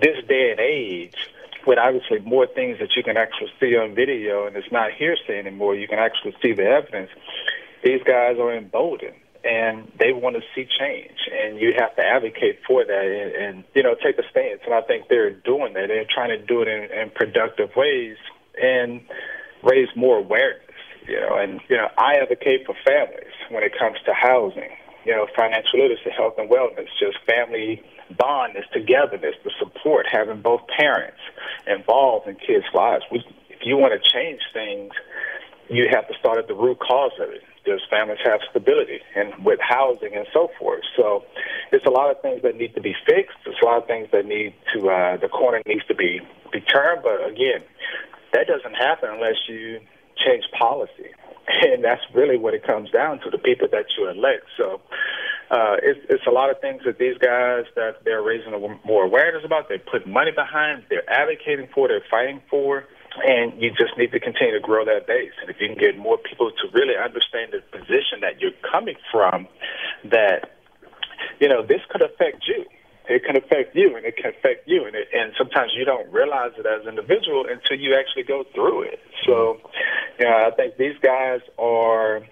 this 0.00 0.24
day 0.28 0.52
and 0.52 0.60
age, 0.60 1.16
with 1.66 1.78
obviously 1.78 2.20
more 2.20 2.46
things 2.46 2.78
that 2.78 2.94
you 2.94 3.02
can 3.02 3.16
actually 3.16 3.50
see 3.58 3.76
on 3.76 3.96
video, 3.96 4.46
and 4.46 4.56
it's 4.56 4.70
not 4.70 4.92
hearsay 4.92 5.36
anymore, 5.36 5.74
you 5.74 5.88
can 5.88 5.98
actually 5.98 6.36
see 6.40 6.52
the 6.52 6.64
evidence. 6.64 7.10
These 7.82 8.04
guys 8.04 8.38
are 8.38 8.54
emboldened 8.54 9.16
and 9.44 9.90
they 9.98 10.12
want 10.12 10.36
to 10.36 10.42
see 10.54 10.66
change 10.78 11.18
and 11.32 11.58
you 11.58 11.72
have 11.76 11.94
to 11.94 12.02
advocate 12.02 12.58
for 12.66 12.84
that 12.84 13.04
and, 13.04 13.34
and 13.34 13.64
you 13.74 13.82
know 13.82 13.94
take 13.94 14.18
a 14.18 14.28
stance 14.28 14.60
and 14.64 14.74
i 14.74 14.80
think 14.80 15.06
they're 15.08 15.30
doing 15.30 15.72
that 15.74 15.86
they're 15.86 16.06
trying 16.12 16.30
to 16.30 16.38
do 16.46 16.62
it 16.62 16.68
in, 16.68 16.90
in 16.90 17.10
productive 17.10 17.70
ways 17.76 18.16
and 18.60 19.00
raise 19.62 19.88
more 19.96 20.18
awareness. 20.18 20.62
You 21.06 21.20
know, 21.20 21.36
and 21.38 21.60
you 21.68 21.76
know, 21.76 21.88
I 21.98 22.14
advocate 22.20 22.66
for 22.66 22.74
families 22.84 23.34
when 23.50 23.62
it 23.62 23.72
comes 23.78 23.96
to 24.06 24.12
housing. 24.12 24.70
You 25.04 25.14
know, 25.14 25.26
financial 25.36 25.78
literacy, 25.78 26.10
health 26.16 26.34
and 26.36 26.50
wellness, 26.50 26.90
just 26.98 27.18
family 27.26 27.80
bond, 28.18 28.54
this 28.56 28.66
togetherness, 28.72 29.36
the 29.44 29.52
support, 29.58 30.06
having 30.10 30.42
both 30.42 30.62
parents 30.78 31.18
involved 31.66 32.26
in 32.26 32.34
kids' 32.34 32.66
lives. 32.74 33.04
We, 33.12 33.22
if 33.50 33.60
you 33.62 33.76
want 33.76 33.94
to 33.94 34.02
change 34.10 34.40
things, 34.52 34.92
you 35.68 35.86
have 35.90 36.06
to 36.08 36.14
start 36.18 36.38
at 36.38 36.48
the 36.48 36.54
root 36.54 36.78
cause 36.78 37.12
of 37.20 37.30
it. 37.30 37.42
Does 37.64 37.80
families 37.90 38.18
have 38.24 38.40
stability 38.50 39.00
and 39.16 39.44
with 39.44 39.58
housing 39.60 40.14
and 40.14 40.26
so 40.32 40.48
forth? 40.58 40.82
So 40.96 41.24
it's 41.72 41.84
a 41.84 41.90
lot 41.90 42.10
of 42.10 42.22
things 42.22 42.42
that 42.42 42.56
need 42.56 42.74
to 42.74 42.80
be 42.80 42.94
fixed. 43.04 43.34
There's 43.44 43.58
a 43.60 43.66
lot 43.66 43.82
of 43.82 43.86
things 43.86 44.08
that 44.12 44.24
need 44.24 44.54
to 44.74 44.88
uh, 44.88 45.16
the 45.16 45.28
corner 45.28 45.60
needs 45.66 45.84
to 45.86 45.94
be 45.94 46.20
be 46.52 46.60
turned. 46.60 47.02
But 47.02 47.26
again, 47.26 47.66
that 48.36 48.46
doesn't 48.46 48.76
happen 48.76 49.08
unless 49.10 49.40
you 49.48 49.80
change 50.20 50.44
policy. 50.58 51.08
And 51.62 51.82
that's 51.82 52.02
really 52.12 52.36
what 52.36 52.54
it 52.54 52.66
comes 52.66 52.90
down 52.90 53.20
to 53.20 53.30
the 53.30 53.38
people 53.38 53.68
that 53.70 53.86
you 53.96 54.10
elect. 54.10 54.44
So 54.58 54.82
uh, 55.48 55.76
it's, 55.80 56.00
it's 56.10 56.26
a 56.26 56.30
lot 56.30 56.50
of 56.50 56.60
things 56.60 56.82
that 56.84 56.98
these 56.98 57.16
guys 57.18 57.64
that 57.76 58.02
they're 58.04 58.20
raising 58.20 58.52
more 58.84 59.04
awareness 59.04 59.44
about. 59.44 59.68
They 59.68 59.78
put 59.78 60.06
money 60.06 60.32
behind. 60.32 60.84
They're 60.90 61.08
advocating 61.08 61.68
for. 61.72 61.86
They're 61.88 62.04
fighting 62.10 62.42
for. 62.50 62.84
And 63.24 63.62
you 63.62 63.70
just 63.70 63.96
need 63.96 64.10
to 64.12 64.20
continue 64.20 64.52
to 64.52 64.60
grow 64.60 64.84
that 64.84 65.06
base. 65.06 65.32
And 65.40 65.48
if 65.48 65.56
you 65.60 65.68
can 65.68 65.78
get 65.78 65.96
more 65.96 66.18
people 66.18 66.50
to 66.50 66.64
really 66.74 66.98
understand 66.98 67.54
the 67.54 67.62
position 67.72 68.20
that 68.20 68.40
you're 68.40 68.58
coming 68.70 68.96
from, 69.10 69.46
that 70.10 70.58
you 71.40 71.48
know 71.48 71.64
this 71.64 71.80
could 71.88 72.02
affect 72.02 72.44
you 72.46 72.66
it 73.08 73.24
can 73.24 73.36
affect 73.36 73.74
you 73.74 73.96
and 73.96 74.04
it 74.04 74.16
can 74.16 74.26
affect 74.26 74.66
you 74.66 74.84
and 74.84 74.94
it, 74.94 75.08
and 75.14 75.32
sometimes 75.38 75.72
you 75.76 75.84
don't 75.84 76.10
realize 76.12 76.52
it 76.58 76.66
as 76.66 76.82
an 76.82 76.88
individual 76.88 77.46
until 77.48 77.78
you 77.78 77.94
actually 77.94 78.24
go 78.24 78.44
through 78.54 78.82
it. 78.82 79.00
So 79.26 79.58
you 80.18 80.24
know 80.24 80.36
i 80.46 80.50
think 80.50 80.76
these 80.76 80.96
guys 81.02 81.40
are 81.58 82.22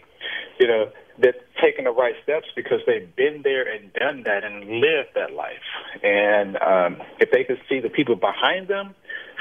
you 0.59 0.67
know 0.67 0.91
they're 1.19 1.35
taking 1.63 1.85
the 1.85 1.93
right 1.93 2.15
steps 2.25 2.47
because 2.57 2.81
they've 2.87 3.15
been 3.15 3.43
there 3.43 3.63
and 3.73 3.93
done 3.93 4.25
that 4.25 4.43
and 4.43 4.81
lived 4.81 5.11
that 5.15 5.33
life. 5.33 5.67
And 6.03 6.57
um 6.57 7.03
if 7.21 7.31
they 7.31 7.45
can 7.45 7.59
see 7.69 7.81
the 7.81 7.91
people 7.91 8.17
behind 8.17 8.69
them 8.69 8.95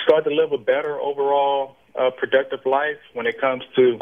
start 0.05 0.23
to 0.25 0.29
live 0.29 0.51
a 0.51 0.57
better 0.57 0.99
overall 0.99 1.75
uh, 1.95 2.09
productive 2.11 2.65
life 2.65 2.97
when 3.13 3.27
it 3.27 3.39
comes 3.39 3.63
to 3.75 3.99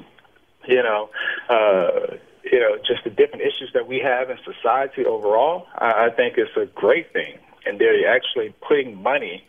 you 0.68 0.84
know 0.84 1.10
uh 1.50 2.16
you 2.52 2.60
know, 2.60 2.78
just 2.86 3.04
the 3.04 3.10
different 3.10 3.42
issues 3.42 3.72
that 3.74 3.88
we 3.88 4.00
have 4.00 4.30
in 4.30 4.38
society 4.44 5.06
overall, 5.06 5.68
I, 5.76 6.08
I 6.08 6.10
think 6.10 6.38
it's 6.38 6.56
a 6.58 6.66
great 6.66 7.12
thing. 7.14 7.38
And 7.66 7.80
they're 7.80 8.14
actually 8.14 8.54
putting 8.68 9.02
money, 9.02 9.44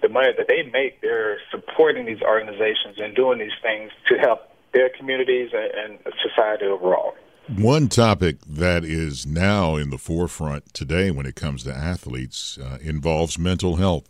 the 0.00 0.08
money 0.08 0.30
that 0.36 0.48
they 0.48 0.62
make, 0.62 1.02
they're 1.02 1.38
supporting 1.50 2.06
these 2.06 2.22
organizations 2.22 2.96
and 2.98 3.14
doing 3.14 3.38
these 3.38 3.50
things 3.60 3.90
to 4.08 4.16
help 4.16 4.48
their 4.72 4.88
communities 4.88 5.50
and, 5.52 5.98
and 6.04 6.14
society 6.26 6.64
overall. 6.64 7.14
One 7.48 7.88
topic 7.88 8.36
that 8.46 8.84
is 8.84 9.26
now 9.26 9.76
in 9.76 9.90
the 9.90 9.98
forefront 9.98 10.72
today 10.72 11.10
when 11.10 11.26
it 11.26 11.34
comes 11.34 11.64
to 11.64 11.74
athletes 11.74 12.56
uh, 12.56 12.78
involves 12.80 13.38
mental 13.38 13.76
health. 13.76 14.08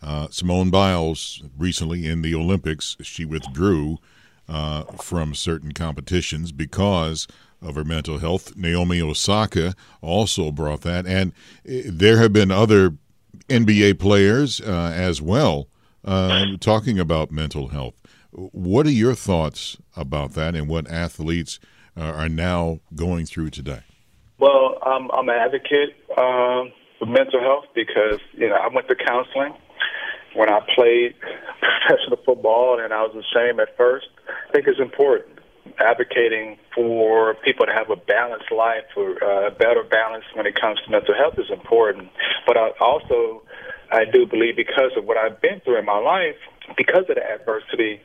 Uh, 0.00 0.28
Simone 0.30 0.70
Biles 0.70 1.42
recently 1.58 2.06
in 2.06 2.22
the 2.22 2.34
Olympics, 2.34 2.96
she 3.02 3.24
withdrew 3.24 3.98
uh, 4.48 4.84
from 4.84 5.34
certain 5.34 5.72
competitions 5.72 6.52
because 6.52 7.26
of 7.60 7.74
her 7.74 7.84
mental 7.84 8.18
health. 8.18 8.56
Naomi 8.56 9.00
Osaka 9.00 9.74
also 10.00 10.50
brought 10.50 10.82
that, 10.82 11.06
and 11.06 11.32
eh, 11.66 11.82
there 11.86 12.18
have 12.18 12.32
been 12.32 12.50
other 12.50 12.94
NBA 13.48 13.98
players 13.98 14.60
uh, 14.60 14.92
as 14.94 15.20
well 15.20 15.68
uh, 16.04 16.44
talking 16.60 16.98
about 16.98 17.30
mental 17.30 17.68
health. 17.68 17.94
What 18.30 18.86
are 18.86 18.90
your 18.90 19.14
thoughts 19.14 19.76
about 19.96 20.32
that, 20.32 20.54
and 20.54 20.68
what 20.68 20.90
athletes 20.90 21.58
uh, 21.96 22.02
are 22.02 22.28
now 22.28 22.80
going 22.94 23.26
through 23.26 23.50
today? 23.50 23.80
Well, 24.38 24.78
I'm 24.82 25.28
an 25.28 25.30
advocate 25.30 25.96
um, 26.16 26.72
for 26.98 27.06
mental 27.06 27.40
health 27.40 27.64
because 27.74 28.20
you 28.34 28.48
know 28.48 28.54
I 28.54 28.68
went 28.72 28.88
to 28.88 28.94
counseling 28.94 29.54
when 30.34 30.50
I 30.50 30.60
played 30.74 31.14
professional 31.60 32.18
football, 32.24 32.78
and 32.80 32.92
I 32.92 33.02
was 33.02 33.16
ashamed 33.16 33.60
at 33.60 33.76
first. 33.76 34.06
I 34.28 34.52
think 34.52 34.66
it's 34.68 34.80
important 34.80 35.37
advocating 35.80 36.58
for 36.74 37.34
people 37.44 37.66
to 37.66 37.72
have 37.72 37.90
a 37.90 37.96
balanced 37.96 38.50
life 38.50 38.84
or 38.96 39.18
a 39.18 39.46
uh, 39.46 39.50
better 39.50 39.82
balance 39.82 40.24
when 40.34 40.46
it 40.46 40.54
comes 40.60 40.78
to 40.84 40.90
mental 40.90 41.14
health 41.14 41.34
is 41.38 41.50
important. 41.50 42.10
But 42.46 42.56
I 42.56 42.70
also, 42.80 43.42
I 43.90 44.04
do 44.04 44.26
believe 44.26 44.56
because 44.56 44.92
of 44.96 45.04
what 45.04 45.16
I've 45.16 45.40
been 45.40 45.60
through 45.60 45.78
in 45.78 45.84
my 45.84 45.98
life, 45.98 46.36
because 46.76 47.04
of 47.08 47.16
the 47.16 47.24
adversity, 47.24 48.00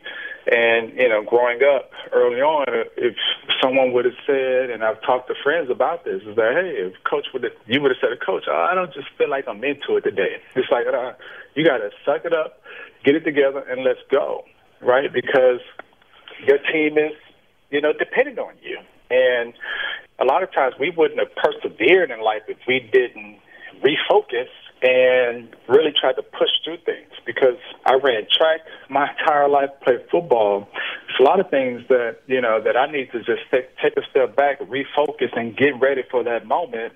and 0.46 0.94
you 0.98 1.08
know, 1.08 1.24
growing 1.24 1.62
up 1.64 1.92
early 2.12 2.42
on, 2.42 2.66
if 2.98 3.16
someone 3.62 3.94
would 3.94 4.06
have 4.06 4.20
said, 4.28 4.70
and 4.70 4.84
I've 4.84 5.02
talked 5.02 5.28
to 5.30 5.36
friends 5.42 5.70
about 5.70 6.04
this, 6.04 6.22
is 6.24 6.36
that 6.36 6.52
hey, 6.54 6.84
if 6.84 6.94
coach 7.04 7.28
would 7.34 7.44
have, 7.44 7.54
you 7.66 7.82
would 7.82 7.92
have 7.92 7.98
said, 8.02 8.10
to 8.10 8.24
coach, 8.24 8.44
oh, 8.50 8.68
I 8.70 8.76
don't 8.76 8.94
just 8.94 9.08
feel 9.18 9.30
like 9.30 9.48
I'm 9.48 9.64
into 9.64 9.96
it 9.98 10.02
today. 10.02 10.42
It's 10.56 10.70
like 10.70 10.86
uh, 10.88 11.14
you 11.56 11.66
got 11.66 11.78
to 11.78 11.90
suck 12.06 12.26
it 12.26 12.34
up, 12.34 12.62
get 13.04 13.16
it 13.16 13.24
together, 13.24 13.60
and 13.60 13.84
let's 13.84 14.02
go, 14.12 14.44
right? 14.82 15.12
Because 15.12 15.62
your 16.46 16.58
team 16.72 16.98
is 16.98 17.14
you 17.74 17.82
know, 17.82 17.92
depended 17.92 18.38
on 18.38 18.54
you. 18.62 18.78
And 19.10 19.54
a 20.20 20.26
lot 20.26 20.44
of 20.44 20.54
times 20.54 20.76
we 20.80 20.92
wouldn't 20.92 21.20
have 21.20 21.36
persevered 21.36 22.12
in 22.12 22.22
life 22.22 22.44
if 22.48 22.60
we 22.68 22.80
didn't 22.80 23.40
refocus 23.82 24.48
and 24.84 25.50
really 25.68 25.92
try 26.00 26.14
to 26.14 26.22
push 26.22 26.52
through 26.64 26.78
things 26.86 27.10
because 27.26 27.58
I 27.86 27.96
ran 27.96 28.28
track 28.32 28.62
my 28.90 29.10
entire 29.10 29.50
life 29.50 29.70
played 29.84 30.06
football, 30.12 30.68
there's 31.08 31.20
a 31.20 31.24
lot 31.24 31.40
of 31.40 31.50
things 31.50 31.82
that 31.90 32.18
you 32.28 32.42
know 32.42 32.62
that 32.62 32.78
I 32.78 32.92
need 32.92 33.12
to 33.14 33.20
just 33.20 33.42
take, 33.50 33.76
take 33.78 33.98
a 33.98 34.02
step 34.12 34.36
back, 34.36 34.60
refocus, 34.62 35.36
and 35.36 35.56
get 35.58 35.80
ready 35.80 36.04
for 36.12 36.24
that 36.24 36.46
moment, 36.46 36.94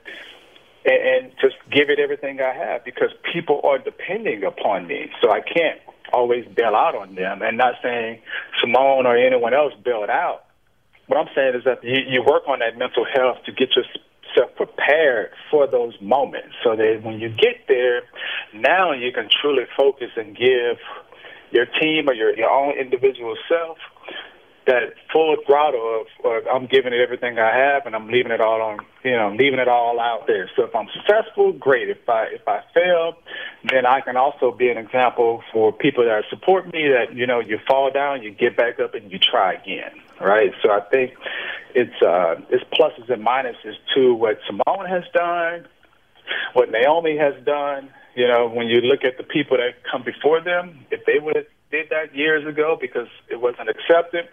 and, 0.85 1.25
and 1.25 1.31
just 1.41 1.55
give 1.71 1.89
it 1.89 1.97
everything 1.97 2.39
I 2.41 2.53
have 2.53 2.83
because 2.85 3.09
people 3.33 3.61
are 3.63 3.79
depending 3.79 4.43
upon 4.43 4.85
me. 4.85 5.09
So 5.21 5.31
I 5.31 5.41
can't 5.41 5.79
always 6.13 6.45
bail 6.55 6.75
out 6.75 6.95
on 6.95 7.15
them. 7.15 7.41
And 7.41 7.57
not 7.57 7.75
saying 7.81 8.19
Simone 8.61 9.05
or 9.05 9.17
anyone 9.17 9.53
else 9.53 9.73
bailed 9.83 10.09
out. 10.09 10.46
What 11.07 11.19
I'm 11.19 11.27
saying 11.35 11.55
is 11.55 11.63
that 11.63 11.83
you, 11.83 11.99
you 12.07 12.23
work 12.23 12.43
on 12.47 12.59
that 12.59 12.77
mental 12.77 13.05
health 13.05 13.37
to 13.45 13.51
get 13.51 13.69
yourself 13.75 14.55
prepared 14.55 15.31
for 15.49 15.67
those 15.67 15.93
moments 16.01 16.55
so 16.63 16.75
that 16.75 17.01
when 17.03 17.19
you 17.19 17.29
get 17.29 17.67
there, 17.67 18.03
now 18.53 18.91
you 18.91 19.11
can 19.11 19.29
truly 19.41 19.63
focus 19.77 20.09
and 20.15 20.35
give 20.35 20.77
your 21.51 21.65
team 21.65 22.09
or 22.09 22.13
your, 22.13 22.35
your 22.35 22.49
own 22.49 22.77
individual 22.77 23.35
self 23.47 23.77
that 24.67 24.93
full 25.13 25.37
throttle 25.45 26.03
of, 26.03 26.25
of 26.25 26.43
I'm 26.53 26.67
giving 26.67 26.91
it 26.91 26.99
everything 26.99 27.39
I 27.39 27.55
have 27.55 27.85
and 27.85 27.95
I'm 27.95 28.07
leaving 28.07 28.33
it 28.33 28.41
all 28.41 28.61
on 28.61 28.79
you 29.03 29.15
know, 29.15 29.29
leaving 29.31 29.59
it 29.59 29.69
all 29.69 29.99
out 29.99 30.27
there. 30.27 30.49
So 30.55 30.63
if 30.63 30.75
I'm 30.75 30.87
successful, 30.93 31.53
great. 31.53 31.89
If 31.89 32.09
I 32.09 32.25
if 32.25 32.45
I 32.45 32.61
fail, 32.73 33.15
then 33.63 33.85
I 33.85 34.01
can 34.01 34.17
also 34.17 34.51
be 34.51 34.69
an 34.69 34.77
example 34.77 35.41
for 35.53 35.71
people 35.71 36.03
that 36.03 36.23
support 36.29 36.65
me 36.73 36.89
that, 36.89 37.15
you 37.15 37.25
know, 37.25 37.39
you 37.39 37.57
fall 37.65 37.89
down, 37.89 38.21
you 38.21 38.31
get 38.31 38.57
back 38.57 38.79
up 38.81 38.93
and 38.93 39.09
you 39.09 39.17
try 39.17 39.53
again. 39.53 40.01
Right? 40.19 40.51
So 40.63 40.71
I 40.71 40.81
think 40.91 41.13
it's 41.75 42.01
uh 42.01 42.35
it's 42.49 42.63
pluses 42.73 43.11
and 43.11 43.25
minuses 43.25 43.75
to 43.95 44.13
what 44.13 44.39
Simone 44.47 44.87
has 44.87 45.03
done, 45.13 45.67
what 46.53 46.71
Naomi 46.71 47.17
has 47.17 47.35
done. 47.45 47.89
You 48.15 48.27
know, 48.27 48.47
when 48.47 48.67
you 48.67 48.81
look 48.81 49.03
at 49.03 49.17
the 49.17 49.23
people 49.23 49.57
that 49.57 49.75
come 49.89 50.03
before 50.03 50.41
them, 50.41 50.85
if 50.89 51.05
they 51.05 51.19
would 51.19 51.35
have 51.35 51.45
did 51.69 51.89
that 51.89 52.15
years 52.15 52.47
ago 52.47 52.77
because 52.79 53.07
it 53.29 53.41
wasn't 53.41 53.69
accepted, 53.69 54.27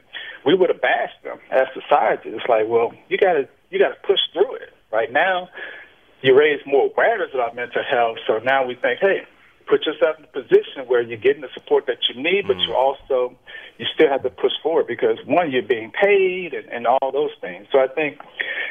we 0.47 0.55
would 0.55 0.71
have 0.71 0.81
bashed 0.81 1.23
them 1.23 1.39
as 1.51 1.67
society. 1.75 2.31
It's 2.31 2.47
like, 2.49 2.67
well, 2.67 2.93
you 3.09 3.19
got 3.19 3.35
to 3.35 3.49
you 3.71 3.79
got 3.79 3.89
to 3.91 4.07
push 4.07 4.21
through 4.33 4.55
it. 4.57 4.73
Right 4.93 5.13
now, 5.13 5.49
you 6.23 6.39
raise 6.39 6.61
more 6.65 6.87
awareness 6.87 7.31
about 7.35 7.57
mental 7.57 7.83
health, 7.83 8.19
so 8.27 8.39
now 8.39 8.65
we 8.65 8.75
think, 8.77 9.01
hey, 9.01 9.27
put 9.67 9.85
yourself 9.85 10.17
in 10.19 10.25
a 10.25 10.29
position 10.29 10.87
where 10.87 11.03
you're 11.03 11.19
getting 11.19 11.43
the 11.43 11.49
support 11.53 11.87
that 11.87 11.99
you 12.09 12.23
need, 12.23 12.47
but 12.47 12.57
mm. 12.57 12.67
you 12.67 12.75
also 12.75 13.35
you 13.79 13.87
still 13.95 14.09
have 14.09 14.23
to 14.23 14.31
push 14.31 14.53
forward 14.63 14.87
because 14.87 15.19
one, 15.27 15.51
you're 15.51 15.63
being 15.63 15.91
paid 15.91 16.55
and, 16.55 16.69
and 16.69 16.87
all 16.87 17.11
those 17.13 17.33
things. 17.41 17.67
So 17.73 17.79
I 17.79 17.89
think 17.89 18.19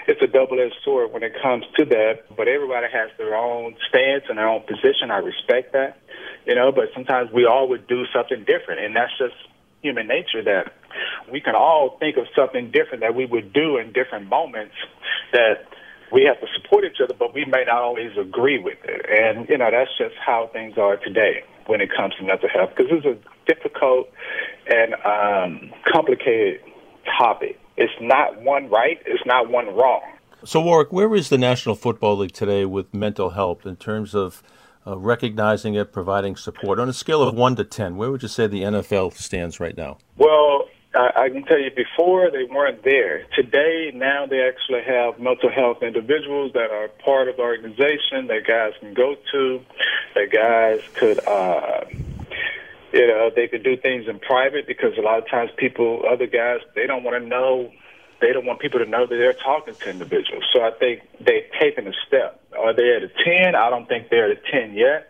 it's 0.07 0.21
a 0.21 0.27
double-edged 0.27 0.75
sword 0.83 1.11
when 1.11 1.23
it 1.23 1.33
comes 1.41 1.65
to 1.77 1.85
that. 1.85 2.35
But 2.35 2.47
everybody 2.47 2.87
has 2.91 3.11
their 3.17 3.35
own 3.35 3.75
stance 3.89 4.23
and 4.29 4.37
their 4.37 4.47
own 4.47 4.61
position. 4.61 5.11
I 5.11 5.17
respect 5.17 5.73
that, 5.73 5.97
you 6.45 6.55
know. 6.55 6.71
But 6.71 6.85
sometimes 6.93 7.31
we 7.31 7.45
all 7.45 7.67
would 7.69 7.87
do 7.87 8.05
something 8.13 8.45
different, 8.45 8.79
and 8.79 8.95
that's 8.95 9.11
just 9.17 9.35
human 9.81 10.07
nature 10.07 10.41
that 10.43 10.71
we 11.29 11.41
can 11.41 11.55
all 11.55 11.97
think 11.99 12.15
of 12.15 12.25
something 12.35 12.71
different 12.71 13.01
that 13.01 13.15
we 13.15 13.25
would 13.25 13.51
do 13.51 13.77
in 13.77 13.91
different 13.91 14.29
moments 14.29 14.75
that 15.33 15.67
we 16.13 16.23
have 16.23 16.39
to 16.39 16.47
support 16.55 16.85
each 16.85 17.01
other, 17.03 17.13
but 17.17 17.33
we 17.33 17.43
may 17.43 17.65
not 17.65 17.81
always 17.81 18.15
agree 18.17 18.59
with 18.59 18.77
it. 18.85 19.05
And, 19.09 19.49
you 19.49 19.57
know, 19.57 19.69
that's 19.71 19.89
just 19.97 20.15
how 20.23 20.49
things 20.53 20.77
are 20.77 20.95
today 20.95 21.43
when 21.67 21.81
it 21.81 21.89
comes 21.95 22.13
to 22.15 22.23
mental 22.23 22.49
health, 22.49 22.71
because 22.75 22.91
it's 22.91 23.05
a 23.05 23.17
difficult 23.53 24.09
and 24.67 24.93
um, 25.05 25.71
complicated 25.91 26.61
topic. 27.17 27.59
It's 27.77 27.93
not 27.99 28.41
one 28.41 28.69
right, 28.69 28.99
it's 29.05 29.25
not 29.25 29.49
one 29.49 29.67
wrong. 29.75 30.01
So, 30.45 30.61
Warrick, 30.61 30.91
where 30.91 31.13
is 31.15 31.29
the 31.29 31.37
National 31.37 31.73
Football 31.73 32.17
League 32.17 32.33
today 32.33 32.65
with 32.65 32.93
mental 32.93 33.31
health 33.31 33.65
in 33.65 33.77
terms 33.77 34.13
of 34.13 34.43
uh, 34.85 34.97
recognizing 34.97 35.75
it, 35.75 35.93
providing 35.93 36.35
support? 36.35 36.79
On 36.79 36.89
a 36.89 36.93
scale 36.93 37.23
of 37.23 37.33
1 37.33 37.55
to 37.55 37.63
10, 37.63 37.95
where 37.95 38.11
would 38.11 38.21
you 38.21 38.27
say 38.27 38.47
the 38.47 38.63
NFL 38.63 39.13
stands 39.13 39.59
right 39.59 39.75
now? 39.77 39.99
Well, 40.17 40.67
I, 40.95 41.29
can 41.29 41.43
tell 41.43 41.59
you 41.59 41.71
before 41.71 42.29
they 42.29 42.43
weren't 42.43 42.83
there. 42.83 43.25
Today, 43.35 43.91
now 43.93 44.25
they 44.27 44.41
actually 44.41 44.83
have 44.85 45.19
mental 45.19 45.49
health 45.49 45.81
individuals 45.81 46.51
that 46.53 46.69
are 46.69 46.87
part 47.03 47.27
of 47.27 47.37
the 47.37 47.41
organization 47.41 48.27
that 48.27 48.41
guys 48.47 48.73
can 48.79 48.93
go 48.93 49.15
to, 49.31 49.61
that 50.13 50.31
guys 50.31 50.79
could, 50.93 51.19
uh, 51.27 51.85
you 52.93 53.07
know, 53.07 53.31
they 53.35 53.47
could 53.47 53.63
do 53.63 53.75
things 53.75 54.07
in 54.07 54.19
private 54.19 54.67
because 54.67 54.97
a 54.97 55.01
lot 55.01 55.17
of 55.17 55.27
times 55.29 55.49
people, 55.57 56.03
other 56.07 56.27
guys, 56.27 56.59
they 56.75 56.85
don't 56.85 57.03
want 57.03 57.21
to 57.21 57.27
know, 57.27 57.71
they 58.21 58.31
don't 58.31 58.45
want 58.45 58.59
people 58.59 58.79
to 58.79 58.85
know 58.85 59.07
that 59.07 59.15
they're 59.15 59.33
talking 59.33 59.75
to 59.75 59.89
individuals. 59.89 60.43
So 60.53 60.61
I 60.61 60.71
think 60.77 61.01
they've 61.19 61.49
taken 61.59 61.87
a 61.87 61.93
step. 62.07 62.39
Are 62.57 62.73
they 62.73 62.95
at 62.95 63.01
a 63.01 63.09
10? 63.25 63.55
I 63.55 63.69
don't 63.71 63.87
think 63.87 64.09
they're 64.09 64.31
at 64.31 64.37
a 64.37 64.51
10 64.51 64.75
yet 64.75 65.09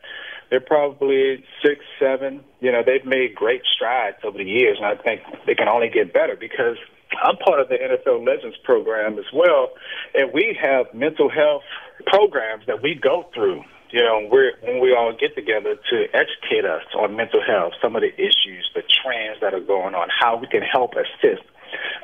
they're 0.54 0.62
probably 0.62 1.44
six, 1.66 1.82
seven. 1.98 2.46
You 2.62 2.72
know, 2.72 2.84
they've 2.86 3.04
made 3.04 3.34
great 3.34 3.64
strides 3.66 4.18
over 4.24 4.38
the 4.38 4.46
years, 4.46 4.78
and 4.78 4.86
I 4.86 5.02
think 5.02 5.22
they 5.48 5.56
can 5.56 5.68
only 5.68 5.90
get 5.90 6.14
better 6.14 6.38
because 6.40 6.78
I'm 7.26 7.38
part 7.38 7.60
of 7.60 7.70
the 7.70 7.82
NFL 7.82 8.22
Legends 8.24 8.58
program 8.64 9.18
as 9.18 9.26
well, 9.34 9.74
and 10.14 10.30
we 10.32 10.56
have 10.62 10.94
mental 10.94 11.28
health 11.28 11.64
programs 12.06 12.68
that 12.68 12.84
we 12.84 12.94
go 12.94 13.26
through. 13.34 13.64
You 13.90 14.02
know, 14.02 14.30
we're, 14.30 14.54
when 14.62 14.80
we 14.80 14.94
all 14.94 15.18
get 15.20 15.34
together 15.34 15.74
to 15.74 15.98
educate 16.14 16.70
us 16.70 16.86
on 17.02 17.16
mental 17.16 17.42
health, 17.42 17.74
some 17.82 17.96
of 17.96 18.04
the 18.04 18.14
issues, 18.14 18.70
the 18.76 18.84
trends 18.86 19.42
that 19.42 19.56
are 19.56 19.66
going 19.66 19.96
on, 19.96 20.10
how 20.14 20.38
we 20.38 20.46
can 20.46 20.62
help 20.62 20.94
assist 20.94 21.42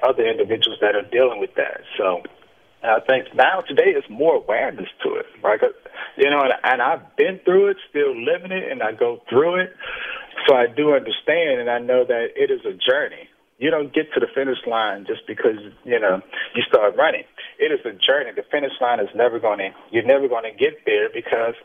other 0.02 0.26
individuals 0.26 0.80
that 0.82 0.96
are 0.96 1.06
dealing 1.06 1.40
with 1.40 1.54
that. 1.54 1.82
So 2.00 2.24
Uh, 2.84 2.96
I 2.96 3.00
think 3.06 3.36
now 3.36 3.62
today 3.62 3.92
is 3.92 4.04
more 4.10 4.36
awareness 4.36 4.88
to 5.04 5.16
it, 5.16 5.26
right? 5.44 5.60
You 6.18 6.30
know, 6.30 6.42
and, 6.42 6.54
and 6.64 6.82
I've 6.82 7.16
been 7.18 7.40
through 7.44 7.70
it, 7.70 7.78
still 7.90 8.16
living 8.16 8.52
it, 8.52 8.72
and 8.72 8.82
I 8.82 8.94
go 8.94 9.22
through 9.30 9.62
it. 9.62 9.76
So 10.48 10.56
I 10.56 10.68
do 10.68 10.94
understand, 10.94 11.60
and 11.60 11.70
I 11.70 11.80
know 11.80 12.06
that 12.06 12.28
it 12.36 12.52
is 12.52 12.62
a 12.66 12.72
journey. 12.72 13.28
You 13.58 13.70
don't 13.70 13.94
get 13.94 14.14
to 14.14 14.22
the 14.22 14.28
finish 14.34 14.60
line 14.66 15.06
just 15.06 15.28
because 15.28 15.60
you 15.84 16.00
know 16.00 16.22
you 16.56 16.64
start 16.64 16.96
running. 16.96 17.26
It 17.60 17.76
is 17.76 17.84
a 17.84 17.92
journey. 17.92 18.32
The 18.34 18.48
finish 18.50 18.72
line 18.80 19.02
is 19.02 19.10
never 19.14 19.40
going 19.40 19.60
to. 19.60 19.72
You're 19.92 20.08
never 20.08 20.30
going 20.30 20.48
to 20.48 20.56
get 20.56 20.86
there 20.86 21.10
because 21.14 21.56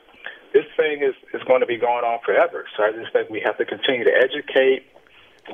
this 0.52 0.66
thing 0.76 1.02
is 1.06 1.14
is 1.32 1.42
going 1.46 1.60
to 1.60 1.66
be 1.66 1.78
going 1.78 2.02
on 2.02 2.18
forever. 2.26 2.66
So 2.76 2.82
I 2.82 2.90
just 2.90 3.12
think 3.12 3.30
we 3.30 3.40
have 3.46 3.56
to 3.58 3.64
continue 3.64 4.02
to 4.02 4.10
educate 4.10 4.90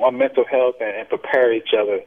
on 0.01 0.17
mental 0.17 0.45
health 0.49 0.75
and, 0.81 0.95
and 0.97 1.09
prepare 1.09 1.53
each 1.53 1.77
other, 1.77 1.99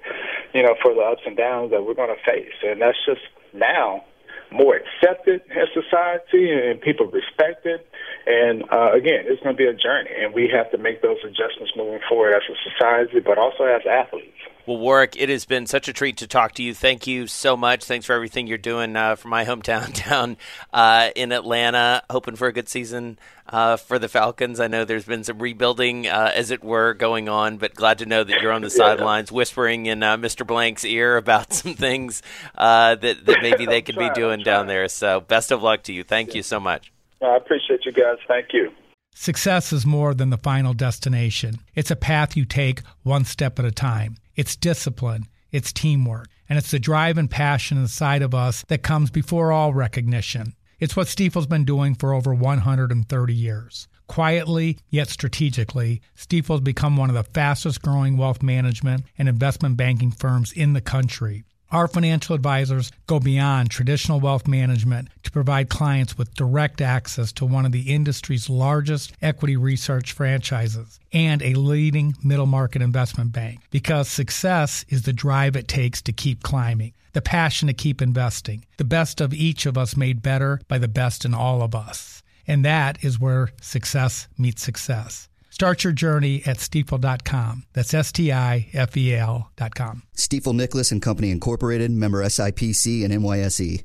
you 0.52 0.62
know, 0.62 0.74
for 0.82 0.94
the 0.94 1.00
ups 1.00 1.22
and 1.26 1.36
downs 1.36 1.70
that 1.70 1.84
we're 1.84 1.94
going 1.94 2.10
to 2.10 2.22
face. 2.24 2.54
And 2.64 2.80
that's 2.80 2.98
just 3.06 3.22
now 3.54 4.04
more 4.50 4.76
accepted 4.76 5.42
in 5.50 5.66
society 5.74 6.50
and 6.50 6.80
people 6.80 7.06
respect 7.06 7.66
it. 7.66 7.86
And 8.26 8.64
uh, 8.70 8.92
again, 8.92 9.24
it's 9.26 9.42
going 9.42 9.56
to 9.56 9.58
be 9.58 9.66
a 9.66 9.74
journey, 9.74 10.10
and 10.16 10.32
we 10.32 10.48
have 10.54 10.70
to 10.70 10.78
make 10.78 11.02
those 11.02 11.18
adjustments 11.24 11.72
moving 11.76 12.00
forward 12.08 12.34
as 12.34 12.42
a 12.48 12.56
society, 12.70 13.20
but 13.20 13.36
also 13.38 13.64
as 13.64 13.82
athletes. 13.86 14.38
Well, 14.66 14.78
Warrick, 14.78 15.14
it 15.18 15.28
has 15.28 15.44
been 15.44 15.66
such 15.66 15.88
a 15.88 15.92
treat 15.92 16.16
to 16.18 16.26
talk 16.26 16.52
to 16.54 16.62
you. 16.62 16.72
Thank 16.72 17.06
you 17.06 17.26
so 17.26 17.54
much. 17.54 17.84
Thanks 17.84 18.06
for 18.06 18.14
everything 18.14 18.46
you're 18.46 18.56
doing 18.56 18.96
uh, 18.96 19.16
for 19.16 19.28
my 19.28 19.44
hometown 19.46 19.92
down 20.08 20.38
uh, 20.72 21.10
in 21.14 21.32
Atlanta. 21.32 22.02
Hoping 22.08 22.34
for 22.34 22.48
a 22.48 22.52
good 22.52 22.70
season 22.70 23.18
uh, 23.46 23.76
for 23.76 23.98
the 23.98 24.08
Falcons. 24.08 24.60
I 24.60 24.68
know 24.68 24.86
there's 24.86 25.04
been 25.04 25.22
some 25.22 25.38
rebuilding, 25.38 26.06
uh, 26.06 26.32
as 26.34 26.50
it 26.50 26.64
were, 26.64 26.94
going 26.94 27.28
on, 27.28 27.58
but 27.58 27.74
glad 27.74 27.98
to 27.98 28.06
know 28.06 28.24
that 28.24 28.40
you're 28.40 28.52
on 28.52 28.62
the 28.62 28.68
yeah. 28.74 28.76
sidelines 28.76 29.30
whispering 29.30 29.84
in 29.84 30.02
uh, 30.02 30.16
Mr. 30.16 30.46
Blank's 30.46 30.84
ear 30.84 31.18
about 31.18 31.52
some 31.52 31.74
things 31.74 32.22
uh, 32.56 32.94
that, 32.94 33.26
that 33.26 33.42
maybe 33.42 33.66
they 33.66 33.82
could 33.82 33.96
be 33.96 34.08
doing 34.14 34.40
down 34.42 34.66
there. 34.66 34.88
So, 34.88 35.20
best 35.20 35.52
of 35.52 35.62
luck 35.62 35.82
to 35.84 35.92
you. 35.92 36.04
Thank 36.04 36.30
yeah. 36.30 36.36
you 36.36 36.42
so 36.42 36.58
much. 36.58 36.90
I 37.20 37.36
appreciate 37.36 37.84
you 37.84 37.92
guys. 37.92 38.16
Thank 38.26 38.48
you. 38.54 38.72
Success 39.14 39.72
is 39.74 39.84
more 39.84 40.14
than 40.14 40.30
the 40.30 40.38
final 40.38 40.72
destination. 40.72 41.60
It's 41.74 41.90
a 41.90 41.96
path 41.96 42.34
you 42.36 42.46
take 42.46 42.80
one 43.02 43.24
step 43.24 43.58
at 43.58 43.64
a 43.64 43.70
time. 43.70 44.16
It's 44.36 44.56
discipline, 44.56 45.26
it's 45.52 45.72
teamwork, 45.72 46.28
and 46.48 46.58
it's 46.58 46.70
the 46.70 46.78
drive 46.78 47.18
and 47.18 47.30
passion 47.30 47.78
inside 47.78 48.22
of 48.22 48.34
us 48.34 48.64
that 48.68 48.82
comes 48.82 49.10
before 49.10 49.52
all 49.52 49.72
recognition. 49.72 50.54
It's 50.80 50.96
what 50.96 51.06
Stifel's 51.06 51.46
been 51.46 51.64
doing 51.64 51.94
for 51.94 52.12
over 52.12 52.34
130 52.34 53.34
years. 53.34 53.88
Quietly, 54.06 54.78
yet 54.90 55.08
strategically, 55.08 56.02
Stifel's 56.16 56.60
become 56.60 56.96
one 56.96 57.08
of 57.08 57.14
the 57.14 57.22
fastest 57.22 57.80
growing 57.80 58.16
wealth 58.16 58.42
management 58.42 59.04
and 59.16 59.28
investment 59.28 59.76
banking 59.76 60.10
firms 60.10 60.52
in 60.52 60.72
the 60.72 60.80
country. 60.80 61.44
Our 61.70 61.88
financial 61.88 62.34
advisors 62.34 62.92
go 63.06 63.18
beyond 63.18 63.70
traditional 63.70 64.20
wealth 64.20 64.46
management 64.46 65.08
provide 65.34 65.68
clients 65.68 66.16
with 66.16 66.32
direct 66.34 66.80
access 66.80 67.32
to 67.32 67.44
one 67.44 67.66
of 67.66 67.72
the 67.72 67.92
industry's 67.92 68.48
largest 68.48 69.12
equity 69.20 69.56
research 69.56 70.12
franchises 70.12 71.00
and 71.12 71.42
a 71.42 71.54
leading 71.54 72.14
middle 72.22 72.46
market 72.46 72.80
investment 72.80 73.32
bank 73.32 73.60
because 73.70 74.08
success 74.08 74.84
is 74.88 75.02
the 75.02 75.12
drive 75.12 75.56
it 75.56 75.66
takes 75.66 76.00
to 76.00 76.12
keep 76.12 76.44
climbing, 76.44 76.92
the 77.14 77.20
passion 77.20 77.66
to 77.66 77.74
keep 77.74 78.00
investing, 78.00 78.64
the 78.76 78.84
best 78.84 79.20
of 79.20 79.34
each 79.34 79.66
of 79.66 79.76
us 79.76 79.96
made 79.96 80.22
better 80.22 80.60
by 80.68 80.78
the 80.78 80.86
best 80.86 81.24
in 81.24 81.34
all 81.34 81.62
of 81.62 81.74
us. 81.74 82.22
And 82.46 82.64
that 82.64 83.02
is 83.02 83.18
where 83.18 83.48
success 83.60 84.28
meets 84.38 84.62
success. 84.62 85.28
Start 85.50 85.82
your 85.82 85.92
journey 85.92 86.42
at 86.46 86.58
stifel.com. 86.58 87.64
That's 87.72 87.92
S 87.92 88.12
T 88.12 88.32
I 88.32 88.68
F 88.72 88.96
E 88.96 89.14
L.com. 89.14 90.02
Stifel 90.16 90.54
Nicolaus 90.54 90.92
and 90.92 91.02
Company 91.02 91.30
Incorporated, 91.30 91.90
member 91.90 92.24
SIPC 92.24 93.04
and 93.04 93.12
NYSE. 93.14 93.84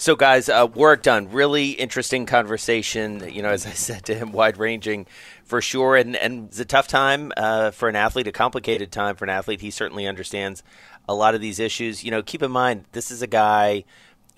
So, 0.00 0.16
guys, 0.16 0.48
uh, 0.48 0.66
Warrick 0.72 1.02
Dunn. 1.02 1.30
Really 1.30 1.72
interesting 1.72 2.24
conversation. 2.24 3.30
You 3.30 3.42
know, 3.42 3.50
as 3.50 3.66
I 3.66 3.70
said 3.74 4.06
to 4.06 4.14
him, 4.14 4.32
wide 4.32 4.56
ranging 4.56 5.06
for 5.44 5.60
sure. 5.60 5.94
And, 5.94 6.16
and 6.16 6.48
it's 6.48 6.58
a 6.58 6.64
tough 6.64 6.88
time 6.88 7.34
uh, 7.36 7.70
for 7.70 7.86
an 7.86 7.96
athlete, 7.96 8.26
a 8.26 8.32
complicated 8.32 8.92
time 8.92 9.14
for 9.14 9.26
an 9.26 9.28
athlete. 9.28 9.60
He 9.60 9.70
certainly 9.70 10.06
understands 10.06 10.62
a 11.06 11.14
lot 11.14 11.34
of 11.34 11.42
these 11.42 11.60
issues. 11.60 12.02
You 12.02 12.12
know, 12.12 12.22
keep 12.22 12.42
in 12.42 12.50
mind, 12.50 12.86
this 12.92 13.10
is 13.10 13.20
a 13.20 13.26
guy 13.26 13.84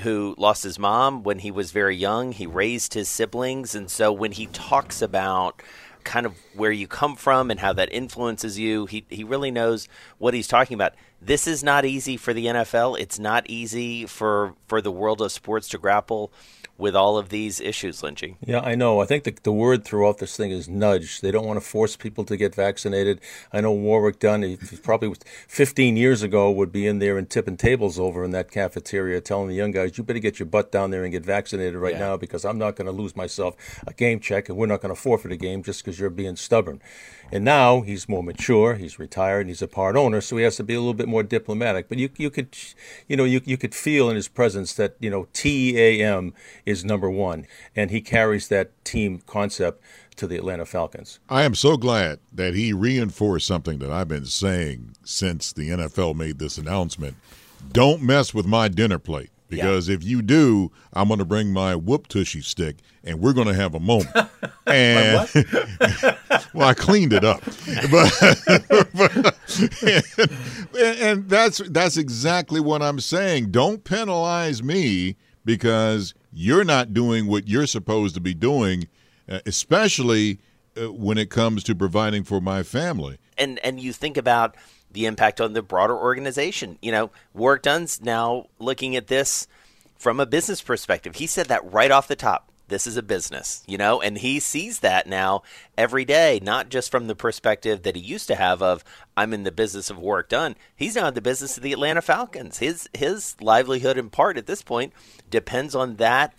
who 0.00 0.34
lost 0.36 0.64
his 0.64 0.80
mom 0.80 1.22
when 1.22 1.38
he 1.38 1.52
was 1.52 1.70
very 1.70 1.94
young. 1.94 2.32
He 2.32 2.44
raised 2.44 2.94
his 2.94 3.08
siblings. 3.08 3.76
And 3.76 3.88
so 3.88 4.12
when 4.12 4.32
he 4.32 4.46
talks 4.46 5.00
about 5.00 5.62
kind 6.02 6.26
of 6.26 6.36
where 6.56 6.72
you 6.72 6.88
come 6.88 7.14
from 7.14 7.52
and 7.52 7.60
how 7.60 7.72
that 7.74 7.92
influences 7.92 8.58
you, 8.58 8.86
he, 8.86 9.04
he 9.08 9.22
really 9.22 9.52
knows 9.52 9.86
what 10.18 10.34
he's 10.34 10.48
talking 10.48 10.74
about 10.74 10.94
this 11.24 11.46
is 11.46 11.62
not 11.62 11.84
easy 11.84 12.16
for 12.16 12.32
the 12.32 12.46
NFL. 12.46 12.98
It's 12.98 13.18
not 13.18 13.48
easy 13.48 14.06
for 14.06 14.54
for 14.66 14.80
the 14.80 14.90
world 14.90 15.20
of 15.22 15.32
sports 15.32 15.68
to 15.68 15.78
grapple 15.78 16.32
with 16.78 16.96
all 16.96 17.16
of 17.16 17.28
these 17.28 17.60
issues, 17.60 18.02
Lynchy. 18.02 18.36
Yeah, 18.44 18.60
I 18.60 18.74
know. 18.74 19.00
I 19.00 19.06
think 19.06 19.24
the, 19.24 19.36
the 19.42 19.52
word 19.52 19.84
throughout 19.84 20.18
this 20.18 20.36
thing 20.36 20.50
is 20.50 20.68
nudge. 20.68 21.20
They 21.20 21.30
don't 21.30 21.46
want 21.46 21.58
to 21.58 21.64
force 21.64 21.96
people 21.96 22.24
to 22.24 22.36
get 22.36 22.54
vaccinated. 22.54 23.20
I 23.52 23.60
know 23.60 23.72
Warrick 23.72 24.18
Dunn, 24.18 24.42
he, 24.42 24.56
probably 24.82 25.14
15 25.46 25.96
years 25.96 26.22
ago, 26.22 26.50
would 26.50 26.72
be 26.72 26.86
in 26.86 26.98
there 26.98 27.18
and 27.18 27.30
tipping 27.30 27.56
tables 27.56 28.00
over 28.00 28.24
in 28.24 28.32
that 28.32 28.50
cafeteria, 28.50 29.20
telling 29.20 29.48
the 29.48 29.54
young 29.54 29.70
guys, 29.70 29.96
you 29.96 30.02
better 30.02 30.18
get 30.18 30.38
your 30.38 30.46
butt 30.46 30.72
down 30.72 30.90
there 30.90 31.04
and 31.04 31.12
get 31.12 31.24
vaccinated 31.24 31.76
right 31.76 31.94
yeah. 31.94 32.00
now 32.00 32.16
because 32.16 32.44
I'm 32.44 32.58
not 32.58 32.74
going 32.74 32.86
to 32.86 32.92
lose 32.92 33.14
myself 33.14 33.54
a 33.86 33.92
game 33.92 34.18
check 34.18 34.48
and 34.48 34.58
we're 34.58 34.66
not 34.66 34.80
going 34.80 34.94
to 34.94 35.00
forfeit 35.00 35.30
a 35.30 35.36
game 35.36 35.62
just 35.62 35.84
because 35.84 36.00
you're 36.00 36.10
being 36.10 36.36
stubborn. 36.36 36.80
And 37.32 37.46
now 37.46 37.80
he's 37.80 38.10
more 38.10 38.22
mature, 38.22 38.74
he's 38.74 38.98
retired, 38.98 39.40
and 39.40 39.48
he's 39.48 39.62
a 39.62 39.66
part 39.66 39.96
owner, 39.96 40.20
so 40.20 40.36
he 40.36 40.44
has 40.44 40.56
to 40.56 40.62
be 40.62 40.74
a 40.74 40.78
little 40.78 40.92
bit 40.92 41.08
more 41.08 41.22
diplomatic. 41.22 41.88
But 41.88 41.96
you 41.96 42.10
you 42.18 42.28
could 42.28 42.54
you 43.08 43.16
know 43.16 43.24
you 43.24 43.40
you 43.46 43.56
could 43.56 43.74
feel 43.74 44.10
in 44.10 44.16
his 44.16 44.28
presence 44.28 44.74
that 44.74 44.96
you 45.00 45.08
know 45.08 45.26
TEAM 45.32 46.34
is 46.66 46.84
number 46.84 47.08
one, 47.08 47.46
and 47.74 47.90
he 47.90 48.02
carries 48.02 48.48
that 48.48 48.84
team 48.84 49.22
concept 49.26 49.82
to 50.16 50.26
the 50.26 50.36
Atlanta 50.36 50.66
Falcons. 50.66 51.20
I 51.30 51.44
am 51.44 51.54
so 51.54 51.78
glad 51.78 52.18
that 52.34 52.54
he 52.54 52.74
reinforced 52.74 53.46
something 53.46 53.78
that 53.78 53.90
I've 53.90 54.08
been 54.08 54.26
saying 54.26 54.94
since 55.02 55.54
the 55.54 55.70
NFL 55.70 56.14
made 56.14 56.38
this 56.38 56.58
announcement. 56.58 57.16
Don't 57.72 58.02
mess 58.02 58.34
with 58.34 58.44
my 58.44 58.68
dinner 58.68 58.98
plate. 58.98 59.30
Because 59.52 59.88
yeah. 59.88 59.96
if 59.96 60.02
you 60.02 60.22
do, 60.22 60.72
I'm 60.94 61.08
going 61.08 61.18
to 61.18 61.26
bring 61.26 61.52
my 61.52 61.76
whoop 61.76 62.08
tushy 62.08 62.40
stick 62.40 62.78
and 63.04 63.20
we're 63.20 63.34
going 63.34 63.48
to 63.48 63.54
have 63.54 63.74
a 63.74 63.80
moment. 63.80 64.16
And 64.64 65.28
well, 66.54 66.68
I 66.68 66.72
cleaned 66.72 67.12
it 67.12 67.24
up, 67.24 67.42
but, 67.90 68.12
but 68.94 69.36
and, 70.78 71.00
and 71.00 71.28
that's 71.28 71.58
that's 71.68 71.96
exactly 71.96 72.60
what 72.60 72.80
I'm 72.80 73.00
saying. 73.00 73.50
Don't 73.50 73.82
penalize 73.82 74.62
me 74.62 75.16
because 75.44 76.14
you're 76.32 76.62
not 76.62 76.94
doing 76.94 77.26
what 77.26 77.48
you're 77.48 77.66
supposed 77.66 78.14
to 78.14 78.20
be 78.20 78.34
doing, 78.34 78.86
uh, 79.28 79.40
especially 79.44 80.38
uh, 80.80 80.92
when 80.92 81.18
it 81.18 81.28
comes 81.28 81.64
to 81.64 81.74
providing 81.74 82.22
for 82.22 82.40
my 82.40 82.62
family. 82.62 83.18
And 83.36 83.58
and 83.64 83.80
you 83.80 83.92
think 83.92 84.16
about 84.16 84.56
the 84.92 85.06
impact 85.06 85.40
on 85.40 85.52
the 85.52 85.62
broader 85.62 85.96
organization. 85.96 86.78
You 86.82 86.92
know, 86.92 87.10
Warrick 87.34 87.62
Dunn's 87.62 88.00
now 88.00 88.46
looking 88.58 88.96
at 88.96 89.08
this 89.08 89.46
from 89.96 90.20
a 90.20 90.26
business 90.26 90.60
perspective. 90.60 91.16
He 91.16 91.26
said 91.26 91.46
that 91.46 91.72
right 91.72 91.90
off 91.90 92.08
the 92.08 92.16
top. 92.16 92.48
This 92.68 92.86
is 92.86 92.96
a 92.96 93.02
business, 93.02 93.62
you 93.66 93.76
know, 93.76 94.00
and 94.00 94.16
he 94.16 94.40
sees 94.40 94.80
that 94.80 95.06
now 95.06 95.42
every 95.76 96.06
day, 96.06 96.40
not 96.42 96.70
just 96.70 96.90
from 96.90 97.06
the 97.06 97.14
perspective 97.14 97.82
that 97.82 97.96
he 97.96 98.00
used 98.00 98.28
to 98.28 98.34
have 98.34 98.62
of 98.62 98.82
I'm 99.14 99.34
in 99.34 99.42
the 99.42 99.52
business 99.52 99.90
of 99.90 99.98
Warrick 99.98 100.30
Dunn. 100.30 100.56
He's 100.74 100.96
now 100.96 101.08
in 101.08 101.14
the 101.14 101.20
business 101.20 101.58
of 101.58 101.62
the 101.62 101.74
Atlanta 101.74 102.00
Falcons. 102.00 102.58
His 102.58 102.88
his 102.94 103.36
livelihood 103.42 103.98
in 103.98 104.08
part 104.08 104.38
at 104.38 104.46
this 104.46 104.62
point 104.62 104.94
depends 105.28 105.74
on 105.74 105.96
that 105.96 106.34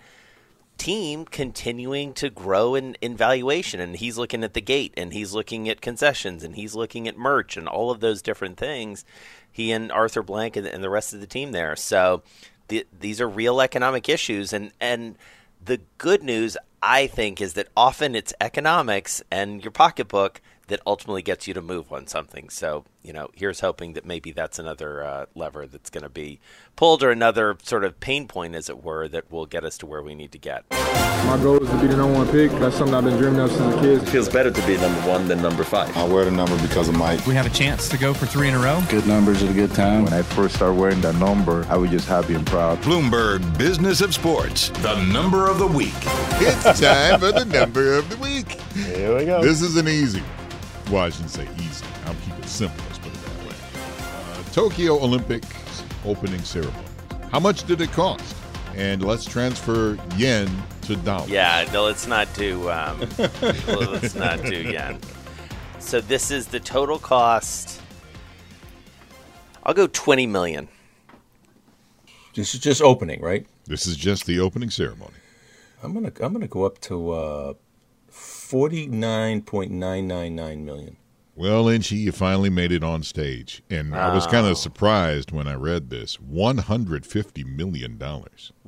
team 0.77 1.25
continuing 1.25 2.13
to 2.13 2.29
grow 2.29 2.75
in, 2.75 2.95
in 3.01 3.15
valuation. 3.15 3.79
And 3.79 3.95
he's 3.95 4.17
looking 4.17 4.43
at 4.43 4.53
the 4.53 4.61
gate 4.61 4.93
and 4.97 5.13
he's 5.13 5.33
looking 5.33 5.69
at 5.69 5.81
concessions 5.81 6.43
and 6.43 6.55
he's 6.55 6.75
looking 6.75 7.07
at 7.07 7.17
merch 7.17 7.57
and 7.57 7.67
all 7.67 7.91
of 7.91 7.99
those 7.99 8.21
different 8.21 8.57
things. 8.57 9.05
He 9.51 9.71
and 9.71 9.91
Arthur 9.91 10.23
Blank 10.23 10.55
and, 10.55 10.67
and 10.67 10.83
the 10.83 10.89
rest 10.89 11.13
of 11.13 11.19
the 11.21 11.27
team 11.27 11.51
there. 11.51 11.75
So 11.75 12.23
the, 12.67 12.85
these 12.97 13.21
are 13.21 13.27
real 13.27 13.61
economic 13.61 14.09
issues. 14.09 14.53
And, 14.53 14.71
and 14.79 15.17
the 15.63 15.81
good 15.97 16.23
news, 16.23 16.57
I 16.81 17.07
think, 17.07 17.39
is 17.39 17.53
that 17.53 17.69
often 17.77 18.15
it's 18.15 18.33
economics 18.41 19.21
and 19.31 19.63
your 19.63 19.71
pocketbook 19.71 20.41
that 20.67 20.79
ultimately 20.85 21.21
gets 21.21 21.47
you 21.47 21.53
to 21.53 21.61
move 21.61 21.91
on 21.91 22.07
something. 22.07 22.49
So, 22.49 22.85
you 23.03 23.11
know, 23.11 23.29
here's 23.35 23.59
hoping 23.59 23.93
that 23.93 24.05
maybe 24.05 24.31
that's 24.31 24.59
another 24.59 25.03
uh, 25.03 25.25
lever 25.35 25.67
that's 25.67 25.89
going 25.89 26.03
to 26.03 26.09
be 26.09 26.39
pulled 26.75 27.03
or 27.03 27.11
another 27.11 27.57
sort 27.61 27.83
of 27.83 27.99
pain 27.99 28.27
point, 28.27 28.55
as 28.55 28.69
it 28.69 28.83
were, 28.83 29.07
that 29.09 29.29
will 29.29 29.45
get 29.45 29.65
us 29.65 29.77
to 29.79 29.85
where 29.85 30.01
we 30.01 30.15
need 30.15 30.31
to 30.31 30.37
get. 30.37 30.63
My 30.71 31.37
goal 31.41 31.61
is 31.61 31.69
to 31.69 31.77
be 31.77 31.87
the 31.87 31.97
number 31.97 32.17
one 32.17 32.27
pick. 32.29 32.51
That's 32.51 32.77
something 32.77 32.95
I've 32.95 33.03
been 33.03 33.17
dreaming 33.17 33.41
of 33.41 33.51
since 33.51 33.75
a 33.75 33.79
kid. 33.79 34.03
It 34.03 34.09
feels 34.09 34.29
better 34.29 34.51
to 34.51 34.67
be 34.67 34.77
number 34.77 35.01
one 35.01 35.27
than 35.27 35.41
number 35.41 35.63
five. 35.63 35.95
I 35.97 36.05
wear 36.05 36.25
the 36.25 36.31
number 36.31 36.59
because 36.61 36.87
of 36.87 36.95
Mike. 36.95 37.25
We 37.25 37.35
have 37.35 37.45
a 37.45 37.49
chance 37.49 37.89
to 37.89 37.97
go 37.97 38.13
for 38.13 38.25
three 38.25 38.47
in 38.47 38.53
a 38.53 38.59
row. 38.59 38.81
Good 38.89 39.07
numbers 39.07 39.43
at 39.43 39.49
a 39.49 39.53
good 39.53 39.73
time. 39.73 40.05
When 40.05 40.13
I 40.13 40.21
first 40.21 40.55
started 40.55 40.79
wearing 40.79 41.01
that 41.01 41.15
number, 41.15 41.65
I 41.69 41.75
was 41.75 41.91
just 41.91 42.07
happy 42.07 42.35
and 42.35 42.45
proud. 42.47 42.81
Bloomberg 42.81 43.57
Business 43.57 44.01
of 44.01 44.13
Sports, 44.13 44.69
the 44.69 45.03
number 45.05 45.49
of 45.49 45.59
the 45.59 45.67
week. 45.67 45.93
It's 46.39 46.79
time 46.79 47.19
for 47.19 47.31
the 47.31 47.45
number 47.45 47.93
of 47.93 48.09
the 48.09 48.17
week. 48.17 48.49
Here 48.73 49.15
we 49.15 49.25
go. 49.25 49.41
This 49.41 49.61
is 49.61 49.77
an 49.77 49.87
easy 49.87 50.23
well, 50.89 51.03
I 51.03 51.09
shouldn't 51.09 51.31
say 51.31 51.47
easy. 51.57 51.85
I'll 52.05 52.15
keep 52.15 52.37
it 52.39 52.47
simple. 52.47 52.83
Let's 52.85 52.99
put 52.99 53.13
it 53.13 53.21
that 53.21 53.47
way. 53.47 53.55
Uh, 54.31 54.43
Tokyo 54.51 54.95
Olympics 55.01 55.83
opening 56.05 56.41
ceremony. 56.41 56.87
How 57.31 57.39
much 57.39 57.65
did 57.65 57.81
it 57.81 57.91
cost? 57.91 58.35
And 58.75 59.03
let's 59.03 59.25
transfer 59.25 59.97
yen 60.17 60.49
to 60.83 60.95
dollars. 60.97 61.29
Yeah, 61.29 61.69
no, 61.71 61.83
let's 61.83 62.07
not 62.07 62.27
do. 62.33 62.69
Um, 62.69 62.99
let's 63.17 64.15
not 64.15 64.41
do 64.43 64.55
yen. 64.55 64.99
So 65.79 66.01
this 66.01 66.31
is 66.31 66.47
the 66.47 66.59
total 66.59 66.97
cost. 66.97 67.81
I'll 69.63 69.73
go 69.73 69.87
twenty 69.87 70.25
million. 70.25 70.67
This 72.35 72.55
is 72.55 72.59
just 72.59 72.81
opening, 72.81 73.21
right? 73.21 73.45
This 73.65 73.85
is 73.85 73.95
just 73.95 74.25
the 74.25 74.39
opening 74.39 74.71
ceremony. 74.71 75.13
I'm 75.83 75.93
gonna 75.93 76.11
I'm 76.19 76.33
gonna 76.33 76.47
go 76.47 76.63
up 76.63 76.79
to 76.81 77.11
uh, 77.11 77.53
49.999 78.53 80.63
million. 80.63 80.95
Well, 81.35 81.65
Lynchy, 81.65 81.97
you 81.97 82.11
finally 82.11 82.51
made 82.51 82.71
it 82.71 82.83
on 82.83 83.01
stage. 83.01 83.63
And 83.71 83.95
oh. 83.95 83.97
I 83.97 84.13
was 84.13 84.27
kind 84.27 84.45
of 84.45 84.59
surprised 84.59 85.31
when 85.31 85.47
I 85.47 85.55
read 85.55 85.89
this. 85.89 86.17
$150 86.17 87.57
million. 87.57 87.99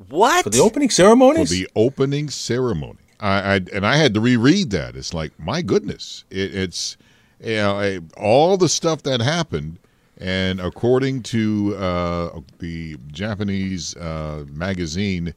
What? 0.08 0.42
For 0.42 0.50
the 0.50 0.58
opening 0.58 0.90
ceremony? 0.90 1.46
For 1.46 1.52
the 1.52 1.68
opening 1.76 2.30
ceremony. 2.30 2.98
I, 3.20 3.54
I, 3.54 3.60
And 3.72 3.86
I 3.86 3.96
had 3.96 4.12
to 4.14 4.20
reread 4.20 4.70
that. 4.70 4.96
It's 4.96 5.14
like, 5.14 5.38
my 5.38 5.62
goodness. 5.62 6.24
It, 6.30 6.52
it's 6.52 6.96
you 7.38 7.54
know, 7.54 8.00
all 8.16 8.56
the 8.56 8.68
stuff 8.68 9.04
that 9.04 9.20
happened. 9.20 9.78
And 10.18 10.60
according 10.60 11.22
to 11.24 11.76
uh, 11.76 12.40
the 12.58 12.96
Japanese 13.12 13.94
uh, 13.96 14.46
magazine, 14.48 15.34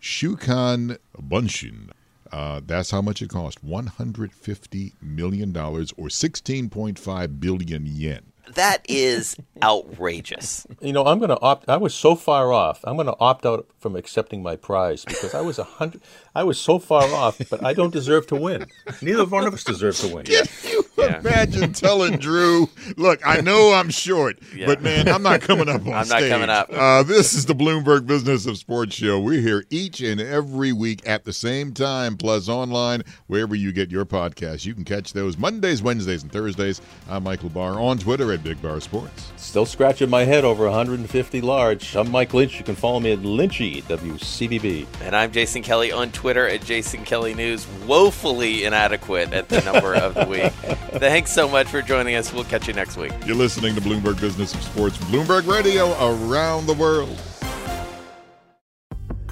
Shukan 0.00 0.96
Bunshun, 1.20 1.90
uh, 2.32 2.60
that's 2.64 2.90
how 2.90 3.02
much 3.02 3.20
it 3.22 3.28
cost 3.28 3.64
$150 3.64 4.92
million 5.02 5.56
or 5.56 5.82
16.5 5.82 7.40
billion 7.40 7.86
yen. 7.86 8.32
That 8.54 8.84
is 8.88 9.36
outrageous. 9.62 10.66
You 10.80 10.92
know, 10.92 11.04
I'm 11.04 11.18
going 11.18 11.30
to 11.30 11.40
opt. 11.40 11.68
I 11.68 11.76
was 11.76 11.94
so 11.94 12.16
far 12.16 12.52
off. 12.52 12.80
I'm 12.84 12.96
going 12.96 13.06
to 13.06 13.16
opt 13.20 13.46
out 13.46 13.68
from 13.78 13.94
accepting 13.94 14.42
my 14.42 14.56
prize 14.56 15.04
because 15.04 15.32
I 15.32 15.40
was 15.40 15.58
a 15.58 15.64
hundred. 15.64 16.02
I 16.34 16.44
was 16.44 16.58
so 16.58 16.78
far 16.78 17.02
off, 17.12 17.40
but 17.50 17.62
I 17.64 17.74
don't 17.74 17.92
deserve 17.92 18.26
to 18.28 18.36
win. 18.36 18.66
Neither 19.02 19.26
one 19.26 19.46
of 19.46 19.52
us 19.52 19.64
deserve 19.64 19.96
to 19.98 20.08
win. 20.14 20.24
Did 20.24 20.48
you 20.64 20.82
Yeah. 20.96 21.18
Imagine 21.18 21.72
telling 21.72 22.16
Drew, 22.18 22.68
"Look, 22.96 23.20
I 23.26 23.40
know 23.40 23.72
I'm 23.72 23.90
short, 23.90 24.38
Yeah. 24.56 24.66
but 24.66 24.82
man, 24.82 25.08
I'm 25.08 25.22
not 25.22 25.40
coming 25.40 25.68
up 25.68 25.82
on 25.86 25.92
I'm 25.92 26.08
not 26.08 26.22
coming 26.22 26.48
up. 26.48 26.70
Uh, 26.72 27.02
this 27.02 27.34
is 27.34 27.44
the 27.46 27.54
Bloomberg 27.54 28.06
Business 28.06 28.46
of 28.46 28.56
Sports 28.56 28.94
show. 28.94 29.18
We're 29.20 29.40
here 29.40 29.64
each 29.68 30.00
and 30.00 30.20
every 30.20 30.72
week 30.72 31.06
at 31.06 31.24
the 31.24 31.32
same 31.32 31.74
time, 31.74 32.16
plus 32.16 32.48
online 32.48 33.02
wherever 33.26 33.54
you 33.54 33.72
get 33.72 33.90
your 33.90 34.04
podcasts. 34.06 34.64
You 34.64 34.74
can 34.74 34.84
catch 34.84 35.12
those 35.12 35.36
Mondays, 35.36 35.82
Wednesdays, 35.82 36.22
and 36.22 36.30
Thursdays. 36.32 36.80
I'm 37.10 37.24
Michael 37.24 37.50
Barr 37.50 37.80
on 37.80 37.98
Twitter 37.98 38.32
at 38.32 38.42
Big 38.44 38.62
Barr 38.62 38.80
Sports. 38.80 39.32
Still 39.36 39.66
scratching 39.66 40.08
my 40.08 40.24
head 40.24 40.44
over 40.44 40.64
150 40.64 41.40
large. 41.40 41.94
I'm 41.96 42.10
Mike 42.10 42.32
Lynch. 42.32 42.58
You 42.58 42.64
can 42.64 42.76
follow 42.76 43.00
me 43.00 43.12
at 43.12 43.18
Lynchy, 43.20 43.82
WCBB. 43.84 44.86
And 45.02 45.14
I'm 45.16 45.30
Jason 45.32 45.62
Kelly 45.62 45.90
on 45.92 46.10
Twitter 46.12 46.21
at 46.24 46.64
Jason 46.64 47.04
Kelly 47.04 47.34
News, 47.34 47.66
woefully 47.86 48.64
inadequate 48.64 49.32
at 49.32 49.48
the 49.48 49.60
number 49.62 49.94
of 49.94 50.14
the 50.14 50.26
week. 50.26 50.52
Thanks 51.00 51.32
so 51.32 51.48
much 51.48 51.66
for 51.66 51.82
joining 51.82 52.14
us. 52.14 52.32
We'll 52.32 52.44
catch 52.44 52.68
you 52.68 52.74
next 52.74 52.96
week. 52.96 53.12
You're 53.26 53.36
listening 53.36 53.74
to 53.74 53.80
Bloomberg 53.80 54.20
Business 54.20 54.54
of 54.54 54.62
Sports, 54.62 54.98
Bloomberg 54.98 55.46
Radio 55.46 55.92
around 56.00 56.66
the 56.66 56.74
world. 56.74 57.20